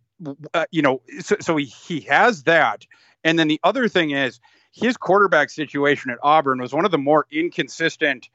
uh, 0.54 0.66
you 0.70 0.80
know, 0.80 1.02
so, 1.18 1.34
so 1.40 1.56
he, 1.56 1.64
he 1.64 2.00
has 2.02 2.44
that. 2.44 2.86
And 3.24 3.36
then 3.36 3.48
the 3.48 3.58
other 3.64 3.88
thing 3.88 4.12
is 4.12 4.38
his 4.70 4.96
quarterback 4.96 5.50
situation 5.50 6.12
at 6.12 6.18
Auburn 6.22 6.60
was 6.60 6.72
one 6.72 6.84
of 6.84 6.92
the 6.92 6.98
more 6.98 7.26
inconsistent, 7.32 8.28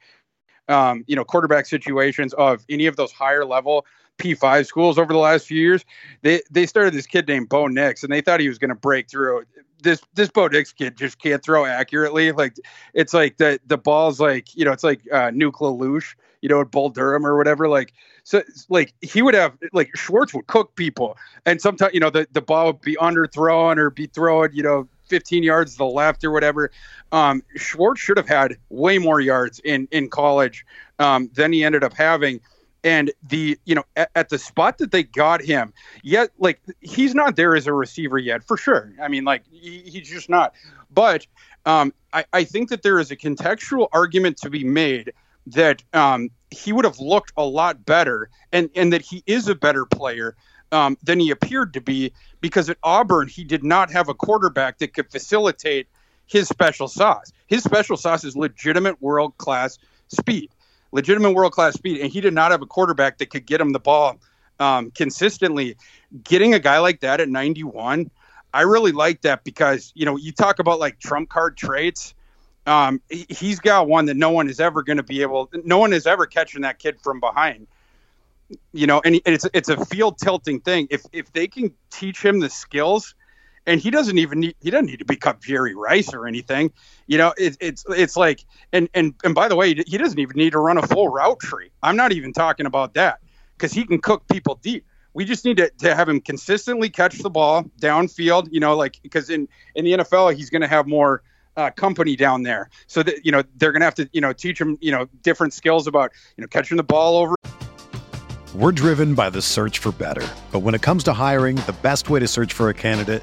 um, 0.68 1.04
you 1.06 1.16
know, 1.16 1.24
quarterback 1.24 1.64
situations 1.64 2.34
of 2.34 2.66
any 2.68 2.84
of 2.84 2.96
those 2.96 3.12
higher 3.12 3.46
level 3.46 3.86
P5 4.18 4.66
schools 4.66 4.98
over 4.98 5.12
the 5.12 5.18
last 5.18 5.46
few 5.46 5.60
years. 5.60 5.84
They 6.22 6.40
they 6.50 6.66
started 6.66 6.94
this 6.94 7.06
kid 7.06 7.26
named 7.28 7.48
Bo 7.48 7.66
Nix, 7.66 8.02
and 8.02 8.12
they 8.12 8.20
thought 8.20 8.40
he 8.40 8.48
was 8.48 8.58
going 8.58 8.70
to 8.70 8.74
break 8.74 9.08
through. 9.08 9.44
This 9.82 10.00
this 10.14 10.28
Bo 10.30 10.46
Nix 10.48 10.72
kid 10.72 10.96
just 10.96 11.18
can't 11.18 11.42
throw 11.42 11.64
accurately. 11.64 12.32
Like 12.32 12.56
it's 12.94 13.12
like 13.12 13.36
the 13.36 13.60
the 13.66 13.78
ball's 13.78 14.20
like 14.20 14.54
you 14.56 14.64
know 14.64 14.72
it's 14.72 14.84
like 14.84 15.00
uh, 15.12 15.30
Nuke 15.30 15.60
LaLoosh, 15.60 16.14
you 16.40 16.48
know, 16.48 16.60
at 16.60 16.70
Bull 16.70 16.90
Durham 16.90 17.26
or 17.26 17.36
whatever. 17.36 17.68
Like 17.68 17.92
so, 18.22 18.42
like 18.68 18.94
he 19.00 19.22
would 19.22 19.34
have 19.34 19.56
like 19.72 19.90
Schwartz 19.96 20.32
would 20.32 20.46
cook 20.46 20.74
people, 20.76 21.16
and 21.44 21.60
sometimes 21.60 21.92
you 21.92 22.00
know 22.00 22.10
the 22.10 22.26
the 22.32 22.42
ball 22.42 22.66
would 22.66 22.80
be 22.80 22.96
underthrown 22.96 23.78
or 23.78 23.90
be 23.90 24.06
thrown 24.06 24.50
you 24.52 24.62
know 24.62 24.88
15 25.08 25.42
yards 25.42 25.72
to 25.72 25.78
the 25.78 25.86
left 25.86 26.24
or 26.24 26.30
whatever. 26.30 26.70
Um, 27.12 27.42
Schwartz 27.56 28.00
should 28.00 28.16
have 28.16 28.28
had 28.28 28.56
way 28.70 28.98
more 28.98 29.20
yards 29.20 29.60
in 29.64 29.88
in 29.90 30.08
college 30.08 30.64
um, 30.98 31.30
than 31.34 31.52
he 31.52 31.64
ended 31.64 31.84
up 31.84 31.94
having. 31.94 32.40
And 32.84 33.10
the 33.26 33.58
you 33.64 33.74
know 33.74 33.84
at, 33.96 34.10
at, 34.14 34.28
the 34.28 34.38
spot 34.38 34.78
that 34.78 34.92
they 34.92 35.02
got 35.02 35.42
him, 35.42 35.72
yet 36.02 36.30
like 36.38 36.60
he's 36.80 37.14
not 37.14 37.34
there 37.34 37.56
as 37.56 37.66
a 37.66 37.72
receiver 37.72 38.18
yet 38.18 38.44
for 38.44 38.56
sure. 38.56 38.92
I 39.00 39.08
mean 39.08 39.24
like 39.24 39.42
he, 39.50 39.80
he's 39.80 40.08
just 40.08 40.28
not. 40.28 40.54
But 40.92 41.26
um, 41.66 41.94
I, 42.12 42.24
I 42.32 42.44
think 42.44 42.68
that 42.68 42.82
there 42.82 42.98
is 42.98 43.10
a 43.10 43.16
contextual 43.16 43.88
argument 43.92 44.36
to 44.38 44.50
be 44.50 44.64
made 44.64 45.12
that 45.46 45.82
um, 45.92 46.30
he 46.50 46.72
would 46.72 46.84
have 46.84 47.00
looked 47.00 47.32
a 47.36 47.44
lot 47.44 47.84
better 47.84 48.28
and 48.52 48.70
and 48.76 48.92
that 48.92 49.02
he 49.02 49.22
is 49.26 49.48
a 49.48 49.54
better 49.54 49.86
player 49.86 50.36
um, 50.72 50.98
than 51.02 51.20
he 51.20 51.30
appeared 51.30 51.72
to 51.74 51.80
be 51.80 52.12
because 52.40 52.68
at 52.68 52.76
Auburn 52.82 53.28
he 53.28 53.44
did 53.44 53.64
not 53.64 53.90
have 53.90 54.08
a 54.08 54.14
quarterback 54.14 54.78
that 54.78 54.92
could 54.92 55.10
facilitate 55.10 55.88
his 56.26 56.48
special 56.48 56.88
sauce. 56.88 57.32
His 57.46 57.62
special 57.62 57.96
sauce 57.96 58.24
is 58.24 58.36
legitimate 58.36 59.00
world 59.00 59.36
class 59.38 59.78
speed, 60.08 60.50
legitimate 60.94 61.32
world 61.32 61.52
class 61.52 61.74
speed, 61.74 62.00
and 62.00 62.10
he 62.10 62.20
did 62.20 62.32
not 62.32 62.50
have 62.50 62.62
a 62.62 62.66
quarterback 62.66 63.18
that 63.18 63.26
could 63.26 63.44
get 63.44 63.60
him 63.60 63.72
the 63.72 63.80
ball 63.80 64.18
um, 64.60 64.90
consistently. 64.92 65.76
Getting 66.22 66.54
a 66.54 66.58
guy 66.58 66.78
like 66.78 67.00
that 67.00 67.20
at 67.20 67.28
91, 67.28 68.10
I 68.54 68.60
really 68.62 68.92
like 68.92 69.20
that 69.22 69.44
because 69.44 69.92
you 69.94 70.06
know 70.06 70.16
you 70.16 70.32
talk 70.32 70.58
about 70.58 70.80
like 70.80 70.98
trump 70.98 71.28
card 71.28 71.56
traits. 71.56 72.14
Um, 72.66 73.02
he's 73.10 73.60
got 73.60 73.88
one 73.88 74.06
that 74.06 74.16
no 74.16 74.30
one 74.30 74.48
is 74.48 74.58
ever 74.58 74.82
going 74.82 74.96
to 74.96 75.02
be 75.02 75.20
able. 75.20 75.50
No 75.64 75.76
one 75.76 75.92
is 75.92 76.06
ever 76.06 76.24
catching 76.24 76.62
that 76.62 76.78
kid 76.78 76.98
from 77.02 77.20
behind 77.20 77.66
you 78.72 78.86
know, 78.86 79.00
and 79.04 79.20
it's 79.24 79.46
it's 79.54 79.68
a 79.68 79.84
field 79.86 80.18
tilting 80.18 80.60
thing. 80.60 80.86
If 80.90 81.02
if 81.12 81.32
they 81.32 81.46
can 81.46 81.72
teach 81.90 82.22
him 82.24 82.40
the 82.40 82.50
skills, 82.50 83.14
and 83.66 83.80
he 83.80 83.90
doesn't 83.90 84.18
even 84.18 84.40
need 84.40 84.54
he 84.60 84.70
doesn't 84.70 84.86
need 84.86 84.98
to 84.98 85.04
become 85.04 85.36
Jerry 85.40 85.74
Rice 85.74 86.12
or 86.12 86.26
anything. 86.26 86.72
You 87.06 87.18
know, 87.18 87.34
it, 87.36 87.56
it's 87.60 87.84
it's 87.88 88.16
like 88.16 88.44
and 88.72 88.88
and 88.94 89.14
and 89.24 89.34
by 89.34 89.48
the 89.48 89.56
way, 89.56 89.74
he 89.74 89.98
doesn't 89.98 90.18
even 90.18 90.36
need 90.36 90.50
to 90.50 90.58
run 90.58 90.78
a 90.78 90.86
full 90.86 91.08
route 91.08 91.40
tree. 91.40 91.70
I'm 91.82 91.96
not 91.96 92.12
even 92.12 92.32
talking 92.32 92.66
about 92.66 92.94
that 92.94 93.20
because 93.56 93.72
he 93.72 93.84
can 93.84 94.00
cook 94.00 94.26
people 94.28 94.56
deep. 94.56 94.86
We 95.14 95.24
just 95.24 95.44
need 95.44 95.58
to, 95.58 95.70
to 95.78 95.94
have 95.94 96.08
him 96.08 96.20
consistently 96.20 96.90
catch 96.90 97.18
the 97.18 97.30
ball 97.30 97.64
downfield. 97.80 98.48
You 98.50 98.60
know, 98.60 98.76
like 98.76 98.98
because 99.02 99.30
in 99.30 99.48
in 99.74 99.84
the 99.84 99.92
NFL 99.92 100.34
he's 100.34 100.50
going 100.50 100.62
to 100.62 100.68
have 100.68 100.86
more. 100.86 101.22
Uh, 101.56 101.70
company 101.70 102.16
down 102.16 102.42
there, 102.42 102.68
so 102.88 103.00
that 103.00 103.24
you 103.24 103.30
know 103.30 103.40
they're 103.58 103.70
gonna 103.70 103.84
have 103.84 103.94
to 103.94 104.10
you 104.12 104.20
know 104.20 104.32
teach 104.32 104.60
him 104.60 104.76
you 104.80 104.90
know 104.90 105.08
different 105.22 105.54
skills 105.54 105.86
about 105.86 106.10
you 106.36 106.42
know 106.42 106.48
catching 106.48 106.76
the 106.76 106.82
ball 106.82 107.16
over 107.16 107.36
we're 108.56 108.72
driven 108.72 109.14
by 109.14 109.30
the 109.30 109.40
search 109.40 109.78
for 109.78 109.92
better. 109.92 110.26
But 110.50 110.60
when 110.60 110.74
it 110.74 110.82
comes 110.82 111.04
to 111.04 111.12
hiring, 111.12 111.54
the 111.54 111.76
best 111.80 112.10
way 112.10 112.18
to 112.18 112.26
search 112.26 112.52
for 112.52 112.70
a 112.70 112.74
candidate 112.74 113.22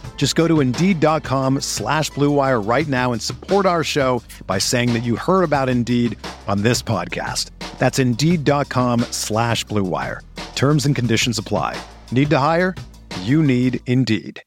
Just 0.21 0.35
go 0.35 0.47
to 0.47 0.59
Indeed.com 0.59 1.61
slash 1.61 2.11
BlueWire 2.11 2.63
right 2.63 2.87
now 2.87 3.11
and 3.11 3.19
support 3.19 3.65
our 3.65 3.83
show 3.83 4.21
by 4.45 4.59
saying 4.59 4.93
that 4.93 4.99
you 4.99 5.15
heard 5.15 5.41
about 5.41 5.67
Indeed 5.67 6.15
on 6.47 6.61
this 6.61 6.79
podcast. 6.83 7.49
That's 7.79 7.97
Indeed.com 7.97 8.99
slash 9.09 9.65
BlueWire. 9.65 10.19
Terms 10.53 10.85
and 10.85 10.95
conditions 10.95 11.39
apply. 11.39 11.75
Need 12.11 12.29
to 12.29 12.37
hire? 12.37 12.75
You 13.21 13.41
need 13.41 13.79
Indeed. 13.87 14.43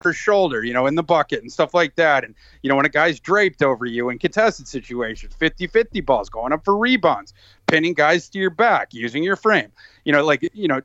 Her 0.00 0.14
shoulder, 0.14 0.64
you 0.64 0.72
know, 0.72 0.86
in 0.86 0.94
the 0.94 1.02
bucket 1.02 1.42
and 1.42 1.52
stuff 1.52 1.74
like 1.74 1.96
that. 1.96 2.24
And, 2.24 2.34
you 2.62 2.70
know, 2.70 2.76
when 2.76 2.86
a 2.86 2.88
guy's 2.88 3.20
draped 3.20 3.62
over 3.62 3.84
you 3.84 4.08
in 4.08 4.20
contested 4.20 4.66
situations, 4.66 5.34
50 5.38 5.66
50 5.66 6.00
balls, 6.00 6.30
going 6.30 6.54
up 6.54 6.64
for 6.64 6.74
rebounds, 6.74 7.34
pinning 7.66 7.92
guys 7.92 8.30
to 8.30 8.38
your 8.38 8.48
back, 8.48 8.94
using 8.94 9.22
your 9.22 9.36
frame, 9.36 9.70
you 10.06 10.12
know, 10.12 10.24
like, 10.24 10.48
you 10.54 10.66
know, 10.66 10.80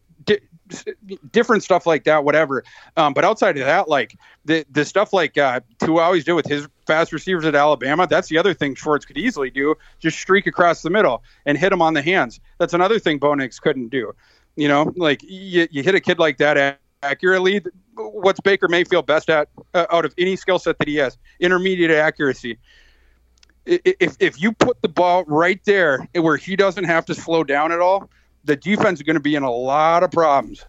different 1.32 1.64
stuff 1.64 1.86
like 1.86 2.04
that, 2.06 2.24
whatever. 2.24 2.64
Um, 2.96 3.14
but 3.14 3.26
outside 3.26 3.58
of 3.58 3.66
that, 3.66 3.88
like 3.88 4.18
the 4.46 4.66
the 4.72 4.86
stuff 4.86 5.14
like 5.14 5.38
uh, 5.38 5.62
always 5.88 6.24
do 6.24 6.36
with 6.36 6.46
his 6.46 6.68
fast 6.86 7.12
receivers 7.12 7.46
at 7.46 7.56
Alabama, 7.56 8.08
that's 8.08 8.30
the 8.30 8.38
other 8.38 8.54
thing 8.54 8.76
Schwartz 8.76 9.06
could 9.06 9.18
easily 9.18 9.50
do. 9.50 9.76
Just 10.00 10.20
streak 10.20 10.48
across 10.48 10.82
the 10.82 10.90
middle 10.90 11.24
and 11.46 11.58
hit 11.58 11.72
him 11.72 11.82
on 11.82 11.94
the 11.94 12.02
hands. 12.02 12.40
That's 12.58 12.74
another 12.74 13.00
thing 13.00 13.18
Bo 13.18 13.34
Nix 13.34 13.60
couldn't 13.60 13.90
do. 13.90 14.14
You 14.56 14.68
know, 14.68 14.92
like 14.96 15.22
you, 15.24 15.68
you 15.70 15.84
hit 15.84 15.96
a 15.96 16.00
kid 16.00 16.20
like 16.20 16.38
that 16.38 16.80
accurately. 17.04 17.62
What's 17.96 18.40
Baker 18.40 18.68
Mayfield 18.68 19.06
best 19.06 19.30
at 19.30 19.50
uh, 19.74 19.86
out 19.92 20.06
of 20.06 20.14
any 20.18 20.36
skill 20.36 20.60
set 20.60 20.80
that 20.80 20.88
he 20.88 20.96
has? 20.96 21.18
Intermediate 21.40 21.92
accuracy. 21.92 22.58
If 23.66 24.16
if 24.20 24.42
you 24.42 24.54
put 24.54 24.82
the 24.82 24.88
ball 24.88 25.26
right 25.26 25.60
there 25.66 26.08
where 26.14 26.38
he 26.38 26.56
doesn't 26.56 26.86
have 26.86 27.06
to 27.06 27.16
slow 27.16 27.44
down 27.44 27.72
at 27.72 27.82
all, 27.82 28.10
the 28.48 28.56
defense 28.56 29.00
is 29.00 29.04
going 29.04 29.16
to 29.16 29.22
be 29.22 29.36
in 29.36 29.44
a 29.44 29.52
lot 29.52 30.02
of 30.02 30.12
problems. 30.12 30.66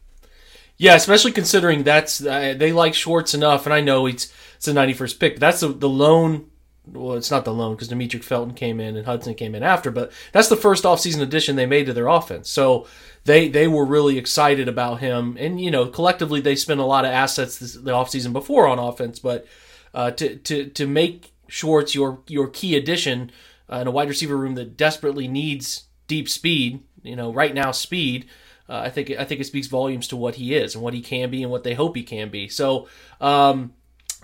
Yeah, 0.77 0.95
especially 0.95 1.33
considering 1.33 1.83
that's 1.83 2.25
uh, 2.25 2.55
they 2.57 2.73
like 2.73 2.95
Schwartz 2.95 3.35
enough, 3.35 3.67
and 3.67 3.75
I 3.75 3.81
know 3.81 4.07
it's 4.07 4.33
it's 4.57 4.69
a 4.69 4.73
91st 4.73 5.19
pick, 5.19 5.35
but 5.35 5.41
that's 5.41 5.61
the, 5.61 5.69
the 5.69 5.89
lone. 5.89 6.51
Well, 6.87 7.17
it's 7.17 7.31
not 7.31 7.45
the 7.45 7.53
lone 7.53 7.75
because 7.75 7.89
Demetric 7.89 8.25
Felton 8.25 8.55
came 8.55 8.81
in 8.81 8.97
and 8.97 9.05
Hudson 9.05 9.35
came 9.35 9.55
in 9.55 9.63
after, 9.63 9.91
but 9.91 10.11
that's 10.33 10.49
the 10.49 10.57
first 10.57 10.85
offseason 10.85 11.21
addition 11.21 11.57
they 11.57 11.67
made 11.67 11.87
to 11.87 11.93
their 11.93 12.07
offense. 12.07 12.49
So 12.49 12.87
they 13.25 13.49
they 13.49 13.67
were 13.67 13.85
really 13.85 14.19
excited 14.19 14.69
about 14.69 15.01
him, 15.01 15.37
and 15.39 15.61
you 15.61 15.71
know 15.71 15.87
collectively 15.87 16.41
they 16.41 16.55
spent 16.55 16.81
a 16.81 16.85
lot 16.85 17.05
of 17.05 17.11
assets 17.11 17.59
this, 17.59 17.75
the 17.75 17.91
offseason 17.91 18.33
before 18.33 18.69
on 18.69 18.79
offense, 18.79 19.19
but 19.19 19.47
uh, 19.95 20.13
to 20.13 20.37
to 20.37 20.67
to 20.67 20.87
make 20.87 21.33
Schwartz 21.49 21.95
your 21.95 22.21
your 22.29 22.49
key 22.49 22.77
addition 22.77 23.33
uh, 23.71 23.79
in 23.79 23.89
a 23.89 23.91
wide 23.91 24.09
receiver 24.09 24.37
room 24.37 24.55
that 24.55 24.77
desperately 24.77 25.27
needs 25.27 25.89
deep 26.07 26.29
speed 26.29 26.85
you 27.09 27.17
know, 27.17 27.33
right 27.33 27.55
now 27.55 27.73
speed. 27.73 28.27
Uh, 28.69 28.83
I 28.85 28.91
think 28.91 29.11
I 29.11 29.25
think 29.25 29.41
it 29.41 29.47
speaks 29.47 29.67
volumes 29.67 30.09
to 30.09 30.17
what 30.17 30.35
he 30.35 30.55
is 30.55 30.75
and 30.75 30.85
what 30.85 30.95
he 30.95 31.01
can 31.01 31.31
be 31.31 31.43
and 31.43 31.51
what 31.51 31.65
they 31.65 31.75
hope 31.75 31.97
he 31.97 32.03
can 32.03 32.29
be. 32.29 32.49
So, 32.49 32.87
um, 33.21 33.73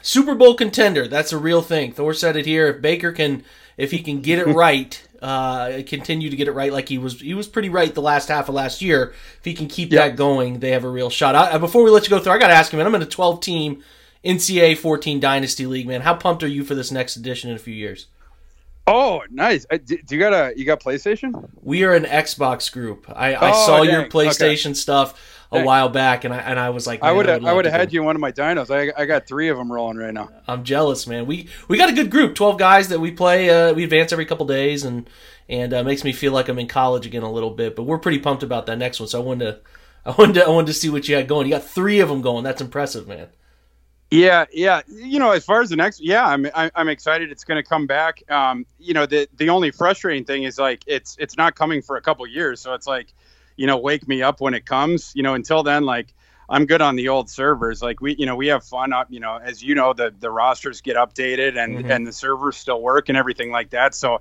Super 0.02 0.34
Bowl 0.34 0.54
contender, 0.54 1.08
that's 1.08 1.32
a 1.32 1.38
real 1.38 1.62
thing. 1.62 1.92
Thor 1.92 2.12
said 2.12 2.36
it 2.36 2.44
here. 2.44 2.68
If 2.68 2.82
Baker 2.82 3.10
can, 3.10 3.42
if 3.78 3.90
he 3.90 4.00
can 4.00 4.20
get 4.20 4.38
it 4.38 4.46
right, 4.54 5.02
uh, 5.22 5.80
continue 5.86 6.28
to 6.28 6.36
get 6.36 6.46
it 6.46 6.52
right, 6.52 6.70
like 6.70 6.90
he 6.90 6.98
was, 6.98 7.22
he 7.22 7.32
was 7.32 7.48
pretty 7.48 7.70
right 7.70 7.94
the 7.94 8.02
last 8.02 8.28
half 8.28 8.50
of 8.50 8.54
last 8.54 8.82
year. 8.82 9.14
If 9.38 9.44
he 9.44 9.54
can 9.54 9.66
keep 9.66 9.90
yep. 9.90 10.02
that 10.02 10.16
going, 10.16 10.60
they 10.60 10.72
have 10.72 10.84
a 10.84 10.90
real 10.90 11.08
shot. 11.08 11.34
I, 11.34 11.56
before 11.56 11.82
we 11.82 11.90
let 11.90 12.04
you 12.04 12.10
go 12.10 12.20
through, 12.20 12.34
I 12.34 12.38
got 12.38 12.48
to 12.48 12.54
ask 12.54 12.70
him. 12.70 12.76
Man, 12.76 12.86
I'm 12.86 12.94
in 12.94 13.00
a 13.00 13.06
12 13.06 13.40
team 13.40 13.82
NCAA 14.22 14.76
14 14.76 15.20
Dynasty 15.20 15.64
League. 15.64 15.86
Man, 15.86 16.02
how 16.02 16.14
pumped 16.14 16.42
are 16.42 16.48
you 16.48 16.64
for 16.64 16.74
this 16.74 16.92
next 16.92 17.16
edition 17.16 17.48
in 17.48 17.56
a 17.56 17.58
few 17.58 17.74
years? 17.74 18.06
Oh, 18.86 19.22
nice. 19.30 19.64
Uh, 19.70 19.78
do, 19.78 19.96
do, 19.96 20.14
you 20.14 20.18
got 20.20 20.34
a 20.34 20.58
you 20.58 20.64
got 20.64 20.80
PlayStation? 20.80 21.48
We 21.62 21.84
are 21.84 21.94
an 21.94 22.04
Xbox 22.04 22.70
group. 22.70 23.06
I, 23.08 23.34
I 23.34 23.50
oh, 23.52 23.66
saw 23.66 23.82
dang. 23.82 23.92
your 23.92 24.04
PlayStation 24.08 24.66
okay. 24.66 24.74
stuff 24.74 25.46
a 25.50 25.56
dang. 25.56 25.64
while 25.64 25.88
back, 25.88 26.24
and 26.24 26.34
I 26.34 26.38
and 26.38 26.58
I 26.58 26.70
was 26.70 26.86
like, 26.86 27.02
I 27.02 27.10
would 27.10 27.26
have 27.26 27.44
I 27.46 27.52
would 27.52 27.64
have 27.64 27.72
had 27.72 27.92
you 27.94 28.02
one 28.02 28.14
of 28.14 28.20
my 28.20 28.30
dinos. 28.30 28.70
I, 28.70 28.92
I 29.00 29.06
got 29.06 29.26
three 29.26 29.48
of 29.48 29.56
them 29.56 29.72
rolling 29.72 29.96
right 29.96 30.12
now. 30.12 30.28
I'm 30.46 30.64
jealous, 30.64 31.06
man. 31.06 31.24
We 31.24 31.48
we 31.66 31.78
got 31.78 31.88
a 31.88 31.94
good 31.94 32.10
group, 32.10 32.34
twelve 32.34 32.58
guys 32.58 32.88
that 32.88 33.00
we 33.00 33.10
play. 33.10 33.48
Uh, 33.48 33.72
we 33.72 33.84
advance 33.84 34.12
every 34.12 34.26
couple 34.26 34.44
days, 34.46 34.84
and 34.84 35.08
and 35.48 35.72
uh, 35.72 35.82
makes 35.82 36.04
me 36.04 36.12
feel 36.12 36.32
like 36.32 36.48
I'm 36.48 36.58
in 36.58 36.68
college 36.68 37.06
again 37.06 37.22
a 37.22 37.32
little 37.32 37.50
bit. 37.50 37.76
But 37.76 37.84
we're 37.84 37.98
pretty 37.98 38.18
pumped 38.18 38.42
about 38.42 38.66
that 38.66 38.76
next 38.76 39.00
one. 39.00 39.08
So 39.08 39.20
I 39.20 39.24
wanted 39.24 39.44
to 39.46 39.60
I 40.06 40.14
wanted 40.18 40.34
to, 40.34 40.44
I 40.44 40.50
wanted 40.50 40.66
to 40.66 40.74
see 40.74 40.90
what 40.90 41.08
you 41.08 41.16
had 41.16 41.26
going. 41.26 41.46
You 41.46 41.54
got 41.54 41.64
three 41.64 42.00
of 42.00 42.10
them 42.10 42.20
going. 42.20 42.44
That's 42.44 42.60
impressive, 42.60 43.08
man. 43.08 43.28
Yeah, 44.14 44.44
yeah. 44.52 44.82
You 44.88 45.18
know, 45.18 45.32
as 45.32 45.44
far 45.44 45.60
as 45.60 45.70
the 45.70 45.76
next, 45.76 46.00
yeah, 46.00 46.24
I'm 46.24 46.46
I'm 46.54 46.88
excited. 46.88 47.32
It's 47.32 47.42
going 47.44 47.62
to 47.62 47.68
come 47.68 47.86
back. 47.86 48.22
Um, 48.30 48.64
you 48.78 48.94
know, 48.94 49.06
the 49.06 49.28
the 49.36 49.48
only 49.48 49.72
frustrating 49.72 50.24
thing 50.24 50.44
is 50.44 50.56
like 50.58 50.84
it's 50.86 51.16
it's 51.18 51.36
not 51.36 51.56
coming 51.56 51.82
for 51.82 51.96
a 51.96 52.00
couple 52.00 52.24
years, 52.26 52.60
so 52.60 52.74
it's 52.74 52.86
like, 52.86 53.12
you 53.56 53.66
know, 53.66 53.76
wake 53.78 54.06
me 54.06 54.22
up 54.22 54.40
when 54.40 54.54
it 54.54 54.66
comes. 54.66 55.12
You 55.16 55.24
know, 55.24 55.34
until 55.34 55.64
then, 55.64 55.84
like 55.84 56.14
I'm 56.48 56.64
good 56.64 56.80
on 56.80 56.94
the 56.94 57.08
old 57.08 57.28
servers. 57.28 57.82
Like 57.82 58.00
we, 58.00 58.14
you 58.16 58.26
know, 58.26 58.36
we 58.36 58.46
have 58.48 58.62
fun 58.64 58.92
up. 58.92 59.08
You 59.10 59.18
know, 59.20 59.36
as 59.42 59.62
you 59.64 59.74
know, 59.74 59.92
the 59.94 60.14
the 60.16 60.30
rosters 60.30 60.80
get 60.80 60.96
updated 60.96 61.58
and 61.58 61.84
Mhm. 61.84 61.90
and 61.90 62.06
the 62.06 62.12
servers 62.12 62.56
still 62.56 62.80
work 62.80 63.08
and 63.08 63.18
everything 63.18 63.50
like 63.50 63.70
that. 63.70 63.96
So, 63.96 64.20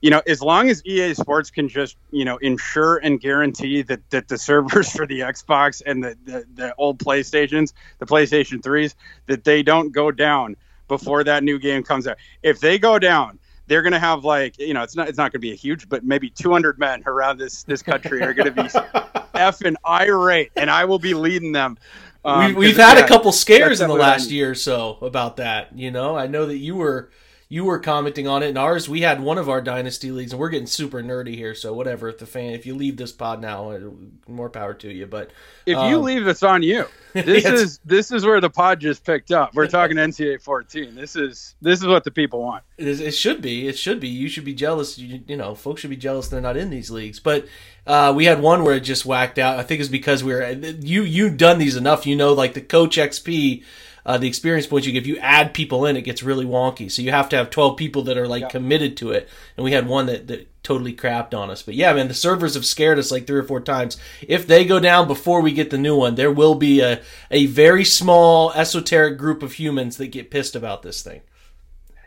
you 0.00 0.10
know, 0.10 0.22
as 0.26 0.40
long 0.40 0.70
as 0.70 0.84
EA 0.84 1.14
Sports 1.14 1.50
can 1.50 1.68
just 1.68 1.96
you 2.10 2.24
know 2.24 2.36
ensure 2.38 2.96
and 2.98 3.20
guarantee 3.20 3.82
that 3.82 4.08
that 4.10 4.28
the 4.28 4.38
servers 4.38 4.90
for 4.96 5.06
the 5.06 5.20
Xbox 5.20 5.82
and 5.84 6.02
the 6.02 6.16
the, 6.24 6.44
the 6.54 6.74
old 6.76 6.98
PlayStations, 6.98 7.72
the 7.98 8.06
PlayStation 8.06 8.62
threes, 8.62 8.94
that 9.26 9.44
they 9.44 9.62
don't 9.62 9.90
go 9.92 10.10
down 10.10 10.56
before 10.88 11.22
that 11.24 11.44
new 11.44 11.58
game 11.58 11.82
comes 11.82 12.06
out. 12.06 12.16
If 12.42 12.60
they 12.60 12.78
go 12.78 12.98
down. 12.98 13.38
They're 13.66 13.82
gonna 13.82 14.00
have 14.00 14.24
like 14.24 14.58
you 14.58 14.74
know 14.74 14.82
it's 14.82 14.96
not 14.96 15.08
it's 15.08 15.16
not 15.16 15.30
gonna 15.30 15.38
be 15.38 15.52
a 15.52 15.54
huge 15.54 15.88
but 15.88 16.02
maybe 16.02 16.28
200 16.28 16.76
men 16.80 17.04
around 17.06 17.38
this 17.38 17.62
this 17.62 17.82
country 17.84 18.20
are 18.20 18.34
gonna 18.34 18.50
be 18.50 18.62
effing 19.34 19.76
irate 19.86 20.50
and 20.56 20.68
I 20.68 20.86
will 20.86 20.98
be 20.98 21.14
leading 21.14 21.52
them. 21.52 21.78
Um, 22.24 22.46
we, 22.46 22.54
we've 22.54 22.76
'cause, 22.76 22.84
had 22.84 22.98
yeah, 22.98 23.04
a 23.04 23.08
couple 23.08 23.30
scares 23.30 23.80
in 23.80 23.86
the 23.86 23.94
what 23.94 24.02
I 24.02 24.08
last 24.08 24.32
year 24.32 24.50
or 24.50 24.54
so 24.56 24.98
about 25.00 25.36
that. 25.36 25.78
You 25.78 25.92
know, 25.92 26.16
I 26.16 26.26
know 26.26 26.46
that 26.46 26.58
you 26.58 26.74
were 26.74 27.10
you 27.52 27.64
were 27.64 27.80
commenting 27.80 28.28
on 28.28 28.44
it. 28.44 28.48
And 28.50 28.56
ours, 28.56 28.88
we 28.88 29.00
had 29.00 29.20
one 29.20 29.36
of 29.36 29.48
our 29.48 29.60
dynasty 29.60 30.12
leagues, 30.12 30.32
and 30.32 30.38
we're 30.38 30.50
getting 30.50 30.68
super 30.68 31.02
nerdy 31.02 31.34
here. 31.34 31.52
So 31.52 31.72
whatever. 31.74 32.08
If 32.08 32.18
the 32.18 32.26
fan, 32.26 32.52
if 32.52 32.64
you 32.64 32.76
leave 32.76 32.96
this 32.96 33.10
pod 33.10 33.40
now, 33.42 33.72
uh, 33.72 33.80
more 34.28 34.48
power 34.48 34.72
to 34.74 34.88
you. 34.88 35.06
But 35.06 35.32
If 35.66 35.74
you 35.76 35.96
um, 35.96 36.02
leave, 36.04 36.26
it's 36.28 36.44
on 36.44 36.62
you. 36.62 36.86
This 37.12 37.42
Yes. 37.42 37.60
is 37.60 37.80
this 37.84 38.12
is 38.12 38.24
where 38.24 38.40
the 38.40 38.48
pod 38.50 38.78
just 38.78 39.04
picked 39.04 39.32
up. 39.32 39.52
We're 39.52 39.66
talking 39.66 39.96
NCAA 39.96 40.40
14. 40.40 40.94
This 40.94 41.16
is 41.16 41.56
this 41.60 41.80
is 41.80 41.88
what 41.88 42.04
the 42.04 42.12
people 42.12 42.40
want. 42.40 42.62
It, 42.78 42.86
is, 42.86 43.00
it 43.00 43.16
should 43.16 43.42
be. 43.42 43.66
It 43.66 43.76
should 43.76 43.98
be. 43.98 44.06
You 44.06 44.28
should 44.28 44.44
be 44.44 44.54
jealous. 44.54 44.96
You, 44.96 45.20
you 45.26 45.36
know, 45.36 45.56
folks 45.56 45.80
should 45.80 45.90
be 45.90 45.96
jealous 45.96 46.28
they're 46.28 46.40
not 46.40 46.56
in 46.56 46.70
these 46.70 46.88
leagues. 46.88 47.18
But 47.18 47.48
uh, 47.84 48.12
we 48.14 48.26
had 48.26 48.40
one 48.40 48.62
where 48.62 48.76
it 48.76 48.80
just 48.84 49.04
whacked 49.04 49.40
out. 49.40 49.58
I 49.58 49.64
think 49.64 49.80
it's 49.80 49.88
because 49.88 50.22
we 50.22 50.32
were 50.32 50.48
you. 50.52 51.02
You've 51.02 51.36
done 51.36 51.58
these 51.58 51.74
enough. 51.74 52.06
You 52.06 52.14
know, 52.14 52.32
like 52.32 52.54
the 52.54 52.60
Coach 52.60 52.96
XP, 52.96 53.64
uh, 54.04 54.18
the 54.18 54.28
experience 54.28 54.66
points 54.66 54.86
you 54.86 54.92
give. 54.92 55.06
You 55.06 55.18
add 55.18 55.54
people 55.54 55.86
in, 55.86 55.96
it 55.96 56.02
gets 56.02 56.22
really 56.22 56.46
wonky. 56.46 56.90
So 56.90 57.02
you 57.02 57.10
have 57.10 57.28
to 57.30 57.36
have 57.36 57.50
twelve 57.50 57.76
people 57.76 58.02
that 58.04 58.18
are 58.18 58.28
like 58.28 58.48
committed 58.50 58.96
to 58.98 59.10
it. 59.10 59.28
And 59.56 59.64
we 59.64 59.72
had 59.72 59.86
one 59.86 60.06
that, 60.06 60.26
that 60.28 60.48
totally 60.62 60.94
crapped 60.94 61.34
on 61.34 61.50
us. 61.50 61.62
But 61.62 61.74
yeah, 61.74 61.92
man, 61.92 62.08
the 62.08 62.14
servers 62.14 62.54
have 62.54 62.66
scared 62.66 62.98
us 62.98 63.10
like 63.10 63.26
three 63.26 63.38
or 63.38 63.44
four 63.44 63.60
times. 63.60 63.96
If 64.20 64.46
they 64.46 64.64
go 64.64 64.78
down 64.78 65.08
before 65.08 65.40
we 65.40 65.52
get 65.52 65.70
the 65.70 65.78
new 65.78 65.96
one, 65.96 66.14
there 66.14 66.32
will 66.32 66.54
be 66.54 66.80
a 66.80 67.00
a 67.30 67.46
very 67.46 67.84
small 67.84 68.52
esoteric 68.52 69.18
group 69.18 69.42
of 69.42 69.52
humans 69.52 69.96
that 69.96 70.08
get 70.08 70.30
pissed 70.30 70.56
about 70.56 70.82
this 70.82 71.02
thing. 71.02 71.22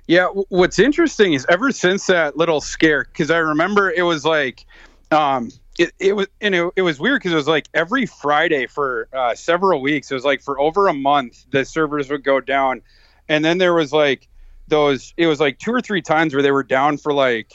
Yeah, 0.06 0.28
what's 0.28 0.80
interesting 0.80 1.34
is 1.34 1.46
ever 1.48 1.72
since 1.72 2.08
that 2.08 2.36
little 2.36 2.60
scare, 2.60 3.06
because 3.06 3.32
I 3.32 3.38
remember 3.38 3.90
it 3.90 4.02
was 4.02 4.26
like, 4.26 4.66
um, 5.12 5.50
it, 5.78 5.92
it 6.00 6.14
was 6.16 6.28
and 6.42 6.54
it, 6.54 6.72
it 6.76 6.82
was 6.82 7.00
weird 7.00 7.20
because 7.20 7.34
it 7.34 7.36
was 7.36 7.48
like 7.48 7.68
every 7.74 8.06
Friday 8.06 8.68
for 8.68 9.08
uh, 9.14 9.36
several 9.36 9.82
weeks. 9.82 10.12
It 10.12 10.14
was 10.14 10.26
like 10.26 10.42
for 10.42 10.60
over 10.60 10.88
a 10.88 10.94
month 10.94 11.46
the 11.50 11.66
servers 11.66 12.10
would 12.10 12.24
go 12.24 12.40
down, 12.40 12.82
and 13.28 13.44
then 13.44 13.58
there 13.58 13.74
was 13.74 13.92
like 13.92 14.28
those. 14.68 15.14
It 15.18 15.28
was 15.28 15.40
like 15.40 15.60
two 15.60 15.72
or 15.74 15.82
three 15.82 16.02
times 16.02 16.34
where 16.34 16.44
they 16.44 16.52
were 16.52 16.64
down 16.64 16.98
for 16.98 17.14
like, 17.14 17.52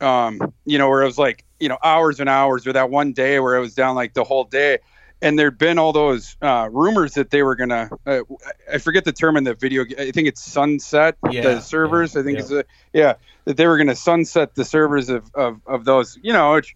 um, 0.00 0.52
you 0.64 0.78
know, 0.78 0.88
where 0.88 1.02
it 1.02 1.06
was 1.06 1.18
like 1.18 1.44
you 1.60 1.68
know 1.68 1.78
hours 1.82 2.18
and 2.20 2.28
hours, 2.28 2.66
or 2.66 2.72
that 2.72 2.90
one 2.90 3.12
day 3.12 3.38
where 3.40 3.54
it 3.56 3.60
was 3.60 3.74
down 3.74 3.94
like 3.94 4.14
the 4.14 4.24
whole 4.24 4.44
day. 4.44 4.78
And 5.20 5.38
there'd 5.38 5.56
been 5.56 5.78
all 5.78 5.92
those 5.92 6.36
uh, 6.42 6.68
rumors 6.72 7.14
that 7.14 7.30
they 7.30 7.44
were 7.44 7.54
gonna. 7.54 7.90
Uh, 8.04 8.22
I 8.72 8.78
forget 8.78 9.04
the 9.04 9.12
term 9.12 9.36
in 9.36 9.44
the 9.44 9.54
video. 9.54 9.84
I 9.96 10.10
think 10.10 10.26
it's 10.26 10.42
sunset 10.42 11.16
Yeah, 11.30 11.42
the 11.42 11.60
servers. 11.60 12.16
yeah, 12.16 12.20
I 12.20 12.24
think 12.24 12.38
yeah. 12.38 12.42
it's 12.42 12.50
a 12.50 12.64
yeah 12.92 13.14
that 13.44 13.56
they 13.56 13.68
were 13.68 13.76
going 13.76 13.86
to 13.86 13.94
sunset 13.94 14.56
the 14.56 14.64
servers 14.64 15.08
of, 15.08 15.30
of, 15.34 15.60
of 15.66 15.84
those 15.84 16.18
you 16.22 16.32
know 16.32 16.54
which 16.54 16.74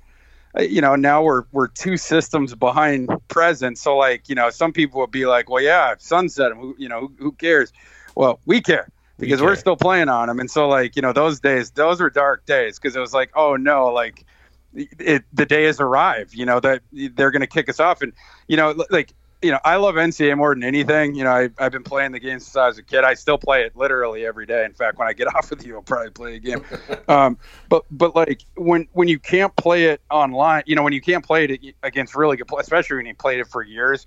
Uh, 0.56 0.62
you 0.62 0.80
know 0.80 0.96
now 0.96 1.22
we're 1.22 1.44
we're 1.52 1.68
two 1.68 1.96
systems 1.96 2.54
behind 2.54 3.10
present. 3.28 3.78
So 3.78 3.96
like 3.96 4.28
you 4.28 4.34
know 4.34 4.50
some 4.50 4.72
people 4.72 5.00
would 5.00 5.10
be 5.10 5.26
like 5.26 5.50
well 5.50 5.62
yeah 5.62 5.94
sunset 5.98 6.50
them 6.50 6.58
who 6.58 6.74
you 6.78 6.88
know 6.88 7.00
who, 7.00 7.12
who 7.18 7.32
cares? 7.32 7.72
Well 8.14 8.40
we 8.46 8.60
care 8.60 8.88
because 9.18 9.40
we 9.40 9.46
are 9.48 9.56
still 9.56 9.76
playing 9.76 10.08
on 10.08 10.28
them 10.28 10.38
and 10.40 10.50
so 10.50 10.68
like 10.68 10.94
you 10.94 11.02
know 11.02 11.12
those 11.12 11.40
days 11.40 11.70
those 11.70 12.00
were 12.00 12.10
dark 12.10 12.44
days 12.44 12.78
because 12.78 12.94
it 12.94 13.00
was 13.00 13.14
like 13.14 13.30
oh 13.34 13.56
no 13.56 13.86
like 13.86 14.24
it, 14.74 15.24
the 15.32 15.46
day 15.46 15.64
has 15.64 15.80
arrived 15.80 16.34
you 16.34 16.44
know 16.44 16.60
that 16.60 16.82
they're 16.92 17.30
going 17.30 17.40
to 17.40 17.46
kick 17.46 17.68
us 17.68 17.80
off. 17.80 18.02
And 18.02 18.12
you 18.48 18.56
know 18.56 18.74
like 18.90 19.14
you 19.42 19.50
know, 19.50 19.58
I 19.64 19.76
love 19.76 19.96
NCAA 19.96 20.36
more 20.36 20.54
than 20.54 20.64
anything. 20.64 21.14
You 21.14 21.24
know, 21.24 21.30
I, 21.30 21.50
I've 21.58 21.72
been 21.72 21.82
playing 21.82 22.12
the 22.12 22.20
game 22.20 22.40
since 22.40 22.56
I 22.56 22.66
was 22.68 22.78
a 22.78 22.82
kid. 22.82 23.04
I 23.04 23.14
still 23.14 23.38
play 23.38 23.62
it 23.64 23.76
literally 23.76 24.24
every 24.24 24.46
day. 24.46 24.64
In 24.64 24.72
fact, 24.72 24.98
when 24.98 25.08
I 25.08 25.12
get 25.12 25.26
off 25.34 25.50
with 25.50 25.66
you, 25.66 25.76
I'll 25.76 25.82
probably 25.82 26.10
play 26.10 26.36
a 26.36 26.38
game. 26.38 26.64
um, 27.08 27.38
but 27.68 27.84
but 27.90 28.16
like 28.16 28.42
when 28.56 28.88
when 28.92 29.08
you 29.08 29.18
can't 29.18 29.54
play 29.56 29.84
it 29.84 30.00
online, 30.10 30.62
you 30.66 30.74
know, 30.74 30.82
when 30.82 30.92
you 30.92 31.00
can't 31.00 31.24
play 31.24 31.44
it 31.44 31.74
against 31.82 32.16
really 32.16 32.36
good, 32.36 32.46
especially 32.58 32.96
when 32.96 33.06
you 33.06 33.14
played 33.14 33.40
it 33.40 33.46
for 33.46 33.62
years, 33.62 34.06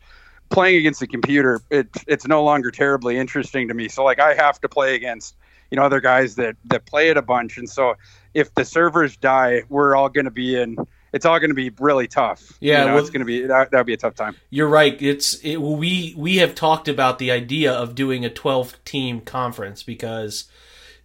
playing 0.50 0.78
against 0.78 1.00
the 1.00 1.08
computer, 1.08 1.62
it 1.70 1.88
it's 2.08 2.28
no 2.28 2.44
longer 2.44 2.72
terribly 2.72 3.18
interesting 3.18 3.68
to 3.68 3.74
me. 3.74 3.88
So 3.88 4.04
like 4.04 4.20
I 4.20 4.34
have 4.34 4.60
to 4.62 4.70
play 4.70 4.96
against 4.96 5.36
you 5.70 5.76
know 5.78 5.84
other 5.84 6.02
guys 6.02 6.36
that 6.36 6.56
that 6.66 6.86
play 6.86 7.10
it 7.10 7.18
a 7.18 7.22
bunch, 7.22 7.58
and 7.58 7.70
so 7.70 7.96
if 8.34 8.54
the 8.56 8.66
servers 8.66 9.16
die, 9.18 9.64
we're 9.70 9.96
all 9.96 10.10
going 10.10 10.26
to 10.26 10.32
be 10.32 10.60
in. 10.60 10.78
It's 11.12 11.26
all 11.26 11.40
going 11.40 11.50
to 11.50 11.56
be 11.56 11.72
really 11.80 12.08
tough. 12.08 12.54
Yeah, 12.60 12.82
you 12.82 12.86
know, 12.88 12.94
well- 12.94 13.02
it's 13.04 13.10
going 13.10 13.22
to 13.22 13.26
be 13.26 13.48
that 13.48 13.72
that'd 13.72 13.86
be 13.86 13.94
a 13.94 13.98
tough 13.98 14.16
time. 14.16 14.36
You're 14.50 14.68
right. 14.68 15.00
It's 15.02 15.36
it, 15.36 15.58
we 15.58 16.14
we 16.18 16.38
have 16.38 16.56
talked 16.56 16.88
about 16.88 17.20
the 17.20 17.32
idea 17.32 17.74
of 17.74 17.96
doing 17.96 18.26
a 18.26 18.30
12 18.30 18.84
team 18.86 19.22
conference 19.22 19.84
because 19.84 20.50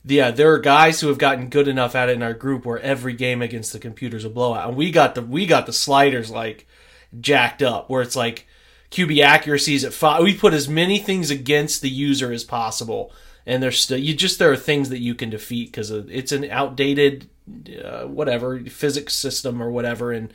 yeah, 0.06 0.30
there 0.30 0.52
are 0.52 0.58
guys 0.58 1.00
who 1.00 1.08
have 1.08 1.18
gotten 1.18 1.48
good 1.48 1.66
enough 1.68 1.94
at 1.94 2.10
it 2.10 2.12
in 2.12 2.22
our 2.22 2.34
group 2.34 2.66
where 2.66 2.78
every 2.80 3.14
game 3.14 3.40
against 3.40 3.72
the 3.72 3.78
computer's 3.78 4.24
a 4.24 4.30
blowout. 4.30 4.68
And 4.68 4.76
we 4.76 4.90
got 4.90 5.14
the 5.14 5.22
we 5.22 5.46
got 5.46 5.66
the 5.66 5.72
sliders 5.72 6.30
like 6.30 6.66
jacked 7.20 7.62
up 7.62 7.88
where 7.88 8.02
it's 8.02 8.16
like 8.16 8.46
QB 8.90 9.24
accuracies 9.24 9.84
at 9.84 9.92
five. 9.94 10.22
We 10.22 10.36
put 10.36 10.52
as 10.52 10.68
many 10.68 10.98
things 10.98 11.30
against 11.30 11.80
the 11.80 11.88
user 11.88 12.32
as 12.32 12.44
possible, 12.44 13.12
and 13.46 13.62
there's 13.62 13.80
still 13.80 13.98
you 13.98 14.14
just 14.14 14.38
there 14.38 14.52
are 14.52 14.56
things 14.56 14.90
that 14.90 15.00
you 15.00 15.14
can 15.14 15.30
defeat 15.30 15.68
because 15.72 15.90
it's 15.90 16.32
an 16.32 16.44
outdated 16.50 17.28
uh, 17.84 18.04
whatever 18.04 18.60
physics 18.60 19.14
system 19.14 19.62
or 19.62 19.70
whatever, 19.70 20.12
and 20.12 20.32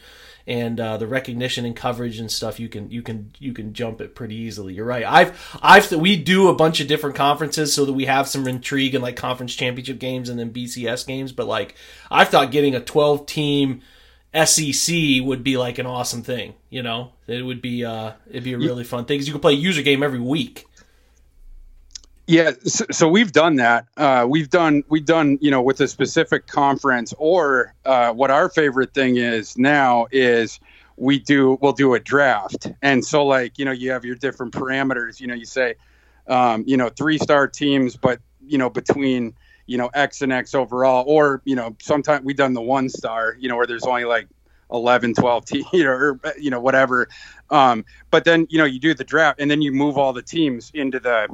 and 0.50 0.80
uh, 0.80 0.98
the 0.98 1.06
recognition 1.06 1.64
and 1.64 1.76
coverage 1.76 2.20
and 2.20 2.32
stuff 2.32 2.60
you 2.60 2.68
can 2.68 2.90
you 2.90 3.04
can 3.04 3.32
you 3.40 3.54
can 3.54 3.72
jump 3.74 4.02
it 4.02 4.16
pretty 4.16 4.36
easily. 4.36 4.74
You're 4.74 4.86
right. 4.86 5.06
I've 5.06 5.58
I've 5.62 5.92
we 5.92 6.16
do 6.16 6.48
a 6.48 6.56
bunch 6.56 6.80
of 6.80 6.88
different 6.88 7.16
conferences 7.16 7.74
so 7.74 7.86
that 7.86 7.94
we 7.94 8.06
have 8.06 8.28
some 8.28 8.48
intrigue 8.48 8.96
in 8.96 9.02
like 9.02 9.16
conference 9.16 9.56
championship 9.56 10.00
games 10.00 10.28
and 10.28 10.40
then 10.40 10.52
BCS 10.52 11.06
games. 11.06 11.32
But 11.32 11.48
like 11.48 11.76
I 12.10 12.26
thought 12.26 12.52
getting 12.52 12.74
a 12.76 12.80
12 12.80 13.26
team 13.26 13.82
SEC 14.34 14.96
would 15.22 15.44
be 15.44 15.58
like 15.58 15.78
an 15.78 15.86
awesome 15.86 16.24
thing. 16.24 16.56
You 16.70 16.84
know, 16.84 17.12
it 17.28 17.44
would 17.44 17.62
be 17.62 17.86
uh 17.86 18.14
it'd 18.30 18.44
be 18.44 18.54
a 18.54 18.58
really 18.58 18.84
fun 18.84 19.06
thing 19.06 19.16
because 19.16 19.28
you 19.28 19.34
could 19.34 19.42
play 19.42 19.54
a 19.54 19.58
user 19.58 19.84
game 19.84 20.04
every 20.04 20.20
week. 20.20 20.66
Yeah, 22.30 22.52
so, 22.64 22.86
so 22.92 23.08
we've 23.08 23.32
done 23.32 23.56
that. 23.56 23.88
Uh, 23.98 24.28
we've 24.30 24.52
done 24.52 24.84
we've 24.88 25.04
done 25.04 25.40
you 25.42 25.50
know 25.50 25.64
with 25.64 25.82
a 25.82 25.88
specific 25.88 26.46
conference, 26.46 27.12
or 27.18 27.74
uh, 27.86 28.14
what 28.14 28.30
our 28.30 28.50
favorite 28.50 28.94
thing 28.94 29.18
is 29.18 29.58
now 29.58 30.06
is 30.12 30.60
we 30.96 31.18
do 31.18 31.58
we'll 31.60 31.74
do 31.74 31.96
a 31.96 32.00
draft, 32.00 32.68
and 32.84 33.04
so 33.04 33.26
like 33.26 33.58
you 33.58 33.66
know 33.66 33.72
you 33.72 33.90
have 33.90 34.06
your 34.06 34.14
different 34.14 34.54
parameters. 34.54 35.20
You 35.20 35.26
know 35.26 35.34
you 35.34 35.46
say 35.46 35.74
um, 36.28 36.64
you 36.68 36.78
know 36.78 36.90
three 36.90 37.18
star 37.18 37.48
teams, 37.48 37.96
but 37.96 38.20
you 38.46 38.60
know 38.60 38.70
between 38.70 39.34
you 39.66 39.80
know 39.80 39.90
X 39.96 40.22
and 40.22 40.32
X 40.32 40.54
overall, 40.54 41.06
or 41.08 41.42
you 41.46 41.56
know 41.56 41.76
sometimes 41.82 42.24
we've 42.24 42.38
done 42.38 42.54
the 42.54 42.62
one 42.62 42.90
star, 42.90 43.38
you 43.40 43.50
know 43.50 43.56
where 43.56 43.66
there's 43.66 43.86
only 43.86 44.06
like 44.06 44.28
11 44.72 45.16
12 45.16 45.46
teams 45.46 45.66
you 45.74 45.84
know, 45.84 45.90
or 45.90 46.20
you 46.38 46.52
know 46.52 46.60
whatever 46.60 47.10
um, 47.50 47.84
but 48.12 48.24
then 48.24 48.46
you 48.52 48.60
know 48.60 48.66
you 48.66 48.80
do 48.80 48.94
the 48.94 49.04
draft 49.04 49.40
and 49.40 49.50
then 49.50 49.64
you 49.64 49.72
move 49.72 49.98
all 49.98 50.14
the 50.14 50.22
teams 50.22 50.70
into 50.76 51.00
the 51.00 51.28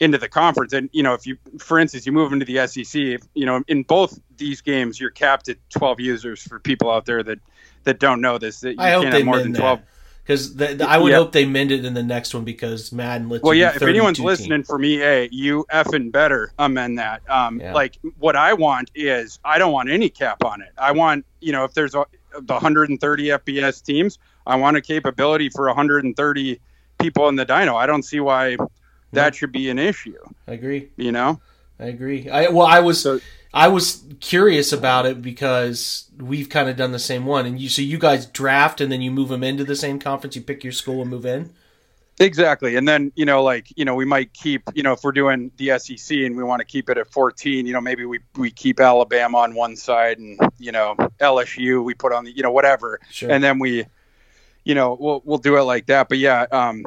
into 0.00 0.18
the 0.18 0.28
conference. 0.28 0.72
And 0.72 0.88
you 0.92 1.02
know, 1.02 1.14
if 1.14 1.26
you, 1.26 1.36
for 1.58 1.78
instance, 1.78 2.06
you 2.06 2.12
move 2.12 2.32
into 2.32 2.44
the 2.44 2.66
SEC, 2.66 3.20
you 3.34 3.46
know, 3.46 3.62
in 3.68 3.82
both 3.84 4.18
these 4.36 4.60
games, 4.60 4.98
you're 4.98 5.10
capped 5.10 5.48
at 5.48 5.58
12 5.70 6.00
users. 6.00 6.42
For 6.42 6.58
people 6.58 6.90
out 6.90 7.04
there 7.04 7.22
that 7.22 7.38
that 7.84 8.00
don't 8.00 8.20
know 8.20 8.38
this, 8.38 8.60
that 8.60 8.72
you 8.74 8.76
I 8.80 8.90
hope 8.90 9.02
can't 9.04 9.12
they 9.12 9.18
have 9.20 9.26
more 9.26 9.36
mend 9.36 9.54
than 9.54 9.60
12. 9.60 9.78
that 9.78 9.86
because 10.24 10.80
I 10.82 10.98
would 10.98 11.10
Yeah. 11.10 11.16
hope 11.16 11.32
they 11.32 11.44
mend 11.44 11.72
it 11.72 11.84
in 11.84 11.94
the 11.94 12.02
next 12.02 12.34
one 12.34 12.44
because 12.44 12.92
Madden 12.92 13.28
lets 13.28 13.42
Well, 13.42 13.54
yeah. 13.54 13.74
If 13.74 13.82
anyone's 13.82 14.18
32 14.18 14.24
listening 14.26 14.64
for 14.64 14.78
me, 14.78 14.98
hey, 14.98 15.28
you 15.32 15.66
effing 15.72 16.12
better 16.12 16.52
amend 16.58 16.98
that. 16.98 17.22
Um, 17.28 17.60
Yeah. 17.60 17.74
like 17.74 17.98
what 18.18 18.36
I 18.36 18.52
want 18.54 18.90
is 18.94 19.38
I 19.44 19.58
don't 19.58 19.72
want 19.72 19.90
any 19.90 20.08
cap 20.08 20.44
on 20.44 20.62
it. 20.62 20.70
I 20.78 20.92
want 20.92 21.26
you 21.40 21.52
know 21.52 21.64
if 21.64 21.74
there's 21.74 21.94
a, 21.94 22.04
the 22.40 22.54
130 22.54 23.24
FBS 23.24 23.82
teams, 23.82 24.18
I 24.46 24.56
want 24.56 24.76
a 24.76 24.80
capability 24.80 25.48
for 25.48 25.66
130 25.66 26.60
people 27.00 27.28
in 27.28 27.36
the 27.36 27.46
dyno. 27.46 27.74
I 27.74 27.86
don't 27.86 28.04
see 28.04 28.20
why 28.20 28.56
that 29.12 29.34
should 29.34 29.52
be 29.52 29.70
an 29.70 29.78
issue. 29.78 30.16
I 30.46 30.52
agree. 30.52 30.90
You 30.96 31.12
know. 31.12 31.40
I 31.78 31.84
agree. 31.86 32.28
I 32.28 32.48
well, 32.48 32.66
I 32.66 32.80
was 32.80 33.02
So- 33.02 33.20
I 33.52 33.66
was 33.68 34.04
curious 34.20 34.72
about 34.72 35.06
it 35.06 35.20
because 35.22 36.08
we've 36.18 36.48
kind 36.48 36.68
of 36.68 36.76
done 36.76 36.92
the 36.92 37.00
same 37.00 37.26
one, 37.26 37.46
and 37.46 37.60
you 37.60 37.68
so 37.68 37.82
you 37.82 37.98
guys 37.98 38.26
draft 38.26 38.80
and 38.80 38.92
then 38.92 39.00
you 39.00 39.10
move 39.10 39.28
them 39.28 39.42
into 39.42 39.64
the 39.64 39.74
same 39.74 39.98
conference. 39.98 40.36
You 40.36 40.42
pick 40.42 40.62
your 40.62 40.72
school 40.72 41.00
and 41.00 41.10
move 41.10 41.26
in. 41.26 41.50
Exactly. 42.20 42.76
And 42.76 42.86
then, 42.86 43.12
you 43.16 43.24
know, 43.24 43.42
like, 43.42 43.72
you 43.76 43.84
know, 43.86 43.94
we 43.94 44.04
might 44.04 44.34
keep, 44.34 44.62
you 44.74 44.82
know, 44.82 44.92
if 44.92 45.02
we're 45.02 45.10
doing 45.12 45.50
the 45.56 45.78
SEC 45.78 46.18
and 46.18 46.36
we 46.36 46.42
want 46.44 46.60
to 46.60 46.66
keep 46.66 46.90
it 46.90 46.98
at 46.98 47.10
14, 47.10 47.66
you 47.66 47.72
know, 47.72 47.80
maybe 47.80 48.04
we, 48.04 48.20
we 48.36 48.50
keep 48.50 48.78
Alabama 48.78 49.38
on 49.38 49.54
one 49.54 49.74
side 49.74 50.18
and, 50.18 50.38
you 50.58 50.70
know, 50.70 50.94
LSU 51.18 51.82
we 51.82 51.94
put 51.94 52.12
on 52.12 52.24
the, 52.24 52.30
you 52.36 52.42
know, 52.42 52.50
whatever. 52.50 53.00
Sure. 53.10 53.30
And 53.30 53.42
then 53.42 53.58
we, 53.58 53.86
you 54.64 54.74
know, 54.74 54.98
we'll, 55.00 55.22
we'll 55.24 55.38
do 55.38 55.56
it 55.56 55.62
like 55.62 55.86
that. 55.86 56.10
But 56.10 56.18
yeah, 56.18 56.44
um, 56.52 56.84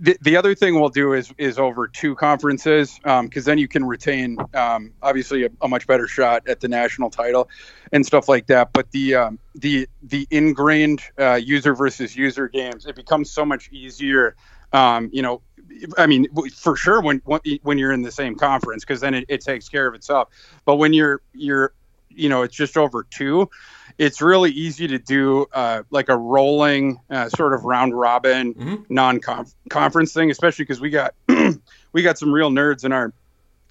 the, 0.00 0.16
the 0.20 0.36
other 0.36 0.54
thing 0.54 0.78
we'll 0.78 0.88
do 0.88 1.12
is 1.12 1.32
is 1.38 1.58
over 1.58 1.86
two 1.86 2.14
conferences 2.14 2.98
because 2.98 3.20
um, 3.20 3.30
then 3.44 3.58
you 3.58 3.68
can 3.68 3.84
retain 3.84 4.36
um, 4.54 4.92
obviously 5.02 5.44
a, 5.44 5.50
a, 5.62 5.68
much 5.68 5.86
better 5.86 6.08
shot 6.08 6.48
at 6.48 6.60
the 6.60 6.68
national 6.68 7.10
title 7.10 7.48
and 7.92 8.04
stuff 8.04 8.28
like 8.28 8.46
that. 8.46 8.72
But 8.72 8.90
the 8.90 9.14
um, 9.14 9.38
the 9.54 9.88
the 10.02 10.26
ingrained 10.30 11.02
uh, 11.18 11.34
user 11.34 11.74
versus 11.74 12.16
user 12.16 12.48
games 12.48 12.86
it 12.86 12.96
becomes 12.96 13.30
so 13.30 13.44
much 13.44 13.68
easier 13.70 14.34
um, 14.72 15.10
you 15.12 15.22
know, 15.22 15.42
I 15.98 16.06
mean, 16.06 16.26
for 16.54 16.76
sure 16.76 17.00
when 17.00 17.18
when 17.18 17.78
you're 17.78 17.92
in 17.92 18.02
the 18.02 18.12
same 18.12 18.36
conference 18.36 18.84
because 18.84 19.00
then 19.00 19.14
it, 19.14 19.24
it, 19.28 19.40
takes 19.40 19.68
care 19.68 19.86
of 19.86 19.94
itself. 19.94 20.28
But 20.64 20.76
when 20.76 20.92
you're 20.92 21.22
you're 21.32 21.72
you 22.08 22.28
know 22.28 22.42
it's 22.42 22.54
just 22.54 22.76
over 22.76 23.04
two, 23.04 23.50
it's 23.98 24.20
really 24.20 24.50
easy 24.50 24.88
to 24.88 24.98
do 24.98 25.46
uh, 25.52 25.82
like 25.90 26.08
a 26.08 26.16
rolling 26.16 27.00
uh, 27.10 27.28
sort 27.28 27.54
of 27.54 27.64
round 27.64 27.98
robin 27.98 28.54
mm-hmm. 28.54 28.82
non 28.88 29.20
conference 29.68 30.12
thing, 30.12 30.30
especially 30.30 30.64
because 30.64 30.80
we 30.80 30.90
got 30.90 31.14
we 31.92 32.02
got 32.02 32.18
some 32.18 32.32
real 32.32 32.50
nerds 32.50 32.84
in 32.84 32.92
our 32.92 33.12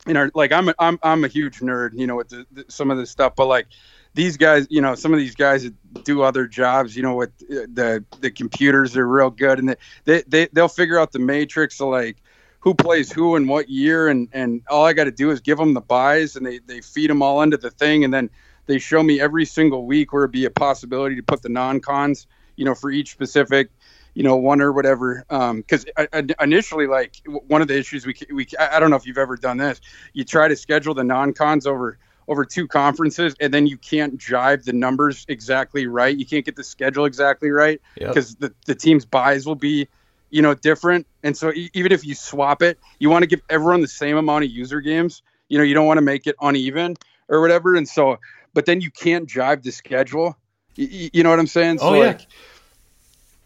in 0.07 0.17
our 0.17 0.32
like 0.34 0.51
I'm 0.51 0.69
a, 0.69 0.76
I'm 0.80 0.99
I'm 1.03 1.23
a 1.23 1.28
huge 1.28 1.59
nerd, 1.59 1.91
you 1.93 2.07
know, 2.07 2.15
with 2.15 2.30
the, 2.30 2.45
the, 2.51 2.65
some 2.67 2.91
of 2.91 2.97
this 2.97 3.11
stuff, 3.11 3.34
but 3.36 3.47
like 3.47 3.67
these 4.13 4.38
guys, 4.38 4.65
you 4.69 4.82
know, 4.82 4.95
some 4.95 5.13
of 5.13 5.19
these 5.19 5.36
guys 5.36 5.63
that 5.63 6.03
do 6.03 6.23
other 6.23 6.47
jobs, 6.47 6.95
you 6.95 7.03
know, 7.03 7.15
with 7.15 7.32
uh, 7.43 7.67
the 7.71 8.03
the 8.21 8.32
computers 8.32 8.95
are 8.97 9.07
real 9.07 9.30
good, 9.30 9.59
and 9.59 9.76
they 10.05 10.23
they 10.28 10.47
they'll 10.53 10.67
figure 10.67 10.97
out 10.97 11.11
the 11.11 11.19
matrix 11.19 11.80
of 11.82 11.89
like 11.89 12.17
who 12.59 12.73
plays 12.73 13.11
who 13.11 13.36
and 13.36 13.47
what 13.47 13.69
year, 13.69 14.07
and 14.07 14.30
and 14.32 14.61
all 14.69 14.86
I 14.86 14.93
got 14.93 15.03
to 15.03 15.11
do 15.11 15.32
is 15.32 15.41
give 15.41 15.57
them 15.57 15.73
the 15.73 15.82
buys, 15.82 16.36
and 16.36 16.45
they 16.45 16.59
they 16.59 16.82
feed 16.82 17.09
them 17.09 17.21
all 17.21 17.41
into 17.41 17.57
the 17.57 17.69
thing, 17.69 18.03
and 18.03 18.13
then 18.13 18.30
they 18.66 18.80
show 18.80 19.01
me 19.03 19.20
every 19.20 19.45
single 19.45 19.86
week 19.86 20.13
where 20.13 20.24
it'd 20.24 20.32
be 20.32 20.45
a 20.45 20.49
possibility 20.49 21.16
to 21.16 21.24
put 21.24 21.41
the 21.41 21.49
non 21.49 21.80
cons, 21.80 22.28
you 22.55 22.66
know, 22.66 22.76
for 22.76 22.91
each 22.91 23.11
specific 23.11 23.70
you 24.13 24.24
know 24.24 24.38
one 24.38 24.61
or 24.61 24.72
whatever 24.72 25.26
because 25.28 25.86
um, 26.13 26.30
initially 26.39 26.88
like 26.88 27.18
one 27.26 27.61
of 27.61 27.68
the 27.68 27.78
issues 27.78 28.05
we 28.05 28.16
we 28.34 28.47
I 28.57 28.80
don't 28.80 28.89
know 28.89 28.95
if 28.95 29.05
you've 29.05 29.18
ever 29.18 29.36
done 29.36 29.57
this 29.57 29.82
you 30.13 30.24
try 30.24 30.47
to 30.47 30.55
schedule 30.55 30.93
the 30.93 31.03
non-cons 31.03 31.68
over 31.68 31.97
over 32.28 32.45
two 32.45 32.68
conferences 32.68 33.36
and 33.39 33.53
then 33.53 33.68
you 33.68 33.78
can't 33.78 34.18
jive 34.18 34.63
the 34.63 34.74
numbers 34.74 35.26
exactly 35.28 35.88
right. 35.88 36.18
You 36.18 36.26
can't 36.26 36.45
get 36.45 36.55
the 36.55 36.63
schedule 36.63 37.05
exactly 37.05 37.51
right 37.51 37.82
because 37.95 38.36
yep. 38.39 38.51
the, 38.51 38.74
the 38.74 38.76
team's 38.76 39.05
buys 39.05 39.45
will 39.45 39.55
be, 39.55 39.88
you 40.30 40.41
know, 40.41 40.53
different. 40.53 41.07
And 41.24 41.38
so 41.38 41.51
even 41.74 41.91
if 41.91 42.05
you 42.05 42.16
swap 42.16 42.61
it, 42.61 42.80
you 42.99 43.09
want 43.09 43.24
to 43.24 43.28
give 43.28 43.41
everyone 43.49 43.82
the 43.82 43.88
same 43.88 44.18
amount 44.18 44.45
of 44.45 44.51
user 44.51 44.82
games. 44.82 45.22
You 45.49 45.57
know, 45.57 45.63
you 45.63 45.74
don't 45.74 45.86
want 45.86 45.97
to 45.97 46.01
make 46.01 46.26
it 46.26 46.36
uneven 46.41 46.95
or 47.30 47.41
whatever. 47.41 47.76
And 47.76 47.88
so, 47.88 48.20
but 48.55 48.65
then 48.65 48.81
you 48.81 48.89
can't 48.89 49.29
jive 49.29 49.61
the 49.61 49.71
schedule. 49.71 50.35
Y- 50.75 51.11
you 51.13 51.21
know 51.21 51.29
what 51.29 51.37
I'm 51.37 51.45
saying? 51.45 51.77
So 51.77 51.89
oh, 51.89 51.93
yeah. 51.93 52.07
like 52.07 52.21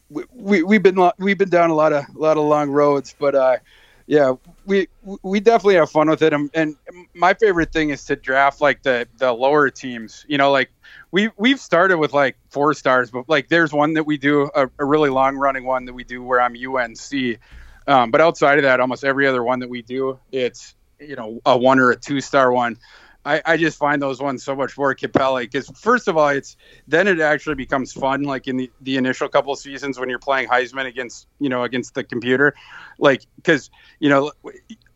we, 0.10 0.24
we, 0.34 0.64
we've 0.64 0.84
been, 0.84 1.12
we've 1.18 1.38
been 1.38 1.50
down 1.50 1.70
a 1.70 1.76
lot 1.76 1.92
of, 1.92 2.06
a 2.16 2.18
lot 2.18 2.38
of 2.38 2.46
long 2.46 2.70
roads, 2.70 3.14
but, 3.20 3.36
uh, 3.36 3.58
yeah, 4.10 4.34
we 4.66 4.88
we 5.22 5.40
definitely 5.40 5.76
have 5.76 5.92
fun 5.92 6.10
with 6.10 6.24
it. 6.24 6.34
And, 6.34 6.50
and, 6.56 6.76
my 7.14 7.36
favorite 7.36 7.72
thing 7.72 7.92
is 7.92 8.06
to 8.06 8.16
draft 8.16 8.60
like 8.60 8.82
the 8.82 9.08
the 9.20 9.32
lower 9.32 9.70
teams. 9.70 10.26
You 10.28 10.40
know, 10.40 10.50
like 10.50 10.72
we 11.12 11.30
we've 11.38 11.60
started 11.60 12.00
with 12.00 12.12
like 12.12 12.36
four 12.50 12.74
stars, 12.74 13.12
but 13.12 13.30
like 13.30 13.50
there's 13.50 13.72
one 13.72 13.94
that 13.94 14.06
we 14.06 14.18
do 14.18 14.50
a, 14.56 14.68
a 14.80 14.86
really 14.86 15.12
long 15.12 15.36
running 15.36 15.64
one 15.64 15.86
that 15.86 15.94
we 15.94 16.04
do 16.04 16.24
where 16.24 16.42
I'm 16.42 16.56
UNC. 16.56 17.38
Um, 17.86 18.10
but 18.10 18.20
outside 18.20 18.58
of 18.58 18.64
that, 18.64 18.80
almost 18.80 19.04
every 19.04 19.28
other 19.28 19.44
one 19.44 19.60
that 19.60 19.70
we 19.70 19.84
do, 19.84 20.18
it's 20.32 20.74
you 21.00 21.16
know 21.16 21.40
a 21.46 21.56
one 21.56 21.78
or 21.78 21.92
a 21.92 21.96
two 21.96 22.20
star 22.20 22.52
one. 22.52 22.78
I, 23.26 23.42
I 23.46 23.58
just 23.58 23.78
find 23.78 24.02
those 24.02 24.22
ones 24.22 24.44
so 24.44 24.56
much 24.56 24.78
more 24.78 24.96
compelling 24.96 25.46
because 25.46 25.70
first 25.72 26.08
of 26.08 26.16
all, 26.18 26.30
it's 26.30 26.56
then 26.88 27.08
it 27.08 27.20
actually 27.20 27.56
becomes 27.56 27.92
fun. 27.92 28.24
Like 28.24 28.48
in 28.48 28.58
the, 28.58 28.72
the 28.82 28.98
initial 28.98 29.28
couple 29.28 29.52
of 29.52 29.60
seasons 29.60 30.00
when 30.00 30.10
you're 30.10 30.20
playing 30.20 30.48
Heisman 30.48 30.86
against 30.86 31.28
you 31.40 31.50
know 31.50 31.64
against 31.64 31.94
the 31.96 32.04
computer, 32.04 32.56
like 32.98 33.26
because 33.36 33.70
you 34.00 34.10
know 34.10 34.32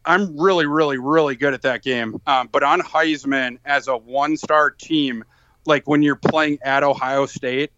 I'm 0.06 0.40
really 0.40 0.66
really 0.66 0.98
really 0.98 1.36
good 1.36 1.54
at 1.54 1.62
that 1.64 1.84
game. 1.84 2.22
Um, 2.26 2.50
but 2.52 2.64
on 2.64 2.80
Heisman 2.80 3.58
as 3.66 3.88
a 3.88 3.98
one 3.98 4.38
star 4.38 4.70
team, 4.72 5.26
like 5.66 5.88
when 5.88 6.02
you're 6.02 6.16
playing 6.16 6.60
at 6.64 6.84
Ohio 6.84 7.26
State, 7.26 7.72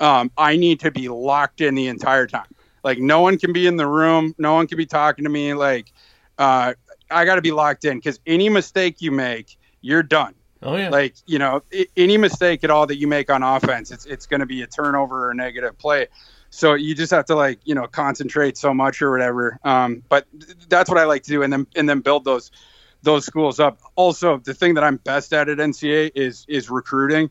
um, 0.00 0.30
I 0.38 0.56
need 0.56 0.80
to 0.80 0.90
be 0.90 1.08
locked 1.08 1.60
in 1.60 1.74
the 1.74 1.88
entire 1.88 2.26
time. 2.26 2.48
Like 2.82 2.98
no 2.98 3.20
one 3.20 3.38
can 3.38 3.52
be 3.52 3.66
in 3.66 3.76
the 3.76 3.86
room, 3.86 4.34
no 4.38 4.54
one 4.54 4.66
can 4.66 4.78
be 4.78 4.86
talking 4.86 5.24
to 5.24 5.30
me. 5.30 5.52
Like 5.52 5.92
uh, 6.38 6.72
I 7.10 7.24
got 7.26 7.34
to 7.36 7.42
be 7.42 7.52
locked 7.52 7.84
in 7.84 7.98
because 7.98 8.20
any 8.26 8.48
mistake 8.48 9.02
you 9.02 9.12
make 9.12 9.58
you're 9.82 10.02
done. 10.02 10.34
Oh 10.62 10.76
yeah. 10.76 10.88
Like 10.88 11.16
you 11.26 11.38
know, 11.38 11.62
any 11.96 12.16
mistake 12.16 12.64
at 12.64 12.70
all 12.70 12.86
that 12.86 12.96
you 12.96 13.06
make 13.06 13.30
on 13.30 13.42
offense, 13.42 13.90
it's 13.90 14.06
it's 14.06 14.26
going 14.26 14.40
to 14.40 14.46
be 14.46 14.62
a 14.62 14.66
turnover 14.66 15.26
or 15.26 15.30
a 15.32 15.34
negative 15.34 15.76
play. 15.76 16.06
So 16.50 16.74
you 16.74 16.94
just 16.94 17.10
have 17.10 17.24
to 17.26 17.34
like 17.34 17.58
you 17.64 17.74
know 17.74 17.86
concentrate 17.86 18.56
so 18.56 18.72
much 18.72 19.02
or 19.02 19.10
whatever. 19.10 19.58
Um, 19.64 20.02
but 20.08 20.26
that's 20.68 20.88
what 20.88 20.98
I 20.98 21.04
like 21.04 21.24
to 21.24 21.30
do, 21.30 21.42
and 21.42 21.52
then 21.52 21.66
and 21.74 21.88
then 21.88 22.00
build 22.00 22.24
those 22.24 22.52
those 23.02 23.26
schools 23.26 23.58
up. 23.58 23.80
Also, 23.96 24.38
the 24.38 24.54
thing 24.54 24.74
that 24.74 24.84
I'm 24.84 24.96
best 24.98 25.32
at 25.32 25.48
at 25.48 25.58
NCAA 25.58 26.12
is 26.14 26.46
is 26.48 26.70
recruiting. 26.70 27.30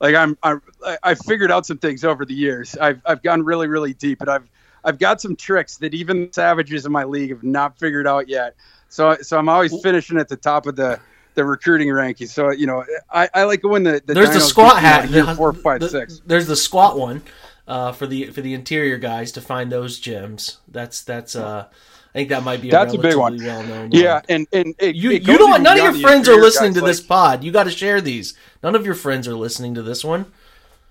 Like 0.00 0.14
I'm 0.14 0.38
I 0.42 0.56
I've 1.02 1.18
figured 1.20 1.50
out 1.50 1.66
some 1.66 1.78
things 1.78 2.04
over 2.04 2.24
the 2.24 2.34
years. 2.34 2.76
I've 2.78 3.02
I've 3.04 3.22
gone 3.22 3.42
really 3.42 3.66
really 3.66 3.92
deep, 3.92 4.22
and 4.22 4.30
I've 4.30 4.48
I've 4.82 4.98
got 4.98 5.20
some 5.20 5.36
tricks 5.36 5.76
that 5.78 5.92
even 5.92 6.32
savages 6.32 6.86
in 6.86 6.92
my 6.92 7.04
league 7.04 7.30
have 7.30 7.42
not 7.42 7.78
figured 7.78 8.06
out 8.06 8.28
yet. 8.28 8.54
So 8.88 9.16
so 9.20 9.36
I'm 9.38 9.48
always 9.48 9.78
finishing 9.82 10.18
at 10.18 10.28
the 10.28 10.36
top 10.36 10.66
of 10.66 10.76
the 10.76 11.00
the 11.36 11.44
recruiting 11.44 11.88
rankings. 11.88 12.30
So 12.30 12.50
you 12.50 12.66
know, 12.66 12.84
I, 13.10 13.28
I 13.32 13.44
like 13.44 13.62
when 13.62 13.84
the, 13.84 14.02
the 14.04 14.14
there's 14.14 14.32
the 14.32 14.40
squat 14.40 14.80
hat, 14.80 15.08
four, 15.36 15.52
five, 15.52 15.80
the, 15.80 15.88
six. 15.88 16.20
There's 16.26 16.48
the 16.48 16.56
squat 16.56 16.98
one 16.98 17.22
uh, 17.68 17.92
for 17.92 18.06
the 18.06 18.26
for 18.32 18.40
the 18.40 18.54
interior 18.54 18.98
guys 18.98 19.30
to 19.32 19.40
find 19.40 19.70
those 19.70 20.00
gems. 20.00 20.58
That's 20.68 21.02
that's 21.02 21.36
uh, 21.36 21.66
I 21.70 22.12
think 22.12 22.30
that 22.30 22.42
might 22.42 22.60
be 22.60 22.68
a 22.68 22.72
that's 22.72 22.94
a 22.94 22.98
big 22.98 23.16
one. 23.16 23.36
Well-known 23.36 23.92
yeah, 23.92 24.14
one. 24.14 24.22
and 24.28 24.46
and 24.52 24.74
it, 24.78 24.96
you 24.96 25.12
it 25.12 25.26
you 25.26 25.38
don't 25.38 25.62
none 25.62 25.78
of 25.78 25.84
your 25.84 25.94
friends 25.94 26.28
are 26.28 26.40
listening 26.40 26.74
to 26.74 26.80
this 26.80 27.00
pod. 27.00 27.44
You 27.44 27.52
got 27.52 27.64
to 27.64 27.70
share 27.70 28.00
these. 28.00 28.34
None 28.62 28.74
of 28.74 28.84
your 28.84 28.94
friends 28.94 29.28
are 29.28 29.36
listening 29.36 29.74
to 29.74 29.82
this 29.82 30.04
one. 30.04 30.32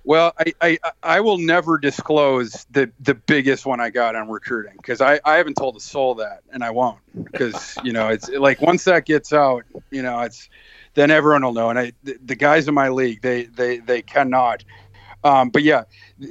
Well, 0.06 0.34
I, 0.38 0.54
I, 0.62 0.92
I 1.02 1.20
will 1.22 1.40
never 1.40 1.80
disclose 1.80 2.68
the, 2.70 2.92
the 3.00 3.16
biggest 3.16 3.66
one 3.66 3.80
I 3.80 3.90
got 3.90 4.16
on 4.16 4.30
recruiting 4.30 4.74
because 4.78 5.02
I, 5.02 5.20
I 5.26 5.38
haven't 5.38 5.56
told 5.56 5.76
a 5.76 5.80
soul 5.80 6.14
that, 6.16 6.44
and 6.54 6.64
I 6.64 6.70
won't 6.70 7.00
because 7.32 7.76
you 7.84 7.92
know 7.92 8.10
it's 8.10 8.30
like 8.30 8.62
once 8.62 8.84
that 8.84 9.06
gets 9.06 9.34
out, 9.34 9.64
you 9.90 10.04
know 10.04 10.20
it's 10.22 10.48
then 10.94 11.10
everyone 11.10 11.44
will 11.44 11.54
know. 11.54 11.72
And 11.72 11.80
I 11.80 11.94
the, 12.04 12.18
the 12.24 12.36
guys 12.36 12.68
in 12.68 12.76
my 12.76 12.90
league 12.90 13.22
they 13.22 13.46
they 13.46 13.80
they 13.80 14.04
cannot. 14.04 14.64
Um, 15.24 15.50
but 15.50 15.64
yeah, 15.64 15.86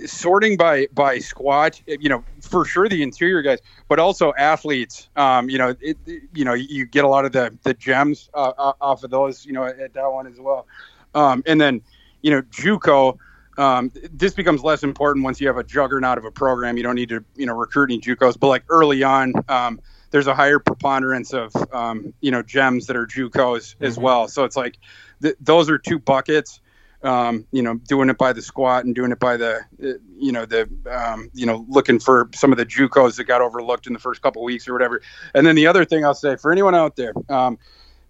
sorting 0.07 0.57
by 0.57 0.87
by 0.95 1.19
squat, 1.19 1.83
you 1.87 2.09
know, 2.09 2.23
for 2.41 2.65
sure 2.65 2.89
the 2.89 3.03
interior 3.03 3.43
guys, 3.43 3.59
but 3.89 3.99
also 3.99 4.33
athletes. 4.39 5.09
Um, 5.17 5.51
you 5.51 5.59
know, 5.59 5.75
it, 5.81 5.99
you 6.33 6.45
know, 6.45 6.55
you 6.55 6.87
get 6.87 7.05
a 7.05 7.09
lot 7.09 7.25
of 7.25 7.33
the 7.33 7.53
the 7.65 7.75
gems 7.75 8.31
uh, 8.35 8.53
off 8.81 9.03
of 9.03 9.11
those. 9.11 9.45
You 9.45 9.53
know, 9.53 9.65
at 9.65 9.95
that 9.95 10.13
one 10.13 10.29
as 10.29 10.39
well. 10.39 10.69
Um, 11.17 11.43
and 11.47 11.61
then, 11.61 11.81
you 12.23 12.31
know, 12.31 12.43
JUCO 12.43 13.19
um, 13.57 13.93
this 14.13 14.35
becomes 14.35 14.63
less 14.63 14.83
important 14.83 15.25
once 15.25 15.41
you 15.41 15.47
have 15.47 15.57
a 15.57 15.65
juggernaut 15.65 16.19
of 16.19 16.25
a 16.25 16.31
program. 16.31 16.77
You 16.77 16.83
don't 16.83 16.95
need 16.95 17.09
to, 17.11 17.25
you 17.37 17.47
know, 17.47 17.55
recruit 17.55 17.91
any 17.91 18.01
JUCOs. 18.01 18.39
But 18.39 18.49
like 18.49 18.65
early 18.69 19.03
on, 19.03 19.33
um, 19.49 19.81
there's 20.11 20.27
a 20.27 20.35
higher 20.35 20.59
preponderance 20.59 21.33
of, 21.33 21.53
um, 21.73 22.15
you 22.21 22.31
know, 22.31 22.43
gems 22.43 22.87
that 22.87 22.97
are 22.97 23.07
JUCOs 23.07 23.31
mm-hmm. 23.31 23.85
as 23.85 23.99
well. 23.99 24.29
So 24.29 24.45
it's 24.45 24.57
like 24.57 24.79
th- 25.23 25.37
those 25.41 25.69
are 25.71 25.79
two 25.79 25.99
buckets. 25.99 26.61
Um, 27.03 27.47
you 27.53 27.63
know, 27.63 27.75
doing 27.75 28.09
it 28.09 28.17
by 28.17 28.33
the 28.33 28.41
squat 28.41 28.87
and 28.87 28.95
doing 28.95 29.13
it 29.13 29.19
by 29.19 29.37
the, 29.37 29.57
uh, 29.57 29.89
you 30.17 30.33
know, 30.33 30.47
the, 30.47 30.71
um, 30.91 31.29
you 31.35 31.45
know, 31.45 31.67
looking 31.69 31.99
for 31.99 32.31
some 32.35 32.51
of 32.51 32.57
the 32.57 32.65
JUCOs 32.65 33.17
that 33.17 33.25
got 33.25 33.43
overlooked 33.43 33.87
in 33.87 33.93
the 33.93 33.99
first 33.99 34.23
couple 34.23 34.43
weeks 34.43 34.67
or 34.67 34.73
whatever. 34.73 35.03
And 35.35 35.47
then 35.47 35.55
the 35.55 35.67
other 35.67 35.85
thing 35.85 36.03
I'll 36.07 36.15
say 36.15 36.37
for 36.37 36.51
anyone 36.51 36.75
out 36.75 36.97
there, 36.97 37.13
um, 37.29 37.59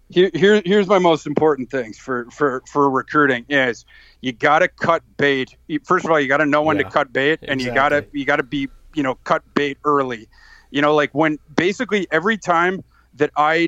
here, 0.09 0.29
here, 0.33 0.61
here's 0.65 0.87
my 0.87 0.99
most 0.99 1.25
important 1.25 1.69
things 1.69 1.97
for, 1.97 2.29
for, 2.31 2.61
for 2.71 2.89
recruiting 2.89 3.45
is 3.49 3.85
you 4.21 4.31
got 4.31 4.59
to 4.59 4.67
cut 4.67 5.03
bait. 5.17 5.55
First 5.83 6.05
of 6.05 6.11
all, 6.11 6.19
you 6.19 6.27
got 6.27 6.37
to 6.37 6.45
know 6.45 6.61
when 6.61 6.77
yeah, 6.77 6.83
to 6.83 6.89
cut 6.89 7.11
bait, 7.11 7.39
and 7.43 7.59
exactly. 7.59 7.65
you 7.65 7.73
got 7.73 7.89
to 7.89 8.05
you 8.11 8.25
got 8.25 8.35
to 8.37 8.43
be 8.43 8.69
you 8.93 9.03
know 9.03 9.15
cut 9.23 9.43
bait 9.53 9.77
early. 9.83 10.27
You 10.71 10.81
know, 10.81 10.95
like 10.95 11.13
when 11.13 11.39
basically 11.55 12.07
every 12.11 12.37
time 12.37 12.83
that 13.15 13.31
I 13.35 13.67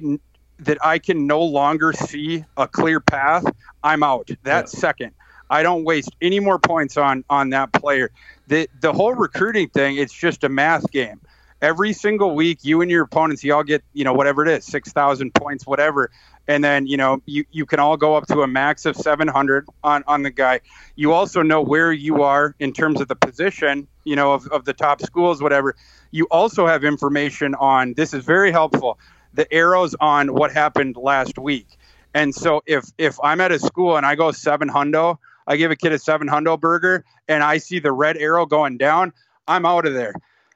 that 0.59 0.77
I 0.83 0.99
can 0.99 1.27
no 1.27 1.41
longer 1.41 1.93
see 1.93 2.43
a 2.57 2.67
clear 2.67 2.99
path, 2.99 3.45
I'm 3.83 4.03
out. 4.03 4.29
That 4.43 4.61
yeah. 4.61 4.79
second, 4.79 5.11
I 5.49 5.63
don't 5.63 5.83
waste 5.83 6.15
any 6.21 6.39
more 6.39 6.59
points 6.59 6.97
on 6.97 7.23
on 7.29 7.49
that 7.51 7.73
player. 7.73 8.11
The 8.47 8.69
the 8.81 8.93
whole 8.93 9.13
recruiting 9.13 9.69
thing, 9.69 9.97
it's 9.97 10.13
just 10.13 10.43
a 10.43 10.49
math 10.49 10.89
game. 10.91 11.21
Every 11.61 11.93
single 11.93 12.35
week, 12.35 12.59
you 12.61 12.81
and 12.81 12.91
your 12.91 13.03
opponents, 13.03 13.43
you 13.43 13.53
all 13.53 13.63
get, 13.63 13.83
you 13.93 14.03
know, 14.03 14.13
whatever 14.13 14.45
it 14.45 14.49
is, 14.49 14.65
6,000 14.65 15.33
points, 15.33 15.65
whatever. 15.65 16.11
And 16.47 16.63
then, 16.63 16.87
you 16.87 16.97
know, 16.97 17.21
you, 17.25 17.45
you 17.51 17.65
can 17.65 17.79
all 17.79 17.97
go 17.97 18.15
up 18.15 18.27
to 18.27 18.41
a 18.41 18.47
max 18.47 18.85
of 18.85 18.95
700 18.95 19.67
on, 19.83 20.03
on 20.07 20.23
the 20.23 20.29
guy. 20.29 20.61
You 20.95 21.13
also 21.13 21.41
know 21.41 21.61
where 21.61 21.91
you 21.91 22.23
are 22.23 22.55
in 22.59 22.73
terms 22.73 23.01
of 23.01 23.07
the 23.07 23.15
position, 23.15 23.87
you 24.05 24.15
know, 24.15 24.33
of, 24.33 24.47
of 24.47 24.65
the 24.65 24.73
top 24.73 25.01
schools, 25.01 25.41
whatever. 25.41 25.75
You 26.11 26.25
also 26.31 26.67
have 26.67 26.83
information 26.83 27.55
on, 27.55 27.93
this 27.95 28.13
is 28.13 28.23
very 28.23 28.51
helpful, 28.51 28.99
the 29.33 29.51
arrows 29.53 29.95
on 29.99 30.33
what 30.33 30.51
happened 30.51 30.95
last 30.95 31.37
week. 31.37 31.67
And 32.13 32.33
so 32.33 32.61
if, 32.65 32.85
if 32.97 33.17
I'm 33.21 33.41
at 33.41 33.51
a 33.51 33.59
school 33.59 33.97
and 33.97 34.05
I 34.05 34.15
go 34.15 34.31
seven 34.31 34.69
hundo, 34.69 35.17
I 35.45 35.57
give 35.57 35.71
a 35.71 35.75
kid 35.75 35.91
a 35.91 35.99
seven 35.99 36.27
hundo 36.27 36.59
burger 36.59 37.03
and 37.27 37.43
I 37.43 37.57
see 37.57 37.79
the 37.79 37.91
red 37.91 38.17
arrow 38.17 38.45
going 38.45 38.77
down, 38.77 39.11
I'm 39.47 39.65
out 39.65 39.85
of 39.85 39.93
there 39.93 40.13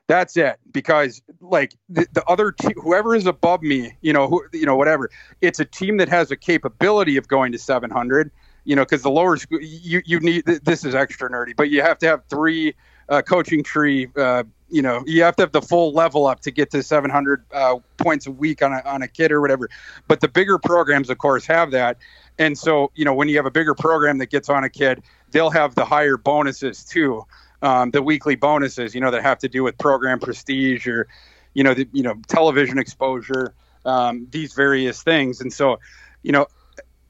that's 0.08 0.36
it. 0.38 0.58
Because 0.72 1.22
like 1.40 1.76
the, 1.90 2.08
the 2.14 2.24
other 2.26 2.52
te- 2.52 2.74
whoever 2.76 3.16
is 3.16 3.26
above 3.26 3.62
me 3.62 3.94
you 4.02 4.14
know 4.14 4.28
who 4.28 4.44
you 4.54 4.66
know 4.66 4.76
whatever 4.76 5.10
it's 5.42 5.60
a 5.60 5.66
team 5.66 5.98
that 5.98 6.10
has 6.10 6.32
a 6.32 6.36
capability 6.36 7.18
of 7.18 7.28
going 7.28 7.52
to 7.52 7.58
700 7.58 8.32
you 8.64 8.76
know 8.76 8.84
because 8.84 9.02
the 9.02 9.10
lower 9.10 9.38
school 9.38 9.60
you 9.62 10.02
you 10.06 10.20
need 10.20 10.46
this 10.46 10.86
is 10.86 10.96
extra 10.96 11.30
nerdy 11.30 11.56
but 11.56 11.70
you 11.70 11.82
have 11.82 11.98
to 11.98 12.06
have 12.06 12.24
three 12.30 12.74
uh, 13.10 13.22
coaching 13.22 13.64
tree 13.64 14.08
uh, 14.16 14.44
you 14.70 14.82
know 14.82 15.04
you 15.06 15.22
have 15.24 15.36
to 15.36 15.44
have 15.44 15.52
the 15.52 15.62
full 15.62 15.92
level 15.94 16.28
up 16.28 16.40
to 16.42 16.52
get 16.52 16.72
to 16.72 16.82
700 16.82 17.44
uh, 17.52 17.78
points 17.98 18.28
a 18.28 18.32
week 18.32 18.62
on 18.62 18.72
a, 18.72 18.82
on 18.86 19.02
a 19.02 19.08
kid 19.08 19.32
or 19.32 19.42
whatever. 19.42 19.70
But 20.08 20.22
the 20.22 20.30
bigger 20.30 20.58
programs 20.58 21.10
of 21.10 21.18
course 21.18 21.46
have 21.48 21.72
that. 21.72 21.98
And 22.40 22.58
so 22.58 22.92
you 22.96 23.04
know 23.04 23.14
when 23.14 23.28
you 23.28 23.36
have 23.36 23.46
a 23.46 23.52
bigger 23.52 23.76
program 23.76 24.18
that 24.20 24.30
gets 24.30 24.50
on 24.50 24.64
a 24.64 24.70
kid 24.70 25.04
they'll 25.32 25.50
have 25.50 25.76
the 25.76 25.86
higher 25.86 26.18
bonuses 26.18 26.84
too 26.86 27.26
um, 27.62 27.92
the 27.92 28.02
weekly 28.02 28.36
bonuses, 28.36 28.96
you 28.96 29.02
know, 29.02 29.12
that 29.12 29.22
have 29.22 29.40
to 29.40 29.50
do 29.50 29.64
with 29.64 29.78
program 29.78 30.20
prestige 30.20 30.88
or, 30.88 31.08
you 31.54 31.64
know, 31.64 31.74
the, 31.74 31.88
you 31.92 32.04
know, 32.04 32.16
television 32.28 32.78
exposure, 32.78 33.54
um, 33.86 34.28
these 34.32 34.54
various 34.54 35.04
things. 35.04 35.42
And 35.42 35.52
so, 35.52 35.80
you 36.24 36.32
know, 36.32 36.48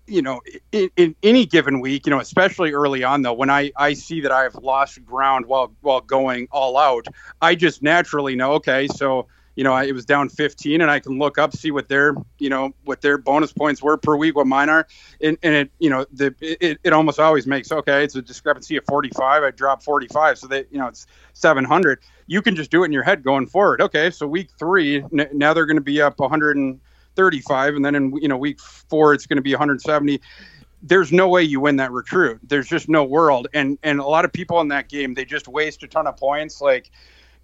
you 0.08 0.22
know, 0.22 0.42
in, 0.72 0.90
in, 0.98 1.16
any 1.24 1.46
given 1.46 1.80
week, 1.80 2.06
you 2.06 2.10
know, 2.10 2.20
especially 2.20 2.74
early 2.74 3.04
on 3.04 3.22
though, 3.22 3.34
when 3.34 3.50
I, 3.50 3.72
I 3.78 3.94
see 3.94 4.22
that 4.22 4.32
I've 4.32 4.56
lost 4.56 5.04
ground 5.06 5.46
while 5.46 5.72
while 5.82 6.02
going 6.02 6.48
all 6.52 6.78
out, 6.78 7.06
I 7.42 7.56
just 7.56 7.82
naturally 7.82 8.36
know, 8.36 8.54
okay, 8.54 8.88
so 8.88 9.28
you 9.56 9.64
know, 9.64 9.76
it 9.76 9.94
was 9.94 10.06
down 10.06 10.30
15 10.30 10.82
and 10.82 10.90
I 10.90 11.00
can 11.00 11.20
look 11.20 11.38
up, 11.38 11.56
see 11.56 11.72
what 11.72 11.90
their, 11.90 12.16
you 12.40 12.50
know, 12.50 12.74
what 12.86 13.02
their 13.02 13.18
bonus 13.18 13.52
points 13.52 13.82
were 13.82 13.98
per 13.98 14.16
week, 14.16 14.36
what 14.36 14.48
mine 14.48 14.70
are. 14.70 14.88
And, 15.22 15.38
and 15.44 15.54
it, 15.54 15.72
you 15.80 15.90
know, 15.90 16.06
the, 16.12 16.34
it, 16.40 16.80
it 16.84 16.94
almost 16.94 17.20
always 17.20 17.46
makes, 17.46 17.72
okay, 17.72 18.04
it's 18.04 18.16
a 18.16 18.22
discrepancy 18.22 18.78
of 18.78 18.86
45. 18.86 19.44
I 19.44 19.52
drop 19.52 19.84
45. 19.84 20.38
So 20.38 20.48
that, 20.48 20.68
you 20.72 20.80
know, 20.80 20.88
it's 20.88 21.06
700. 21.34 22.00
You 22.28 22.42
can 22.42 22.56
just 22.56 22.72
do 22.72 22.84
it 22.84 22.86
in 22.88 22.92
your 22.94 23.04
head 23.04 23.24
going 23.24 23.48
forward. 23.48 23.82
Okay. 23.82 24.10
So 24.10 24.26
week 24.26 24.50
three, 24.58 24.98
n- 24.98 25.30
now 25.34 25.54
they're 25.54 25.66
going 25.66 25.76
to 25.76 25.82
be 25.82 26.02
up 26.02 26.20
135. 26.20 27.76
And 27.76 27.84
then 27.84 27.96
in, 27.96 28.16
you 28.22 28.30
know, 28.30 28.38
week 28.38 28.60
four, 28.60 29.14
it's 29.14 29.26
going 29.26 29.38
to 29.38 29.44
be 29.44 29.54
170 29.54 30.22
there's 30.84 31.12
no 31.12 31.30
way 31.30 31.44
you 31.44 31.60
win 31.60 31.76
that 31.76 31.92
recruit. 31.92 32.40
There's 32.42 32.68
just 32.68 32.90
no 32.90 33.04
world. 33.04 33.48
And 33.54 33.78
and 33.84 34.00
a 34.00 34.04
lot 34.04 34.26
of 34.26 34.34
people 34.34 34.60
in 34.62 34.70
that 34.70 34.90
game, 34.90 35.14
they 35.14 35.26
just 35.26 35.48
waste 35.48 35.84
a 35.84 35.88
ton 35.88 36.08
of 36.08 36.18
points. 36.18 36.60
Like 36.60 36.90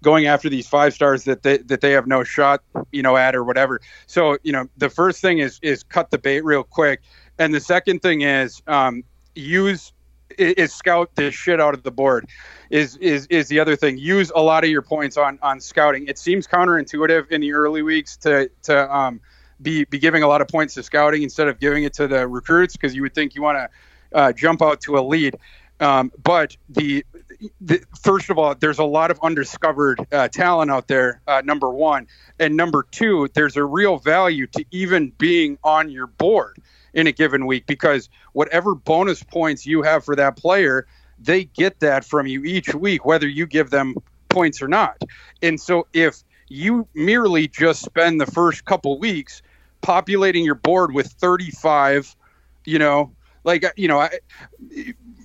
going 0.02 0.26
after 0.26 0.48
these 0.48 0.68
five 0.68 0.94
stars 0.94 1.24
that 1.24 1.42
they 1.42 1.58
that 1.58 1.80
they 1.80 1.92
have 1.92 2.06
no 2.06 2.24
shot, 2.24 2.62
you 2.92 3.02
know, 3.02 3.16
at 3.16 3.34
or 3.34 3.44
whatever. 3.44 3.80
So, 4.06 4.38
you 4.42 4.52
know, 4.52 4.68
the 4.76 4.90
first 4.90 5.20
thing 5.20 5.38
is 5.38 5.58
is 5.62 5.82
cut 5.82 6.10
the 6.10 6.18
bait 6.18 6.44
real 6.44 6.62
quick, 6.62 7.00
and 7.38 7.54
the 7.54 7.60
second 7.60 8.00
thing 8.00 8.22
is 8.22 8.62
um, 8.66 9.04
use 9.34 9.92
is 10.36 10.72
scout 10.72 11.10
the 11.14 11.30
shit 11.30 11.60
out 11.60 11.74
of 11.74 11.82
the 11.82 11.90
board. 11.90 12.28
Is 12.70 12.96
is 12.98 13.26
is 13.26 13.48
the 13.48 13.60
other 13.60 13.76
thing? 13.76 13.98
Use 13.98 14.30
a 14.34 14.42
lot 14.42 14.64
of 14.64 14.70
your 14.70 14.82
points 14.82 15.16
on 15.16 15.38
on 15.42 15.60
scouting. 15.60 16.06
It 16.06 16.18
seems 16.18 16.46
counterintuitive 16.46 17.30
in 17.30 17.40
the 17.40 17.52
early 17.52 17.82
weeks 17.82 18.16
to 18.18 18.50
to 18.64 18.94
um, 18.94 19.20
be 19.62 19.84
be 19.84 19.98
giving 19.98 20.22
a 20.22 20.28
lot 20.28 20.40
of 20.40 20.48
points 20.48 20.74
to 20.74 20.82
scouting 20.82 21.22
instead 21.22 21.48
of 21.48 21.58
giving 21.58 21.84
it 21.84 21.94
to 21.94 22.06
the 22.06 22.28
recruits 22.28 22.74
because 22.74 22.94
you 22.94 23.02
would 23.02 23.14
think 23.14 23.34
you 23.34 23.42
want 23.42 23.58
to 23.58 24.18
uh, 24.18 24.32
jump 24.32 24.62
out 24.62 24.80
to 24.82 24.98
a 24.98 25.00
lead. 25.00 25.36
Um, 25.80 26.12
but 26.22 26.56
the 26.68 27.04
the, 27.60 27.82
first 28.00 28.30
of 28.30 28.38
all, 28.38 28.54
there's 28.54 28.78
a 28.78 28.84
lot 28.84 29.10
of 29.10 29.18
undiscovered 29.22 30.04
uh, 30.12 30.28
talent 30.28 30.70
out 30.70 30.88
there. 30.88 31.20
Uh, 31.26 31.42
number 31.44 31.70
one, 31.70 32.06
and 32.38 32.56
number 32.56 32.86
two, 32.90 33.28
there's 33.34 33.56
a 33.56 33.64
real 33.64 33.98
value 33.98 34.46
to 34.48 34.64
even 34.70 35.12
being 35.18 35.58
on 35.62 35.90
your 35.90 36.06
board 36.06 36.58
in 36.94 37.06
a 37.06 37.12
given 37.12 37.46
week 37.46 37.66
because 37.66 38.08
whatever 38.32 38.74
bonus 38.74 39.22
points 39.22 39.66
you 39.66 39.82
have 39.82 40.04
for 40.04 40.16
that 40.16 40.36
player, 40.36 40.86
they 41.18 41.44
get 41.44 41.80
that 41.80 42.04
from 42.04 42.26
you 42.26 42.44
each 42.44 42.74
week, 42.74 43.04
whether 43.04 43.28
you 43.28 43.46
give 43.46 43.70
them 43.70 43.94
points 44.28 44.62
or 44.62 44.68
not. 44.68 45.02
And 45.42 45.60
so 45.60 45.86
if 45.92 46.22
you 46.48 46.86
merely 46.94 47.48
just 47.48 47.82
spend 47.82 48.20
the 48.20 48.26
first 48.26 48.64
couple 48.64 48.98
weeks 48.98 49.42
populating 49.80 50.44
your 50.44 50.54
board 50.54 50.92
with 50.92 51.06
35, 51.06 52.16
you 52.64 52.78
know, 52.78 53.12
like 53.44 53.64
you 53.76 53.88
know, 53.88 54.00
I, 54.00 54.18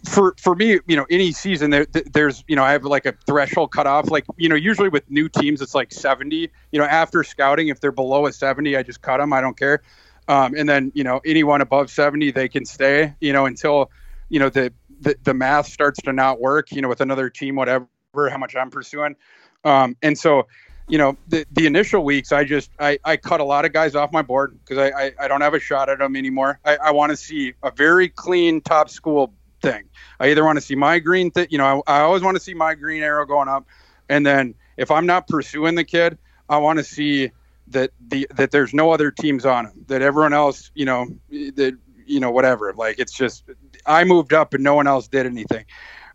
for 0.06 0.36
for 0.38 0.56
me, 0.56 0.80
you 0.88 0.95
know, 0.95 1.06
any 1.10 1.32
season 1.32 1.72
there, 1.72 1.86
there's 2.12 2.43
you 2.47 2.56
know 2.56 2.64
I 2.64 2.72
have 2.72 2.84
like 2.84 3.06
a 3.06 3.14
threshold 3.26 3.72
cutoff. 3.72 4.12
Like 4.12 4.26
you 4.38 4.49
know, 4.49 4.56
usually 4.56 4.89
with 4.89 5.10
new 5.10 5.30
teams 5.30 5.62
it's 5.62 5.74
like 5.74 5.91
70. 5.91 6.49
You 6.72 6.80
know, 6.80 6.86
after 6.86 7.24
scouting, 7.24 7.70
if 7.70 7.80
they're 7.80 7.91
below 7.91 8.26
a 8.26 8.34
70, 8.34 8.76
I 8.76 8.84
just 8.84 9.01
cut 9.01 9.18
them. 9.18 9.34
I 9.34 9.41
don't 9.41 9.58
care. 9.58 9.82
Um, 10.28 10.56
and 10.56 10.68
then 10.68 10.91
you 10.93 11.04
know 11.04 11.22
anyone 11.26 11.62
above 11.62 11.89
70, 11.89 12.32
they 12.32 12.49
can 12.49 12.66
stay. 12.66 13.14
You 13.22 13.34
know 13.34 13.45
until 13.45 13.91
you 14.30 14.39
know 14.39 14.49
the, 14.49 14.74
the 14.99 15.16
the 15.24 15.34
math 15.34 15.68
starts 15.68 16.01
to 16.01 16.14
not 16.14 16.39
work. 16.41 16.72
You 16.72 16.82
know 16.82 16.89
with 16.89 17.01
another 17.01 17.30
team, 17.30 17.56
whatever, 17.56 17.88
how 18.16 18.38
much 18.38 18.56
I'm 18.56 18.70
pursuing. 18.70 19.16
Um, 19.64 19.95
and 20.01 20.18
so 20.18 20.47
you 20.89 20.97
know 20.97 21.18
the, 21.30 21.45
the 21.54 21.66
initial 21.66 22.04
weeks 22.04 22.34
i 22.34 22.43
just 22.43 22.70
I, 22.78 22.99
I 23.06 23.16
cut 23.16 23.39
a 23.39 23.43
lot 23.45 23.64
of 23.64 23.72
guys 23.72 23.95
off 23.95 24.12
my 24.12 24.22
board 24.22 24.60
because 24.60 24.78
I, 24.78 25.06
I, 25.06 25.12
I 25.22 25.28
don't 25.30 25.39
have 25.39 25.54
a 25.54 25.60
shot 25.62 25.88
at 25.88 25.99
them 25.99 26.18
anymore 26.18 26.60
i, 26.66 26.76
I 26.76 26.91
want 26.91 27.12
to 27.12 27.16
see 27.16 27.54
a 27.64 27.72
very 27.72 28.10
clean 28.10 28.60
top 28.60 28.89
school 28.89 29.34
thing. 29.64 29.89
I 30.20 30.30
either 30.30 30.43
want 30.43 30.57
to 30.57 30.61
see 30.61 30.76
my 30.76 30.99
green, 30.99 31.32
thing, 31.32 31.47
you 31.49 31.57
know, 31.57 31.82
I, 31.88 31.97
I 31.97 32.01
always 32.01 32.22
want 32.22 32.36
to 32.36 32.43
see 32.43 32.53
my 32.53 32.76
green 32.76 33.01
arrow 33.01 33.26
going 33.26 33.47
up, 33.47 33.66
and 34.09 34.24
then 34.24 34.53
if 34.78 34.91
I'm 34.91 35.07
not 35.07 35.28
pursuing 35.28 35.74
the 35.74 35.84
kid, 35.84 36.20
I 36.49 36.57
want 36.57 36.78
to 36.78 36.84
see 36.84 37.32
that 37.70 37.91
the 38.07 38.28
that 38.36 38.51
there's 38.51 38.74
no 38.74 38.91
other 38.91 39.09
teams 39.09 39.45
on 39.45 39.66
him, 39.66 39.86
that 39.88 40.03
everyone 40.03 40.34
else, 40.34 40.70
you 40.76 40.86
know, 40.86 41.07
that 41.32 41.76
you 42.05 42.20
know 42.20 42.30
whatever. 42.30 42.74
Like 42.74 42.99
it's 42.99 43.14
just 43.14 43.45
I 43.86 44.03
moved 44.03 44.34
up 44.34 44.53
and 44.53 44.64
no 44.64 44.76
one 44.76 44.86
else 44.86 45.07
did 45.07 45.26
anything. 45.26 45.66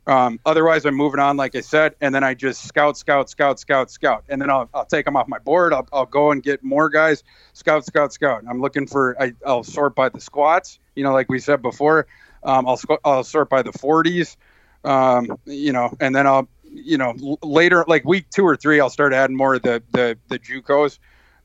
Um, 0.09 0.41
otherwise, 0.47 0.87
I'm 0.87 0.95
moving 0.95 1.21
on, 1.21 1.37
like 1.37 1.55
I 1.55 1.61
said, 1.61 1.95
and 2.01 2.15
then 2.15 2.25
I 2.25 2.33
just 2.33 2.65
scout, 2.65 2.97
scout, 2.97 3.29
scout, 3.29 3.61
scout, 3.61 3.91
scout, 3.91 4.25
and 4.31 4.41
then 4.41 4.51
I'll, 4.51 4.67
I'll 4.73 4.87
take 4.87 5.05
them 5.05 5.17
off 5.17 5.29
my 5.29 5.39
board. 5.39 5.75
I'll, 5.75 5.87
I'll 5.93 6.07
go 6.07 6.31
and 6.31 6.43
get 6.43 6.65
more 6.65 6.89
guys, 6.89 7.23
scout, 7.53 7.85
scout, 7.85 8.15
scout. 8.15 8.43
I'm 8.49 8.63
looking 8.63 8.87
for, 8.87 9.21
I, 9.23 9.35
I'll 9.45 9.63
sort 9.63 9.95
by 9.95 10.09
the 10.09 10.19
squats, 10.19 10.79
you 10.97 11.05
know, 11.05 11.13
like 11.13 11.29
we 11.29 11.39
said 11.39 11.61
before. 11.61 12.07
Um, 12.43 12.67
I'll 12.67 12.81
I'll 13.05 13.25
sort 13.25 13.49
by 13.51 13.63
the 13.63 13.73
40s, 13.73 14.37
um, 14.85 15.39
you 15.45 15.73
know, 15.73 15.95
and 16.01 16.15
then 16.15 16.27
I'll 16.27 16.49
you 16.71 16.99
know 16.99 17.39
later 17.43 17.85
like 17.89 18.05
week 18.05 18.29
two 18.31 18.47
or 18.47 18.57
three 18.57 18.79
I'll 18.81 18.91
start 18.91 19.13
adding 19.13 19.37
more 19.37 19.55
of 19.55 19.63
the 19.63 19.83
the 19.93 20.19
the 20.29 20.39
JUCOs. 20.39 20.99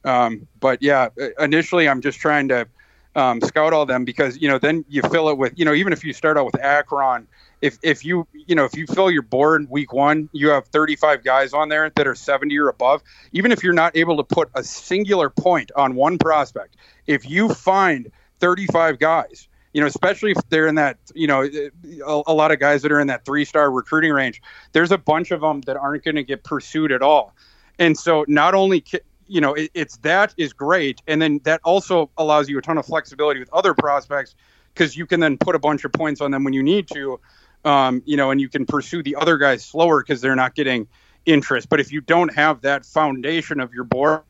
Um, 0.05 0.47
but 0.59 0.81
yeah, 0.81 1.09
initially 1.39 1.87
I'm 1.87 2.01
just 2.01 2.19
trying 2.19 2.49
to 2.49 2.67
um, 3.15 3.41
scout 3.41 3.73
all 3.73 3.85
them 3.85 4.05
because 4.05 4.37
you 4.37 4.49
know 4.49 4.57
then 4.57 4.85
you 4.87 5.01
fill 5.03 5.29
it 5.29 5.37
with 5.37 5.53
you 5.55 5.65
know 5.65 5.73
even 5.73 5.93
if 5.93 6.03
you 6.03 6.13
start 6.13 6.37
out 6.37 6.45
with 6.45 6.59
Akron, 6.59 7.27
if 7.61 7.77
if 7.83 8.03
you 8.03 8.27
you 8.33 8.55
know 8.55 8.65
if 8.65 8.75
you 8.75 8.87
fill 8.87 9.11
your 9.11 9.21
board 9.21 9.69
week 9.69 9.93
one, 9.93 10.29
you 10.33 10.49
have 10.49 10.67
35 10.67 11.23
guys 11.23 11.53
on 11.53 11.69
there 11.69 11.91
that 11.95 12.07
are 12.07 12.15
70 12.15 12.57
or 12.57 12.69
above. 12.69 13.01
Even 13.31 13.51
if 13.51 13.63
you're 13.63 13.73
not 13.73 13.95
able 13.95 14.17
to 14.17 14.23
put 14.23 14.49
a 14.55 14.63
singular 14.63 15.29
point 15.29 15.71
on 15.75 15.95
one 15.95 16.17
prospect, 16.17 16.75
if 17.07 17.29
you 17.29 17.49
find 17.49 18.11
35 18.39 18.99
guys 18.99 19.47
you 19.73 19.81
know, 19.81 19.87
especially 19.87 20.31
if 20.31 20.37
they're 20.49 20.67
in 20.67 20.75
that, 20.75 20.97
you 21.15 21.27
know, 21.27 21.43
a, 21.43 22.21
a 22.27 22.33
lot 22.33 22.51
of 22.51 22.59
guys 22.59 22.83
that 22.83 22.91
are 22.91 22.99
in 22.99 23.07
that 23.07 23.25
three 23.25 23.43
star 23.43 23.71
recruiting 23.71 24.11
range, 24.11 24.41
there's 24.71 24.91
a 24.91 24.97
bunch 24.97 25.31
of 25.31 25.41
them 25.41 25.61
that 25.61 25.75
aren't 25.75 26.03
going 26.03 26.15
to 26.15 26.23
get 26.23 26.43
pursued 26.43 26.91
at 26.91 27.01
all. 27.01 27.35
And 27.79 27.97
so 27.97 28.23
not 28.27 28.53
only, 28.53 28.83
you 29.27 29.41
know, 29.41 29.55
it, 29.55 29.71
it's 29.73 29.97
that 29.97 30.33
is 30.37 30.53
great. 30.53 31.01
And 31.07 31.21
then 31.21 31.41
that 31.43 31.59
also 31.63 32.11
allows 32.17 32.49
you 32.49 32.57
a 32.59 32.61
ton 32.61 32.77
of 32.77 32.85
flexibility 32.85 33.39
with 33.39 33.49
other 33.51 33.73
prospects 33.73 34.35
because 34.73 34.95
you 34.95 35.07
can 35.07 35.19
then 35.19 35.37
put 35.37 35.55
a 35.55 35.59
bunch 35.59 35.83
of 35.85 35.91
points 35.91 36.21
on 36.21 36.29
them 36.31 36.43
when 36.43 36.53
you 36.53 36.63
need 36.63 36.87
to, 36.93 37.19
um, 37.65 38.03
you 38.05 38.15
know, 38.15 38.29
and 38.29 38.39
you 38.39 38.49
can 38.49 38.65
pursue 38.65 39.01
the 39.01 39.15
other 39.15 39.37
guys 39.37 39.65
slower 39.65 40.03
because 40.03 40.21
they're 40.21 40.35
not 40.35 40.53
getting 40.53 40.87
interest. 41.25 41.67
But 41.69 41.79
if 41.79 41.91
you 41.91 42.01
don't 42.01 42.33
have 42.35 42.61
that 42.61 42.85
foundation 42.85 43.59
of 43.59 43.73
your 43.73 43.85
board, 43.85 44.23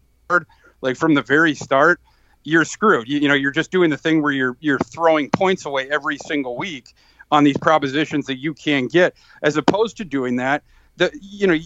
like 0.81 0.95
from 0.95 1.15
the 1.15 1.21
very 1.21 1.53
start, 1.53 1.99
you're 2.43 2.65
screwed. 2.65 3.07
You, 3.07 3.19
you, 3.19 3.27
know, 3.27 3.33
you're 3.33 3.51
just 3.51 3.71
doing 3.71 3.89
the 3.89 3.97
thing 3.97 4.21
where 4.21 4.31
you're 4.31 4.57
you're 4.59 4.79
throwing 4.79 5.29
points 5.29 5.65
away 5.65 5.89
every 5.89 6.17
single 6.17 6.57
week 6.57 6.93
on 7.31 7.43
these 7.43 7.57
propositions 7.57 8.27
that 8.27 8.37
you 8.37 8.53
can 8.53 8.87
get, 8.87 9.15
as 9.41 9.57
opposed 9.57 9.97
to 9.97 10.05
doing 10.05 10.37
that. 10.37 10.63
The 10.97 11.11
you 11.21 11.47
know 11.47 11.57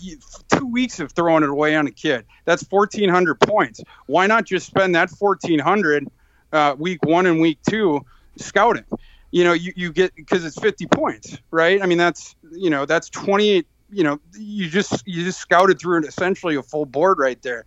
two 0.57 0.67
weeks 0.67 0.99
of 0.99 1.11
throwing 1.11 1.43
it 1.43 1.49
away 1.49 1.75
on 1.75 1.85
a 1.85 1.91
kid 1.91 2.25
that's 2.45 2.63
1,400 2.69 3.39
points. 3.41 3.81
Why 4.05 4.25
not 4.25 4.45
just 4.45 4.65
spend 4.67 4.95
that 4.95 5.09
1,400 5.11 6.07
uh, 6.53 6.75
week 6.77 7.03
one 7.03 7.25
and 7.25 7.41
week 7.41 7.59
two 7.69 8.05
scouting? 8.37 8.85
You 9.31 9.43
know, 9.43 9.51
you, 9.51 9.73
you 9.75 9.91
get 9.91 10.15
because 10.15 10.45
it's 10.45 10.57
50 10.57 10.87
points, 10.87 11.37
right? 11.51 11.81
I 11.81 11.87
mean, 11.87 11.97
that's 11.97 12.35
you 12.51 12.69
know 12.69 12.85
that's 12.85 13.09
28 13.09 13.67
you 13.89 14.03
know, 14.03 14.19
you 14.37 14.69
just 14.69 15.03
you 15.07 15.23
just 15.23 15.39
scouted 15.39 15.79
through 15.79 16.05
essentially 16.05 16.55
a 16.55 16.63
full 16.63 16.85
board 16.85 17.19
right 17.19 17.41
there. 17.41 17.65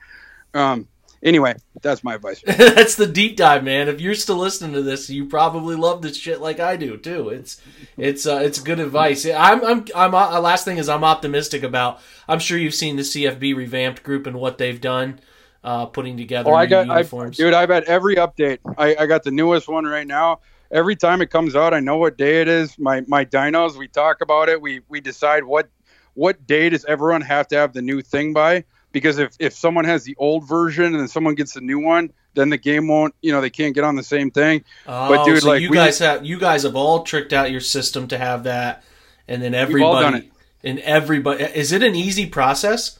Um, 0.54 0.88
anyway, 1.22 1.54
that's 1.82 2.02
my 2.04 2.14
advice. 2.14 2.42
That's 2.46 2.94
the 2.96 3.06
deep 3.06 3.36
dive, 3.36 3.64
man. 3.64 3.88
If 3.88 4.00
you're 4.00 4.14
still 4.14 4.36
listening 4.36 4.72
to 4.74 4.82
this, 4.82 5.08
you 5.10 5.26
probably 5.26 5.76
love 5.76 6.02
this 6.02 6.16
shit 6.16 6.40
like 6.40 6.60
I 6.60 6.76
do 6.76 6.96
too. 6.96 7.28
It's 7.30 7.60
it's 7.96 8.26
uh, 8.26 8.40
it's 8.42 8.58
good 8.60 8.80
advice. 8.80 9.26
I'm 9.26 9.64
I'm 9.64 9.84
I'm 9.94 10.14
uh, 10.14 10.40
last 10.40 10.64
thing 10.64 10.78
is 10.78 10.88
I'm 10.88 11.04
optimistic 11.04 11.62
about. 11.62 12.00
I'm 12.28 12.38
sure 12.38 12.58
you've 12.58 12.74
seen 12.74 12.96
the 12.96 13.02
CFB 13.02 13.56
revamped 13.56 14.02
group 14.02 14.26
and 14.26 14.36
what 14.38 14.58
they've 14.58 14.80
done, 14.80 15.20
uh, 15.64 15.86
putting 15.86 16.16
together 16.16 16.50
Oh, 16.50 16.54
I 16.54 16.66
got, 16.66 16.88
I, 16.90 16.98
uniforms. 16.98 17.36
dude. 17.36 17.54
I've 17.54 17.70
had 17.70 17.84
every 17.84 18.16
update. 18.16 18.58
I, 18.78 18.94
I 19.00 19.06
got 19.06 19.22
the 19.22 19.30
newest 19.30 19.68
one 19.68 19.84
right 19.84 20.06
now. 20.06 20.40
Every 20.72 20.94
time 20.94 21.20
it 21.20 21.30
comes 21.30 21.56
out, 21.56 21.74
I 21.74 21.80
know 21.80 21.96
what 21.96 22.16
day 22.16 22.40
it 22.42 22.48
is. 22.48 22.78
My 22.78 23.02
my 23.08 23.24
dinos, 23.24 23.76
we 23.76 23.88
talk 23.88 24.20
about 24.20 24.48
it. 24.48 24.60
We 24.60 24.82
we 24.88 25.00
decide 25.00 25.44
what 25.44 25.68
what 26.14 26.46
day 26.46 26.68
does 26.68 26.84
everyone 26.84 27.22
have 27.22 27.48
to 27.48 27.56
have 27.56 27.72
the 27.72 27.82
new 27.82 28.02
thing 28.02 28.32
by? 28.32 28.64
Because 28.92 29.18
if 29.18 29.36
if 29.38 29.52
someone 29.52 29.84
has 29.84 30.04
the 30.04 30.16
old 30.18 30.48
version 30.48 30.86
and 30.86 30.96
then 30.96 31.08
someone 31.08 31.34
gets 31.34 31.54
the 31.54 31.60
new 31.60 31.78
one, 31.78 32.12
then 32.34 32.48
the 32.50 32.58
game 32.58 32.88
won't. 32.88 33.14
You 33.22 33.32
know, 33.32 33.40
they 33.40 33.50
can't 33.50 33.74
get 33.74 33.84
on 33.84 33.94
the 33.96 34.02
same 34.02 34.30
thing. 34.30 34.64
oh, 34.86 35.08
but 35.08 35.24
dude, 35.24 35.42
so 35.42 35.48
like, 35.48 35.62
you 35.62 35.70
we- 35.70 35.76
guys 35.76 35.98
have 36.00 36.24
you 36.24 36.38
guys 36.38 36.64
have 36.64 36.74
all 36.76 37.02
tricked 37.04 37.32
out 37.32 37.50
your 37.50 37.60
system 37.60 38.08
to 38.08 38.18
have 38.18 38.44
that, 38.44 38.82
and 39.28 39.40
then 39.42 39.54
everybody 39.54 39.84
all 39.84 40.00
done 40.00 40.14
it. 40.16 40.32
and 40.64 40.78
everybody 40.80 41.44
is 41.44 41.72
it 41.72 41.82
an 41.82 41.94
easy 41.94 42.26
process? 42.26 42.98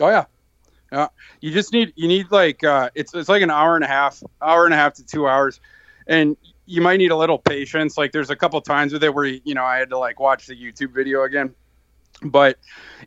Oh 0.00 0.08
yeah. 0.08 0.24
Yeah. 0.92 1.08
You 1.40 1.50
just 1.52 1.72
need 1.72 1.92
you 1.96 2.06
need 2.08 2.30
like 2.30 2.62
uh 2.62 2.90
it's 2.94 3.14
it's 3.14 3.28
like 3.28 3.42
an 3.42 3.50
hour 3.50 3.76
and 3.76 3.84
a 3.84 3.88
half, 3.88 4.22
hour 4.42 4.64
and 4.64 4.74
a 4.74 4.76
half 4.76 4.94
to 4.94 5.06
two 5.06 5.26
hours. 5.26 5.60
And 6.06 6.36
you 6.66 6.80
might 6.80 6.98
need 6.98 7.10
a 7.10 7.16
little 7.16 7.38
patience. 7.38 7.96
Like 7.96 8.12
there's 8.12 8.30
a 8.30 8.36
couple 8.36 8.60
times 8.60 8.92
with 8.92 9.02
it 9.02 9.14
where 9.14 9.24
you 9.24 9.54
know 9.54 9.64
I 9.64 9.78
had 9.78 9.90
to 9.90 9.98
like 9.98 10.20
watch 10.20 10.46
the 10.46 10.54
YouTube 10.54 10.92
video 10.92 11.22
again. 11.24 11.54
But 12.22 12.58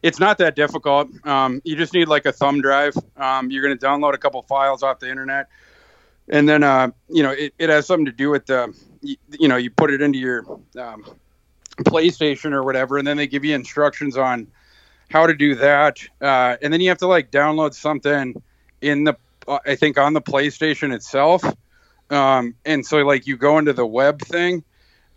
it's 0.04 0.20
not 0.20 0.38
that 0.38 0.56
difficult. 0.56 1.10
Um, 1.26 1.62
you 1.64 1.76
just 1.76 1.94
need 1.94 2.08
like 2.08 2.26
a 2.26 2.32
thumb 2.32 2.62
drive. 2.62 2.94
Um, 3.18 3.50
you're 3.52 3.64
going 3.64 3.78
to 3.78 3.86
download 3.86 4.14
a 4.14 4.18
couple 4.18 4.42
files 4.44 4.84
off 4.84 5.00
the 5.00 5.10
internet, 5.10 5.48
and 6.30 6.48
then 6.48 6.64
uh, 6.64 6.92
you 7.10 7.24
know 7.24 7.32
it, 7.32 7.54
it 7.58 7.70
has 7.70 7.88
something 7.88 8.06
to 8.06 8.12
do 8.12 8.30
with 8.30 8.46
the 8.46 8.74
you, 9.02 9.16
you 9.40 9.48
know 9.48 9.58
you 9.58 9.72
put 9.72 9.92
it 9.92 10.02
into 10.02 10.20
your 10.20 10.46
um, 10.78 11.04
PlayStation 11.80 12.54
or 12.54 12.64
whatever, 12.64 12.98
and 12.98 13.08
then 13.08 13.18
they 13.18 13.28
give 13.28 13.44
you 13.44 13.56
instructions 13.56 14.16
on 14.16 14.48
how 15.10 15.26
to 15.26 15.34
do 15.34 15.56
that, 15.56 16.00
uh, 16.22 16.58
and 16.62 16.72
then 16.72 16.80
you 16.82 16.90
have 16.90 17.00
to 17.00 17.08
like 17.08 17.32
download 17.32 17.74
something 17.74 18.42
in 18.82 19.06
the 19.06 19.18
uh, 19.48 19.60
I 19.66 19.76
think 19.76 19.98
on 19.98 20.14
the 20.14 20.22
PlayStation 20.22 20.94
itself, 20.94 21.44
um, 22.12 22.56
and 22.66 22.86
so 22.86 22.98
like 23.00 23.26
you 23.26 23.38
go 23.38 23.58
into 23.58 23.74
the 23.74 23.86
web 23.86 24.22
thing, 24.22 24.64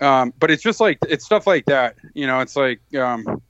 um, 0.00 0.32
but 0.38 0.50
it's 0.50 0.62
just 0.62 0.80
like 0.80 0.98
it's 1.08 1.24
stuff 1.24 1.46
like 1.46 1.66
that, 1.66 1.96
you 2.14 2.26
know. 2.26 2.40
It's 2.40 2.56
like 2.56 2.80
um, 2.96 3.42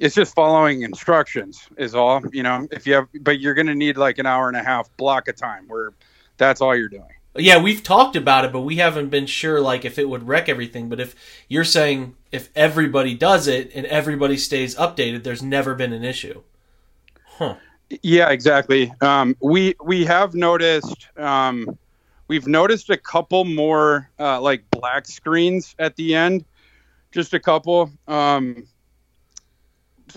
it's 0.00 0.14
just 0.14 0.34
following 0.34 0.82
instructions 0.82 1.68
is 1.76 1.94
all, 1.94 2.22
you 2.32 2.42
know. 2.42 2.66
If 2.70 2.86
you 2.86 2.94
have, 2.94 3.08
but 3.20 3.40
you're 3.40 3.54
gonna 3.54 3.74
need 3.74 3.96
like 3.96 4.18
an 4.18 4.26
hour 4.26 4.48
and 4.48 4.56
a 4.56 4.62
half 4.62 4.94
block 4.96 5.28
of 5.28 5.36
time 5.36 5.64
where 5.68 5.92
that's 6.36 6.60
all 6.60 6.74
you're 6.76 6.88
doing. 6.88 7.08
Yeah, 7.36 7.62
we've 7.62 7.82
talked 7.82 8.16
about 8.16 8.44
it, 8.44 8.52
but 8.52 8.62
we 8.62 8.76
haven't 8.76 9.10
been 9.10 9.26
sure 9.26 9.60
like 9.60 9.84
if 9.84 9.98
it 9.98 10.08
would 10.08 10.26
wreck 10.26 10.48
everything. 10.48 10.88
But 10.88 11.00
if 11.00 11.14
you're 11.48 11.64
saying 11.64 12.16
if 12.32 12.50
everybody 12.56 13.14
does 13.14 13.46
it 13.46 13.70
and 13.74 13.86
everybody 13.86 14.36
stays 14.36 14.74
updated, 14.76 15.22
there's 15.22 15.42
never 15.42 15.74
been 15.74 15.92
an 15.92 16.04
issue. 16.04 16.42
Huh. 17.24 17.56
Yeah, 18.02 18.30
exactly. 18.30 18.92
Um, 19.00 19.36
we 19.40 19.74
we 19.82 20.04
have 20.04 20.34
noticed 20.34 21.08
um, 21.16 21.78
we've 22.28 22.46
noticed 22.46 22.90
a 22.90 22.96
couple 22.96 23.44
more 23.44 24.10
uh, 24.18 24.40
like 24.40 24.68
black 24.70 25.06
screens 25.06 25.74
at 25.78 25.96
the 25.96 26.14
end, 26.14 26.44
just 27.12 27.34
a 27.34 27.40
couple. 27.40 27.90
Um, 28.06 28.66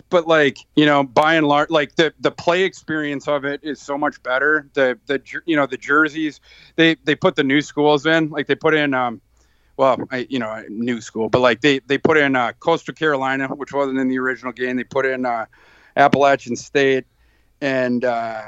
but 0.10 0.28
like 0.28 0.58
you 0.76 0.86
know, 0.86 1.04
by 1.04 1.36
and 1.36 1.48
large, 1.48 1.70
like 1.70 1.96
the 1.96 2.14
the 2.20 2.32
play 2.32 2.64
experience 2.64 3.28
of 3.28 3.46
it 3.46 3.62
is 3.64 3.82
so 3.82 3.98
much 3.98 4.22
better. 4.24 4.68
The 4.74 4.98
the 5.06 5.22
you 5.46 5.56
know 5.56 5.66
the 5.66 5.78
jerseys 5.78 6.40
they 6.76 6.96
they 7.04 7.16
put 7.16 7.36
the 7.36 7.44
new 7.44 7.62
schools 7.62 8.06
in, 8.06 8.30
like 8.30 8.48
they 8.48 8.56
put 8.56 8.74
in. 8.74 8.94
Um, 8.94 9.22
well, 9.78 9.98
I, 10.12 10.28
you 10.30 10.38
know, 10.38 10.64
new 10.70 11.02
school, 11.02 11.30
but 11.30 11.40
like 11.40 11.62
they 11.62 11.80
they 11.80 11.98
put 11.98 12.18
in 12.18 12.36
uh, 12.36 12.52
Coastal 12.60 12.94
Carolina, 12.94 13.48
which 13.48 13.74
wasn't 13.74 14.00
in 14.00 14.10
the 14.10 14.20
original 14.20 14.52
game. 14.52 14.78
They 14.78 14.84
put 14.84 15.06
in 15.06 15.26
uh, 15.26 15.46
Appalachian 15.96 16.56
State, 16.56 17.06
and 17.62 18.06
uh, 18.06 18.42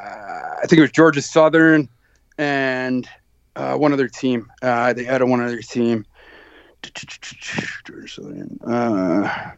I 0.62 0.62
think 0.68 0.78
it 0.78 0.82
was 0.82 0.92
Georgia 0.92 1.22
Southern, 1.22 1.90
and 2.38 3.08
uh, 3.56 3.76
one 3.76 3.94
other 3.94 4.08
team. 4.08 4.52
Uh, 4.62 4.94
they 4.94 5.08
added 5.08 5.26
one 5.26 5.42
other 5.42 5.62
team. 5.62 6.06
Georgia 7.86 8.08
Southern. 8.08 8.60
Uh, 8.66 9.52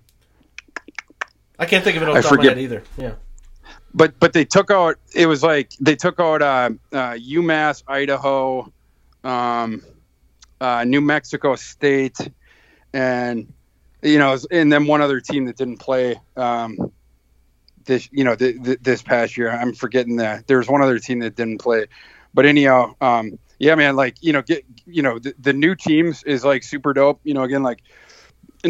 I 1.58 1.66
can't 1.66 1.84
think 1.84 1.98
of 1.98 2.04
it 2.04 2.10
off 2.10 2.16
I 2.16 2.22
the 2.22 2.24
top 2.24 2.32
of 2.34 2.38
my 2.40 2.46
head 2.46 2.60
either. 2.60 2.84
Yeah. 2.98 3.14
but 3.94 4.20
but 4.20 4.34
they 4.34 4.46
took 4.46 4.72
out. 4.72 4.98
It 5.14 5.26
was 5.28 5.42
like 5.42 5.72
they 5.80 5.96
took 5.96 6.20
out 6.20 6.42
uh, 6.42 6.70
uh, 6.92 7.14
UMass, 7.14 7.84
Idaho, 7.88 8.72
um, 9.24 9.82
uh, 10.60 10.84
New 10.84 11.02
Mexico 11.02 11.56
State, 11.56 12.18
and 12.94 13.52
you 14.02 14.20
know, 14.20 14.38
and 14.52 14.72
then 14.72 14.86
one 14.86 15.02
other 15.02 15.20
team 15.20 15.46
that 15.46 15.56
didn't 15.58 15.78
play 15.78 16.20
um, 16.36 16.92
this. 17.86 18.10
You 18.12 18.24
know, 18.24 18.36
th- 18.36 18.62
th- 18.64 18.80
this 18.82 19.02
past 19.02 19.38
year. 19.38 19.50
I'm 19.50 19.74
forgetting 19.74 20.18
that 20.18 20.48
there 20.48 20.58
was 20.58 20.68
one 20.68 20.82
other 20.82 21.00
team 21.00 21.20
that 21.20 21.36
didn't 21.36 21.60
play, 21.60 21.88
but 22.34 22.46
anyhow, 22.46 22.96
um, 23.02 23.40
yeah, 23.60 23.76
man. 23.76 23.96
Like 23.96 24.18
you 24.22 24.34
know, 24.34 24.42
get 24.42 24.66
you 24.86 25.02
know 25.02 25.20
the, 25.20 25.34
the 25.40 25.54
new 25.54 25.76
teams 25.76 26.24
is 26.24 26.44
like 26.44 26.64
super 26.64 26.94
dope. 26.94 27.22
You 27.24 27.34
know, 27.34 27.44
again, 27.44 27.64
like 27.64 27.82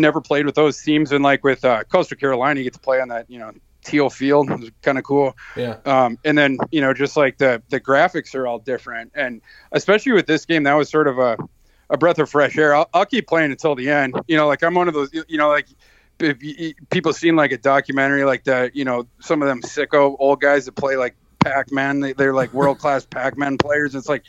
never 0.01 0.21
played 0.21 0.45
with 0.45 0.55
those 0.55 0.81
teams, 0.81 1.11
and 1.11 1.23
like 1.23 1.43
with 1.43 1.63
uh, 1.65 1.83
Coastal 1.85 2.17
Carolina, 2.17 2.59
you 2.59 2.63
get 2.63 2.73
to 2.73 2.79
play 2.79 3.01
on 3.01 3.09
that. 3.09 3.29
You 3.29 3.39
know. 3.39 3.51
Teal 3.83 4.09
Field 4.09 4.49
It 4.49 4.59
was 4.59 4.71
kind 4.81 4.97
of 4.97 5.03
cool. 5.03 5.37
Yeah. 5.55 5.77
Um, 5.85 6.17
and 6.25 6.35
then 6.35 6.57
you 6.71 6.81
know, 6.81 6.91
just 6.91 7.15
like 7.15 7.37
the 7.37 7.61
the 7.69 7.79
graphics 7.79 8.33
are 8.33 8.47
all 8.47 8.57
different, 8.57 9.11
and 9.13 9.43
especially 9.73 10.13
with 10.13 10.25
this 10.25 10.43
game, 10.43 10.63
that 10.63 10.73
was 10.73 10.89
sort 10.89 11.07
of 11.07 11.19
a 11.19 11.37
a 11.91 11.97
breath 11.97 12.17
of 12.17 12.27
fresh 12.27 12.57
air. 12.57 12.73
I'll, 12.73 12.89
I'll 12.95 13.05
keep 13.05 13.27
playing 13.27 13.51
until 13.51 13.75
the 13.75 13.91
end. 13.91 14.15
You 14.27 14.37
know, 14.37 14.47
like 14.47 14.63
I'm 14.63 14.73
one 14.73 14.87
of 14.87 14.95
those. 14.95 15.11
You 15.13 15.37
know, 15.37 15.49
like 15.49 15.67
if 16.19 16.41
you, 16.41 16.73
people 16.89 17.13
seen 17.13 17.35
like 17.35 17.51
a 17.51 17.59
documentary 17.59 18.23
like 18.23 18.45
that. 18.45 18.75
You 18.75 18.85
know, 18.85 19.05
some 19.19 19.43
of 19.43 19.47
them 19.47 19.61
sicko 19.61 20.15
old 20.17 20.41
guys 20.41 20.65
that 20.65 20.71
play 20.71 20.97
like 20.97 21.15
Pac-Man. 21.39 21.99
They, 21.99 22.13
they're 22.13 22.33
like 22.33 22.53
world 22.53 22.79
class 22.79 23.05
Pac-Man 23.05 23.59
players. 23.59 23.93
It's 23.93 24.09
like, 24.09 24.23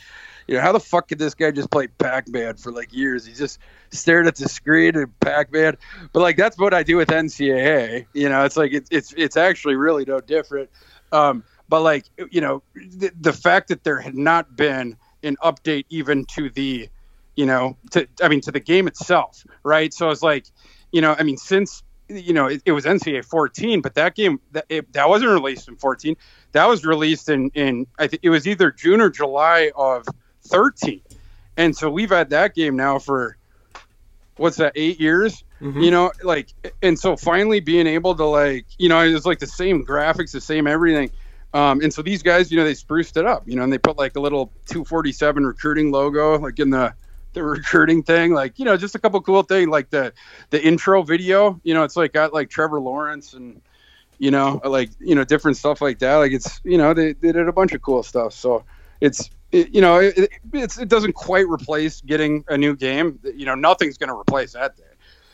you 0.47 0.55
know, 0.55 0.61
how 0.61 0.71
the 0.71 0.79
fuck 0.79 1.09
could 1.09 1.19
this 1.19 1.33
guy 1.33 1.51
just 1.51 1.69
play 1.69 1.87
Pac-Man 1.87 2.55
for 2.55 2.71
like 2.71 2.93
years? 2.93 3.25
He 3.25 3.33
just 3.33 3.59
stared 3.91 4.27
at 4.27 4.35
the 4.35 4.47
screen 4.47 4.95
and 4.95 5.19
Pac-Man. 5.19 5.77
But 6.13 6.21
like 6.21 6.37
that's 6.37 6.57
what 6.57 6.73
I 6.73 6.83
do 6.83 6.97
with 6.97 7.09
NCAA. 7.09 8.05
You 8.13 8.29
know, 8.29 8.45
it's 8.45 8.55
like 8.55 8.73
it's 8.73 8.89
it's 8.91 9.13
it's 9.17 9.37
actually 9.37 9.75
really 9.75 10.05
no 10.05 10.21
different. 10.21 10.69
Um, 11.11 11.43
but 11.67 11.81
like 11.81 12.05
you 12.31 12.41
know, 12.41 12.63
the, 12.75 13.11
the 13.19 13.33
fact 13.33 13.67
that 13.67 13.83
there 13.83 13.99
had 13.99 14.15
not 14.15 14.55
been 14.55 14.95
an 15.23 15.35
update 15.43 15.85
even 15.89 16.25
to 16.25 16.49
the, 16.49 16.89
you 17.35 17.45
know, 17.45 17.75
to 17.91 18.07
I 18.21 18.29
mean 18.29 18.41
to 18.41 18.51
the 18.51 18.61
game 18.61 18.87
itself, 18.87 19.45
right? 19.63 19.93
So 19.93 20.09
it's 20.11 20.23
like, 20.23 20.45
you 20.91 21.01
know, 21.01 21.13
I 21.17 21.23
mean 21.23 21.37
since 21.37 21.83
you 22.07 22.31
know 22.31 22.47
it, 22.47 22.61
it 22.65 22.71
was 22.71 22.85
NCAA 22.85 23.25
14, 23.25 23.81
but 23.81 23.95
that 23.95 24.15
game 24.15 24.39
that 24.53 24.65
it, 24.69 24.93
that 24.93 25.09
wasn't 25.09 25.31
released 25.31 25.67
in 25.67 25.75
14. 25.75 26.15
That 26.53 26.69
was 26.69 26.85
released 26.85 27.27
in 27.27 27.49
in 27.49 27.85
I 27.99 28.07
think 28.07 28.21
it 28.23 28.29
was 28.29 28.47
either 28.47 28.71
June 28.71 29.01
or 29.01 29.09
July 29.09 29.71
of 29.75 30.07
13, 30.47 31.01
and 31.57 31.75
so 31.75 31.89
we've 31.89 32.09
had 32.09 32.29
that 32.31 32.55
game 32.55 32.75
now 32.75 32.99
for 32.99 33.37
what's 34.37 34.57
that 34.57 34.73
eight 34.75 34.99
years? 34.99 35.43
You 35.83 35.91
know 35.91 36.11
like 36.23 36.53
and 36.81 36.97
so 36.97 37.15
finally 37.15 37.59
being 37.59 37.87
able 37.87 38.15
to 38.15 38.25
like 38.25 38.65
you 38.77 38.89
know 38.89 39.01
it's 39.01 39.25
like 39.25 39.39
the 39.39 39.47
same 39.47 39.85
graphics 39.85 40.31
the 40.31 40.41
same 40.41 40.67
everything. 40.67 41.11
Um, 41.53 41.81
and 41.81 41.91
so 41.93 42.01
these 42.01 42.21
guys 42.21 42.51
you 42.51 42.57
know 42.57 42.63
they 42.63 42.75
spruced 42.75 43.17
it 43.17 43.25
up 43.25 43.47
you 43.47 43.55
know 43.55 43.63
and 43.63 43.71
they 43.71 43.77
put 43.77 43.97
like 43.97 44.15
a 44.17 44.19
little 44.19 44.51
247 44.67 45.45
recruiting 45.45 45.91
logo 45.91 46.37
like 46.37 46.59
in 46.59 46.69
the 46.69 46.93
the 47.33 47.41
recruiting 47.55 48.03
thing 48.03 48.33
like 48.33 48.59
you 48.59 48.65
know 48.65 48.77
just 48.77 48.95
a 48.95 48.99
couple 48.99 49.19
cool 49.21 49.41
things 49.43 49.69
like 49.69 49.89
the 49.89 50.13
the 50.49 50.61
intro 50.63 51.01
video 51.01 51.59
you 51.63 51.73
know 51.73 51.83
it's 51.83 51.95
like 51.95 52.13
got 52.13 52.33
like 52.33 52.49
trevor 52.49 52.79
lawrence 52.79 53.33
and 53.33 53.61
you 54.19 54.31
know 54.31 54.59
like 54.65 54.89
you 54.99 55.15
know 55.15 55.23
different 55.23 55.57
stuff 55.57 55.81
like 55.81 55.99
that 55.99 56.15
like 56.15 56.31
it's 56.31 56.59
you 56.63 56.77
know 56.77 56.93
they, 56.93 57.13
they 57.13 57.31
did 57.31 57.47
a 57.47 57.53
bunch 57.53 57.73
of 57.73 57.81
cool 57.81 58.03
stuff. 58.03 58.33
So 58.33 58.65
it's 59.01 59.29
it, 59.51 59.73
you 59.73 59.81
know 59.81 59.99
it, 59.99 60.29
it's, 60.53 60.77
it 60.77 60.89
doesn't 60.89 61.13
quite 61.13 61.47
replace 61.47 62.01
getting 62.01 62.43
a 62.47 62.57
new 62.57 62.75
game. 62.75 63.19
You 63.23 63.45
know 63.45 63.55
nothing's 63.55 63.97
going 63.97 64.09
to 64.09 64.15
replace 64.15 64.53
that 64.53 64.75
day. 64.75 64.83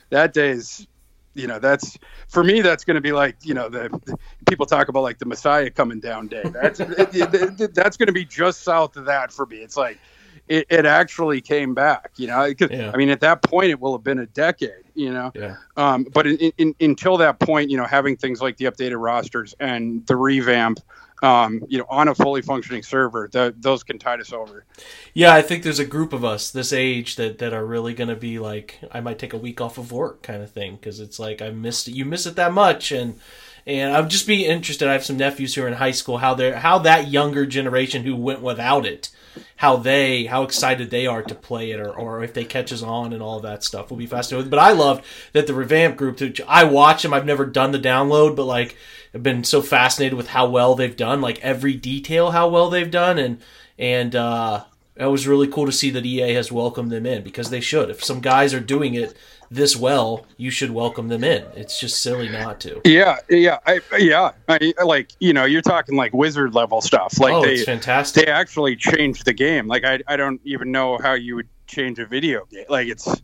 That 0.09 0.33
day 0.33 0.49
is 0.49 0.87
you 1.33 1.47
know 1.47 1.59
that's 1.59 1.97
for 2.27 2.43
me 2.43 2.61
that's 2.61 2.83
going 2.83 2.95
to 2.95 3.01
be 3.01 3.11
like 3.11 3.37
you 3.43 3.53
know 3.53 3.69
the, 3.69 3.89
the 4.05 4.17
people 4.47 4.65
talk 4.65 4.87
about 4.87 5.01
like 5.01 5.17
the 5.17 5.25
messiah 5.25 5.69
coming 5.69 5.99
down 5.99 6.27
day. 6.27 6.43
That's 6.45 6.79
it, 6.79 7.73
that's 7.73 7.97
going 7.97 8.07
to 8.07 8.13
be 8.13 8.25
just 8.25 8.61
south 8.63 8.97
of 8.97 9.05
that 9.05 9.31
for 9.31 9.45
me. 9.45 9.57
It's 9.57 9.77
like 9.77 9.99
it, 10.47 10.67
it 10.69 10.85
actually 10.85 11.39
came 11.39 11.73
back 11.73 12.11
you 12.17 12.27
know? 12.27 12.43
Yeah. 12.59 12.91
i 12.93 12.97
mean 12.97 13.09
at 13.09 13.21
that 13.21 13.41
point 13.43 13.69
it 13.69 13.79
will 13.79 13.93
have 13.93 14.03
been 14.03 14.19
a 14.19 14.25
decade 14.25 14.83
you 14.95 15.11
know? 15.11 15.31
Yeah. 15.35 15.55
um, 15.77 16.05
but 16.13 16.27
in, 16.27 16.51
in, 16.57 16.75
until 16.79 17.17
that 17.17 17.39
point, 17.39 17.69
you 17.69 17.77
know, 17.77 17.85
having 17.85 18.15
things 18.15 18.41
like 18.41 18.57
the 18.57 18.65
updated 18.65 19.01
rosters 19.01 19.55
and 19.59 20.05
the 20.07 20.15
revamp, 20.15 20.79
um, 21.23 21.63
you 21.69 21.77
know, 21.77 21.85
on 21.89 22.09
a 22.09 22.15
fully 22.15 22.41
functioning 22.41 22.83
server, 22.83 23.29
those 23.55 23.81
can 23.81 23.97
tide 23.97 24.19
us 24.19 24.33
over. 24.33 24.65
Yeah, 25.13 25.33
I 25.33 25.41
think 25.41 25.63
there's 25.63 25.79
a 25.79 25.85
group 25.85 26.11
of 26.11 26.25
us 26.25 26.51
this 26.51 26.73
age 26.73 27.15
that, 27.15 27.37
that 27.37 27.53
are 27.53 27.65
really 27.65 27.93
going 27.93 28.09
to 28.09 28.15
be 28.17 28.39
like, 28.39 28.79
I 28.91 28.99
might 28.99 29.19
take 29.19 29.31
a 29.31 29.37
week 29.37 29.61
off 29.61 29.77
of 29.77 29.93
work 29.93 30.21
kind 30.21 30.43
of 30.43 30.51
thing 30.51 30.75
because 30.75 30.99
it's 30.99 31.19
like 31.19 31.41
I 31.41 31.49
missed 31.49 31.87
it. 31.87 31.95
You 31.95 32.03
miss 32.03 32.25
it 32.25 32.35
that 32.35 32.51
much, 32.51 32.91
and 32.91 33.21
and 33.65 33.95
I'd 33.95 34.09
just 34.09 34.27
be 34.27 34.45
interested. 34.45 34.89
I 34.89 34.91
have 34.91 35.05
some 35.05 35.15
nephews 35.15 35.55
who 35.55 35.63
are 35.63 35.67
in 35.67 35.75
high 35.75 35.91
school. 35.91 36.17
How 36.17 36.33
they 36.33 36.51
how 36.51 36.79
that 36.79 37.07
younger 37.07 37.45
generation 37.45 38.03
who 38.03 38.17
went 38.17 38.41
without 38.41 38.85
it, 38.85 39.09
how 39.55 39.77
they 39.77 40.25
how 40.25 40.43
excited 40.43 40.89
they 40.89 41.07
are 41.07 41.23
to 41.23 41.35
play 41.35 41.71
it, 41.71 41.79
or, 41.79 41.89
or 41.89 42.21
if 42.21 42.33
they 42.33 42.43
catches 42.43 42.83
on 42.83 43.13
and 43.13 43.23
all 43.23 43.39
that 43.39 43.63
stuff 43.63 43.89
will 43.89 43.97
be 43.97 44.07
fascinating. 44.07 44.49
But 44.49 44.59
I 44.59 44.73
loved 44.73 45.05
that 45.31 45.47
the 45.47 45.53
revamp 45.53 45.95
group. 45.95 46.19
I 46.49 46.65
watch 46.65 47.03
them. 47.03 47.13
I've 47.13 47.25
never 47.25 47.45
done 47.45 47.71
the 47.71 47.79
download, 47.79 48.35
but 48.35 48.43
like 48.43 48.75
I've 49.13 49.23
been 49.23 49.43
so 49.43 49.61
fascinated 49.61 50.17
with 50.17 50.29
how 50.29 50.47
well 50.47 50.75
they've 50.75 50.95
done, 50.95 51.21
like 51.21 51.39
every 51.41 51.75
detail, 51.75 52.31
how 52.31 52.47
well 52.47 52.69
they've 52.69 52.89
done, 52.89 53.19
and 53.19 53.41
and 53.77 54.15
uh, 54.15 54.63
it 54.95 55.05
was 55.05 55.27
really 55.27 55.47
cool 55.47 55.65
to 55.65 55.71
see 55.71 55.89
that 55.91 56.05
EA 56.05 56.33
has 56.33 56.51
welcomed 56.51 56.91
them 56.91 57.05
in 57.05 57.23
because 57.23 57.49
they 57.49 57.61
should. 57.61 57.89
If 57.89 58.03
some 58.03 58.21
guys 58.21 58.53
are 58.53 58.59
doing 58.59 58.95
it 58.95 59.15
this 59.49 59.75
well, 59.75 60.25
you 60.37 60.49
should 60.49 60.71
welcome 60.71 61.09
them 61.09 61.23
in. 61.23 61.43
It's 61.55 61.79
just 61.79 62.01
silly 62.01 62.29
not 62.29 62.59
to. 62.61 62.81
Yeah, 62.85 63.17
yeah, 63.29 63.59
I, 63.65 63.81
yeah. 63.97 64.31
I, 64.49 64.73
like 64.83 65.11
you 65.19 65.33
know, 65.33 65.45
you're 65.45 65.61
talking 65.61 65.95
like 65.95 66.13
wizard 66.13 66.55
level 66.55 66.81
stuff. 66.81 67.19
Like 67.19 67.33
oh, 67.33 67.43
they, 67.43 67.55
it's 67.55 67.65
fantastic. 67.65 68.25
They 68.25 68.31
actually 68.31 68.75
changed 68.75 69.25
the 69.25 69.33
game. 69.33 69.67
Like 69.67 69.83
I, 69.83 69.99
I 70.07 70.15
don't 70.15 70.41
even 70.43 70.71
know 70.71 70.97
how 70.97 71.13
you 71.13 71.35
would 71.35 71.49
change 71.67 71.99
a 71.99 72.05
video 72.05 72.45
game. 72.45 72.65
Like 72.69 72.87
it's. 72.87 73.21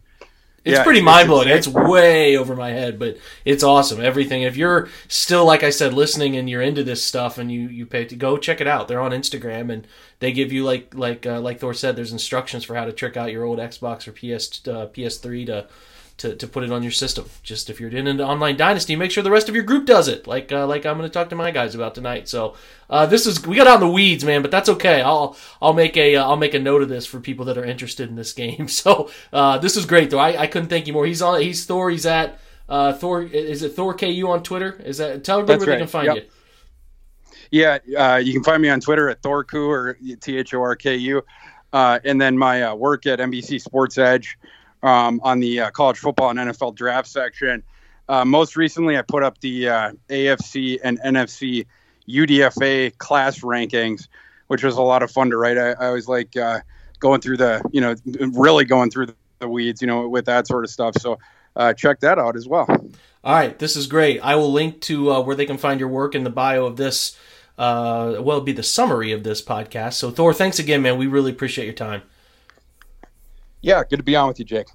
It's 0.66 0.78
yeah, 0.78 0.84
pretty 0.84 1.02
mind 1.02 1.28
blowing. 1.28 1.48
It's, 1.48 1.68
way 1.68 2.36
over 2.38 2.56
my 2.56 2.72
head, 2.72 3.00
but 3.00 3.18
it's 3.46 3.64
awesome. 3.64 4.02
Everything. 4.02 4.44
If 4.44 4.58
you're 4.58 4.90
still, 5.08 5.46
like 5.46 5.64
I 5.64 5.70
said, 5.70 5.94
listening 5.94 6.36
and 6.36 6.50
you're 6.50 6.62
into 6.62 6.84
this 6.84 7.04
stuff 7.04 7.38
and 7.38 7.52
you 7.52 7.62
you 7.70 7.86
pay 7.86 8.06
to 8.06 8.16
go 8.16 8.38
check 8.38 8.60
it 8.60 8.68
out. 8.68 8.88
They're 8.88 9.02
on 9.02 9.12
Instagram 9.12 9.72
and 9.72 9.88
they 10.20 10.32
give 10.32 10.52
you 10.52 10.64
like 10.64 10.94
like 10.94 11.26
uh, 11.26 11.40
like 11.40 11.60
Thor 11.60 11.74
said. 11.74 11.96
There's 11.96 12.12
instructions 12.12 12.64
for 12.64 12.76
how 12.76 12.86
to 12.86 12.92
trick 12.92 13.16
out 13.16 13.32
your 13.32 13.46
old 13.46 13.60
Xbox 13.60 14.08
or 14.08 14.12
PS 14.12 14.62
uh, 14.68 14.88
PS3 14.88 15.46
to 15.48 15.68
to, 16.20 16.36
to 16.36 16.48
put 16.48 16.64
it 16.64 16.72
on 16.72 16.84
your 16.84 16.92
system. 16.92 17.26
Just 17.44 17.70
if 17.70 17.80
you're 17.80 17.90
in 17.90 18.08
an 18.08 18.22
online 18.22 18.58
dynasty, 18.58 18.96
make 18.96 19.10
sure 19.10 19.24
the 19.24 19.32
rest 19.32 19.50
of 19.50 19.56
your 19.56 19.64
group 19.64 19.86
does 19.86 20.08
it. 20.08 20.28
Like 20.28 20.52
uh, 20.52 20.68
like 20.68 20.86
I'm 20.86 20.98
going 20.98 21.10
to 21.10 21.14
talk 21.14 21.30
to 21.30 21.36
my 21.36 21.52
guys 21.52 21.76
about 21.76 21.96
tonight. 21.96 22.30
So 22.30 22.56
uh, 22.90 23.06
this 23.06 23.26
is 23.26 23.46
we 23.46 23.56
got 23.56 23.68
out 23.68 23.82
in 23.82 23.88
the 23.88 23.94
weeds, 23.94 24.24
man, 24.24 24.42
but 24.42 24.52
that's 24.52 24.70
okay. 24.70 25.02
I'll 25.02 25.36
I'll 25.62 25.74
make 25.74 25.98
a 25.98 26.16
will 26.18 26.24
uh, 26.24 26.36
make 26.36 26.54
a 26.54 26.60
note 26.60 26.82
of 26.82 26.90
this 26.90 27.06
for 27.06 27.20
people 27.20 27.46
that 27.46 27.58
are 27.58 27.66
interested 27.66 28.10
in 28.10 28.16
this 28.16 28.34
game. 28.34 28.68
So 28.80 29.10
uh, 29.34 29.58
this 29.58 29.76
is 29.76 29.86
great 29.86 30.10
though. 30.10 30.20
I, 30.20 30.44
I 30.44 30.48
couldn't 30.48 30.70
thank 30.70 30.88
you 30.88 30.94
more. 30.94 31.06
He's 31.06 31.22
on. 31.22 31.42
He's 31.42 31.66
Thor. 31.66 31.90
He's 31.90 32.06
at 32.06 32.40
uh, 32.70 32.94
Thor. 32.94 33.24
Is 33.24 33.62
it 33.62 33.74
Thor 33.74 33.94
KU 33.94 34.28
on 34.30 34.42
Twitter? 34.42 34.80
Is 34.86 35.00
that 35.00 35.24
tell 35.24 35.40
everybody 35.40 35.60
where 35.60 35.68
right. 35.68 35.76
they 35.76 35.82
can 35.82 35.88
find 35.88 36.06
yep. 36.06 36.30
you. 37.52 37.80
Yeah, 37.92 38.14
uh, 38.14 38.18
you 38.18 38.32
can 38.32 38.44
find 38.44 38.62
me 38.62 38.70
on 38.70 38.80
Twitter 38.80 39.10
at 39.10 39.22
Thorku 39.22 39.68
or 39.68 39.98
T 40.22 40.38
H 40.38 40.54
O 40.54 40.62
R 40.62 40.76
K 40.76 40.96
U. 40.96 41.22
and 41.74 42.22
then 42.22 42.38
my 42.38 42.74
work 42.74 43.06
at 43.06 43.20
NBC 43.20 43.60
Sports 43.60 43.98
Edge 43.98 44.38
um, 44.84 45.20
on 45.24 45.40
the 45.40 45.62
uh, 45.62 45.72
college 45.72 45.98
football 45.98 46.30
and 46.30 46.40
NFL 46.40 46.76
draft 46.76 47.08
section. 47.08 47.64
Uh, 48.08 48.26
most 48.26 48.56
recently, 48.56 48.98
I 48.98 49.02
put 49.02 49.24
up 49.24 49.40
the 49.40 49.70
uh, 49.70 49.92
AFC 50.10 50.80
and 50.84 51.00
NFC 51.02 51.66
UDFA 52.08 52.98
class 52.98 53.40
rankings, 53.40 54.08
which 54.48 54.64
was 54.64 54.78
a 54.78 54.82
lot 54.82 55.04
of 55.04 55.12
fun 55.12 55.30
to 55.30 55.38
write. 55.38 55.58
I, 55.58 55.72
I 55.74 55.90
was 55.92 56.08
like 56.08 56.36
uh, 56.36 56.62
going 57.00 57.22
through 57.22 57.38
the, 57.38 57.62
you 57.72 57.82
know, 57.82 57.96
really 58.32 58.66
going 58.66 58.90
through 58.90 59.08
the 59.40 59.48
weeds, 59.48 59.82
you 59.82 59.88
know, 59.88 60.08
with 60.08 60.26
that 60.26 60.48
sort 60.48 60.64
of 60.64 60.72
stuff. 60.72 60.96
So 60.98 61.20
uh, 61.56 61.74
check 61.74 62.00
that 62.00 62.18
out 62.18 62.36
as 62.36 62.48
well. 62.48 62.66
All 63.24 63.36
right, 63.36 63.58
this 63.60 63.76
is 63.76 63.86
great. 63.86 64.20
I 64.22 64.36
will 64.36 64.52
link 64.52 64.82
to 64.82 65.12
uh, 65.12 65.22
where 65.22 65.36
they 65.36 65.46
can 65.46 65.58
find 65.58 65.80
your 65.80 65.90
work 65.90 66.16
in 66.16 66.24
the 66.24 66.30
bio 66.30 66.66
of 66.66 66.78
this. 66.78 67.16
well, 67.58 68.16
it'll 68.16 68.42
be 68.42 68.54
the 68.54 68.64
summary 68.64 69.12
of 69.12 69.24
this 69.24 69.42
podcast. 69.42 69.94
So, 69.94 70.10
Thor, 70.10 70.34
thanks 70.34 70.58
again, 70.58 70.82
man. 70.82 70.98
We 70.98 71.06
really 71.06 71.32
appreciate 71.32 71.66
your 71.66 71.74
time. 71.74 72.02
Yeah, 73.62 73.84
good 73.84 73.98
to 73.98 74.04
be 74.04 74.16
on 74.16 74.28
with 74.28 74.40
you, 74.40 74.46
Jake. 74.46 74.68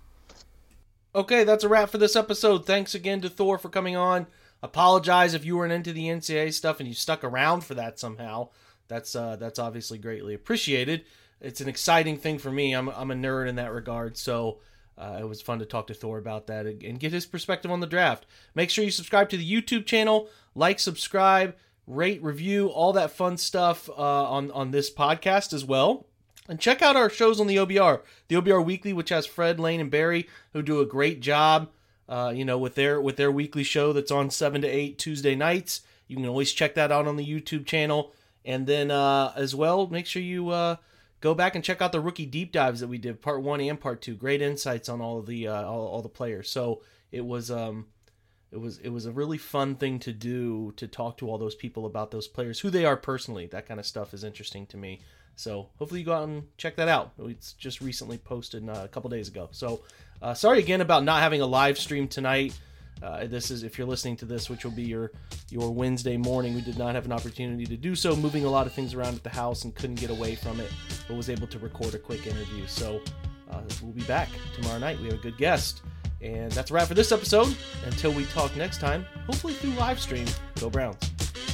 Okay, 1.14 1.44
that's 1.44 1.64
a 1.64 1.68
wrap 1.68 1.90
for 1.90 1.98
this 1.98 2.16
episode. 2.16 2.66
Thanks 2.66 2.94
again 2.94 3.20
to 3.20 3.28
Thor 3.28 3.56
for 3.56 3.68
coming 3.68 3.96
on. 3.96 4.26
Apologize 4.62 5.34
if 5.34 5.44
you 5.44 5.56
weren't 5.56 5.72
into 5.72 5.92
the 5.92 6.06
NCAA 6.06 6.52
stuff 6.52 6.80
and 6.80 6.88
you 6.88 6.94
stuck 6.94 7.22
around 7.22 7.62
for 7.62 7.74
that 7.74 7.98
somehow. 7.98 8.48
That's 8.88 9.14
uh, 9.14 9.36
that's 9.36 9.58
obviously 9.58 9.98
greatly 9.98 10.34
appreciated. 10.34 11.04
It's 11.40 11.60
an 11.60 11.68
exciting 11.68 12.18
thing 12.18 12.38
for 12.38 12.50
me. 12.50 12.72
I'm 12.72 12.88
I'm 12.88 13.10
a 13.10 13.14
nerd 13.14 13.48
in 13.48 13.56
that 13.56 13.72
regard, 13.72 14.16
so 14.16 14.60
uh, 14.98 15.18
it 15.20 15.28
was 15.28 15.40
fun 15.42 15.58
to 15.60 15.66
talk 15.66 15.86
to 15.88 15.94
Thor 15.94 16.18
about 16.18 16.46
that 16.48 16.66
and 16.66 17.00
get 17.00 17.12
his 17.12 17.26
perspective 17.26 17.70
on 17.70 17.80
the 17.80 17.86
draft. 17.86 18.26
Make 18.54 18.70
sure 18.70 18.84
you 18.84 18.90
subscribe 18.90 19.28
to 19.30 19.36
the 19.36 19.50
YouTube 19.50 19.86
channel, 19.86 20.28
like, 20.54 20.80
subscribe, 20.80 21.56
rate, 21.86 22.22
review, 22.22 22.68
all 22.68 22.92
that 22.94 23.10
fun 23.10 23.36
stuff 23.36 23.88
uh, 23.90 23.92
on 24.30 24.50
on 24.50 24.70
this 24.70 24.92
podcast 24.92 25.52
as 25.52 25.64
well. 25.64 26.06
And 26.48 26.60
check 26.60 26.82
out 26.82 26.96
our 26.96 27.08
shows 27.08 27.40
on 27.40 27.46
the 27.46 27.56
OBR, 27.56 28.02
the 28.28 28.36
OBR 28.36 28.62
Weekly, 28.62 28.92
which 28.92 29.08
has 29.08 29.24
Fred, 29.24 29.58
Lane, 29.58 29.80
and 29.80 29.90
Barry, 29.90 30.28
who 30.52 30.62
do 30.62 30.80
a 30.80 30.86
great 30.86 31.20
job. 31.20 31.70
Uh, 32.06 32.32
you 32.36 32.44
know, 32.44 32.58
with 32.58 32.74
their 32.74 33.00
with 33.00 33.16
their 33.16 33.32
weekly 33.32 33.64
show 33.64 33.94
that's 33.94 34.10
on 34.10 34.28
seven 34.28 34.60
to 34.60 34.68
eight 34.68 34.98
Tuesday 34.98 35.34
nights. 35.34 35.80
You 36.06 36.16
can 36.16 36.26
always 36.26 36.52
check 36.52 36.74
that 36.74 36.92
out 36.92 37.06
on 37.06 37.16
the 37.16 37.26
YouTube 37.26 37.64
channel, 37.64 38.12
and 38.44 38.66
then 38.66 38.90
uh, 38.90 39.32
as 39.36 39.54
well, 39.54 39.86
make 39.86 40.04
sure 40.04 40.20
you 40.20 40.50
uh, 40.50 40.76
go 41.22 41.34
back 41.34 41.54
and 41.54 41.64
check 41.64 41.80
out 41.80 41.92
the 41.92 42.00
rookie 42.00 42.26
deep 42.26 42.52
dives 42.52 42.80
that 42.80 42.88
we 42.88 42.98
did, 42.98 43.22
part 43.22 43.40
one 43.40 43.62
and 43.62 43.80
part 43.80 44.02
two. 44.02 44.14
Great 44.14 44.42
insights 44.42 44.90
on 44.90 45.00
all 45.00 45.18
of 45.18 45.24
the 45.24 45.48
uh, 45.48 45.62
all, 45.62 45.86
all 45.86 46.02
the 46.02 46.10
players. 46.10 46.50
So 46.50 46.82
it 47.10 47.24
was 47.24 47.50
um, 47.50 47.86
it 48.52 48.60
was 48.60 48.76
it 48.80 48.90
was 48.90 49.06
a 49.06 49.12
really 49.12 49.38
fun 49.38 49.76
thing 49.76 49.98
to 50.00 50.12
do 50.12 50.74
to 50.76 50.86
talk 50.86 51.16
to 51.18 51.30
all 51.30 51.38
those 51.38 51.54
people 51.54 51.86
about 51.86 52.10
those 52.10 52.28
players, 52.28 52.60
who 52.60 52.68
they 52.68 52.84
are 52.84 52.98
personally. 52.98 53.46
That 53.46 53.66
kind 53.66 53.80
of 53.80 53.86
stuff 53.86 54.12
is 54.12 54.24
interesting 54.24 54.66
to 54.66 54.76
me. 54.76 55.00
So 55.36 55.68
hopefully 55.78 56.00
you 56.00 56.06
go 56.06 56.12
out 56.12 56.28
and 56.28 56.44
check 56.56 56.76
that 56.76 56.88
out. 56.88 57.12
It's 57.18 57.52
just 57.54 57.80
recently 57.80 58.18
posted 58.18 58.68
uh, 58.68 58.82
a 58.84 58.88
couple 58.88 59.10
days 59.10 59.28
ago. 59.28 59.48
So 59.52 59.82
uh, 60.22 60.34
sorry 60.34 60.58
again 60.58 60.80
about 60.80 61.04
not 61.04 61.20
having 61.20 61.40
a 61.40 61.46
live 61.46 61.78
stream 61.78 62.08
tonight. 62.08 62.58
Uh, 63.02 63.26
this 63.26 63.50
is 63.50 63.64
if 63.64 63.76
you're 63.76 63.86
listening 63.86 64.16
to 64.16 64.24
this, 64.24 64.48
which 64.48 64.64
will 64.64 64.72
be 64.72 64.84
your 64.84 65.10
your 65.50 65.70
Wednesday 65.70 66.16
morning. 66.16 66.54
We 66.54 66.60
did 66.60 66.78
not 66.78 66.94
have 66.94 67.04
an 67.04 67.12
opportunity 67.12 67.66
to 67.66 67.76
do 67.76 67.94
so, 67.94 68.14
moving 68.14 68.44
a 68.44 68.48
lot 68.48 68.66
of 68.66 68.72
things 68.72 68.94
around 68.94 69.14
at 69.14 69.22
the 69.22 69.30
house 69.30 69.64
and 69.64 69.74
couldn't 69.74 69.96
get 69.96 70.10
away 70.10 70.36
from 70.36 70.60
it, 70.60 70.70
but 71.08 71.16
was 71.16 71.28
able 71.28 71.46
to 71.48 71.58
record 71.58 71.94
a 71.94 71.98
quick 71.98 72.26
interview. 72.26 72.66
So 72.66 73.02
uh, 73.50 73.60
we'll 73.82 73.92
be 73.92 74.04
back 74.04 74.28
tomorrow 74.54 74.78
night. 74.78 74.98
We 75.00 75.06
have 75.06 75.14
a 75.14 75.22
good 75.22 75.36
guest, 75.36 75.82
and 76.22 76.50
that's 76.52 76.70
a 76.70 76.74
wrap 76.74 76.88
for 76.88 76.94
this 76.94 77.12
episode. 77.12 77.54
Until 77.84 78.12
we 78.12 78.24
talk 78.26 78.56
next 78.56 78.78
time, 78.78 79.04
hopefully 79.26 79.54
through 79.54 79.72
live 79.72 80.00
stream. 80.00 80.26
Go 80.60 80.70
Browns. 80.70 81.53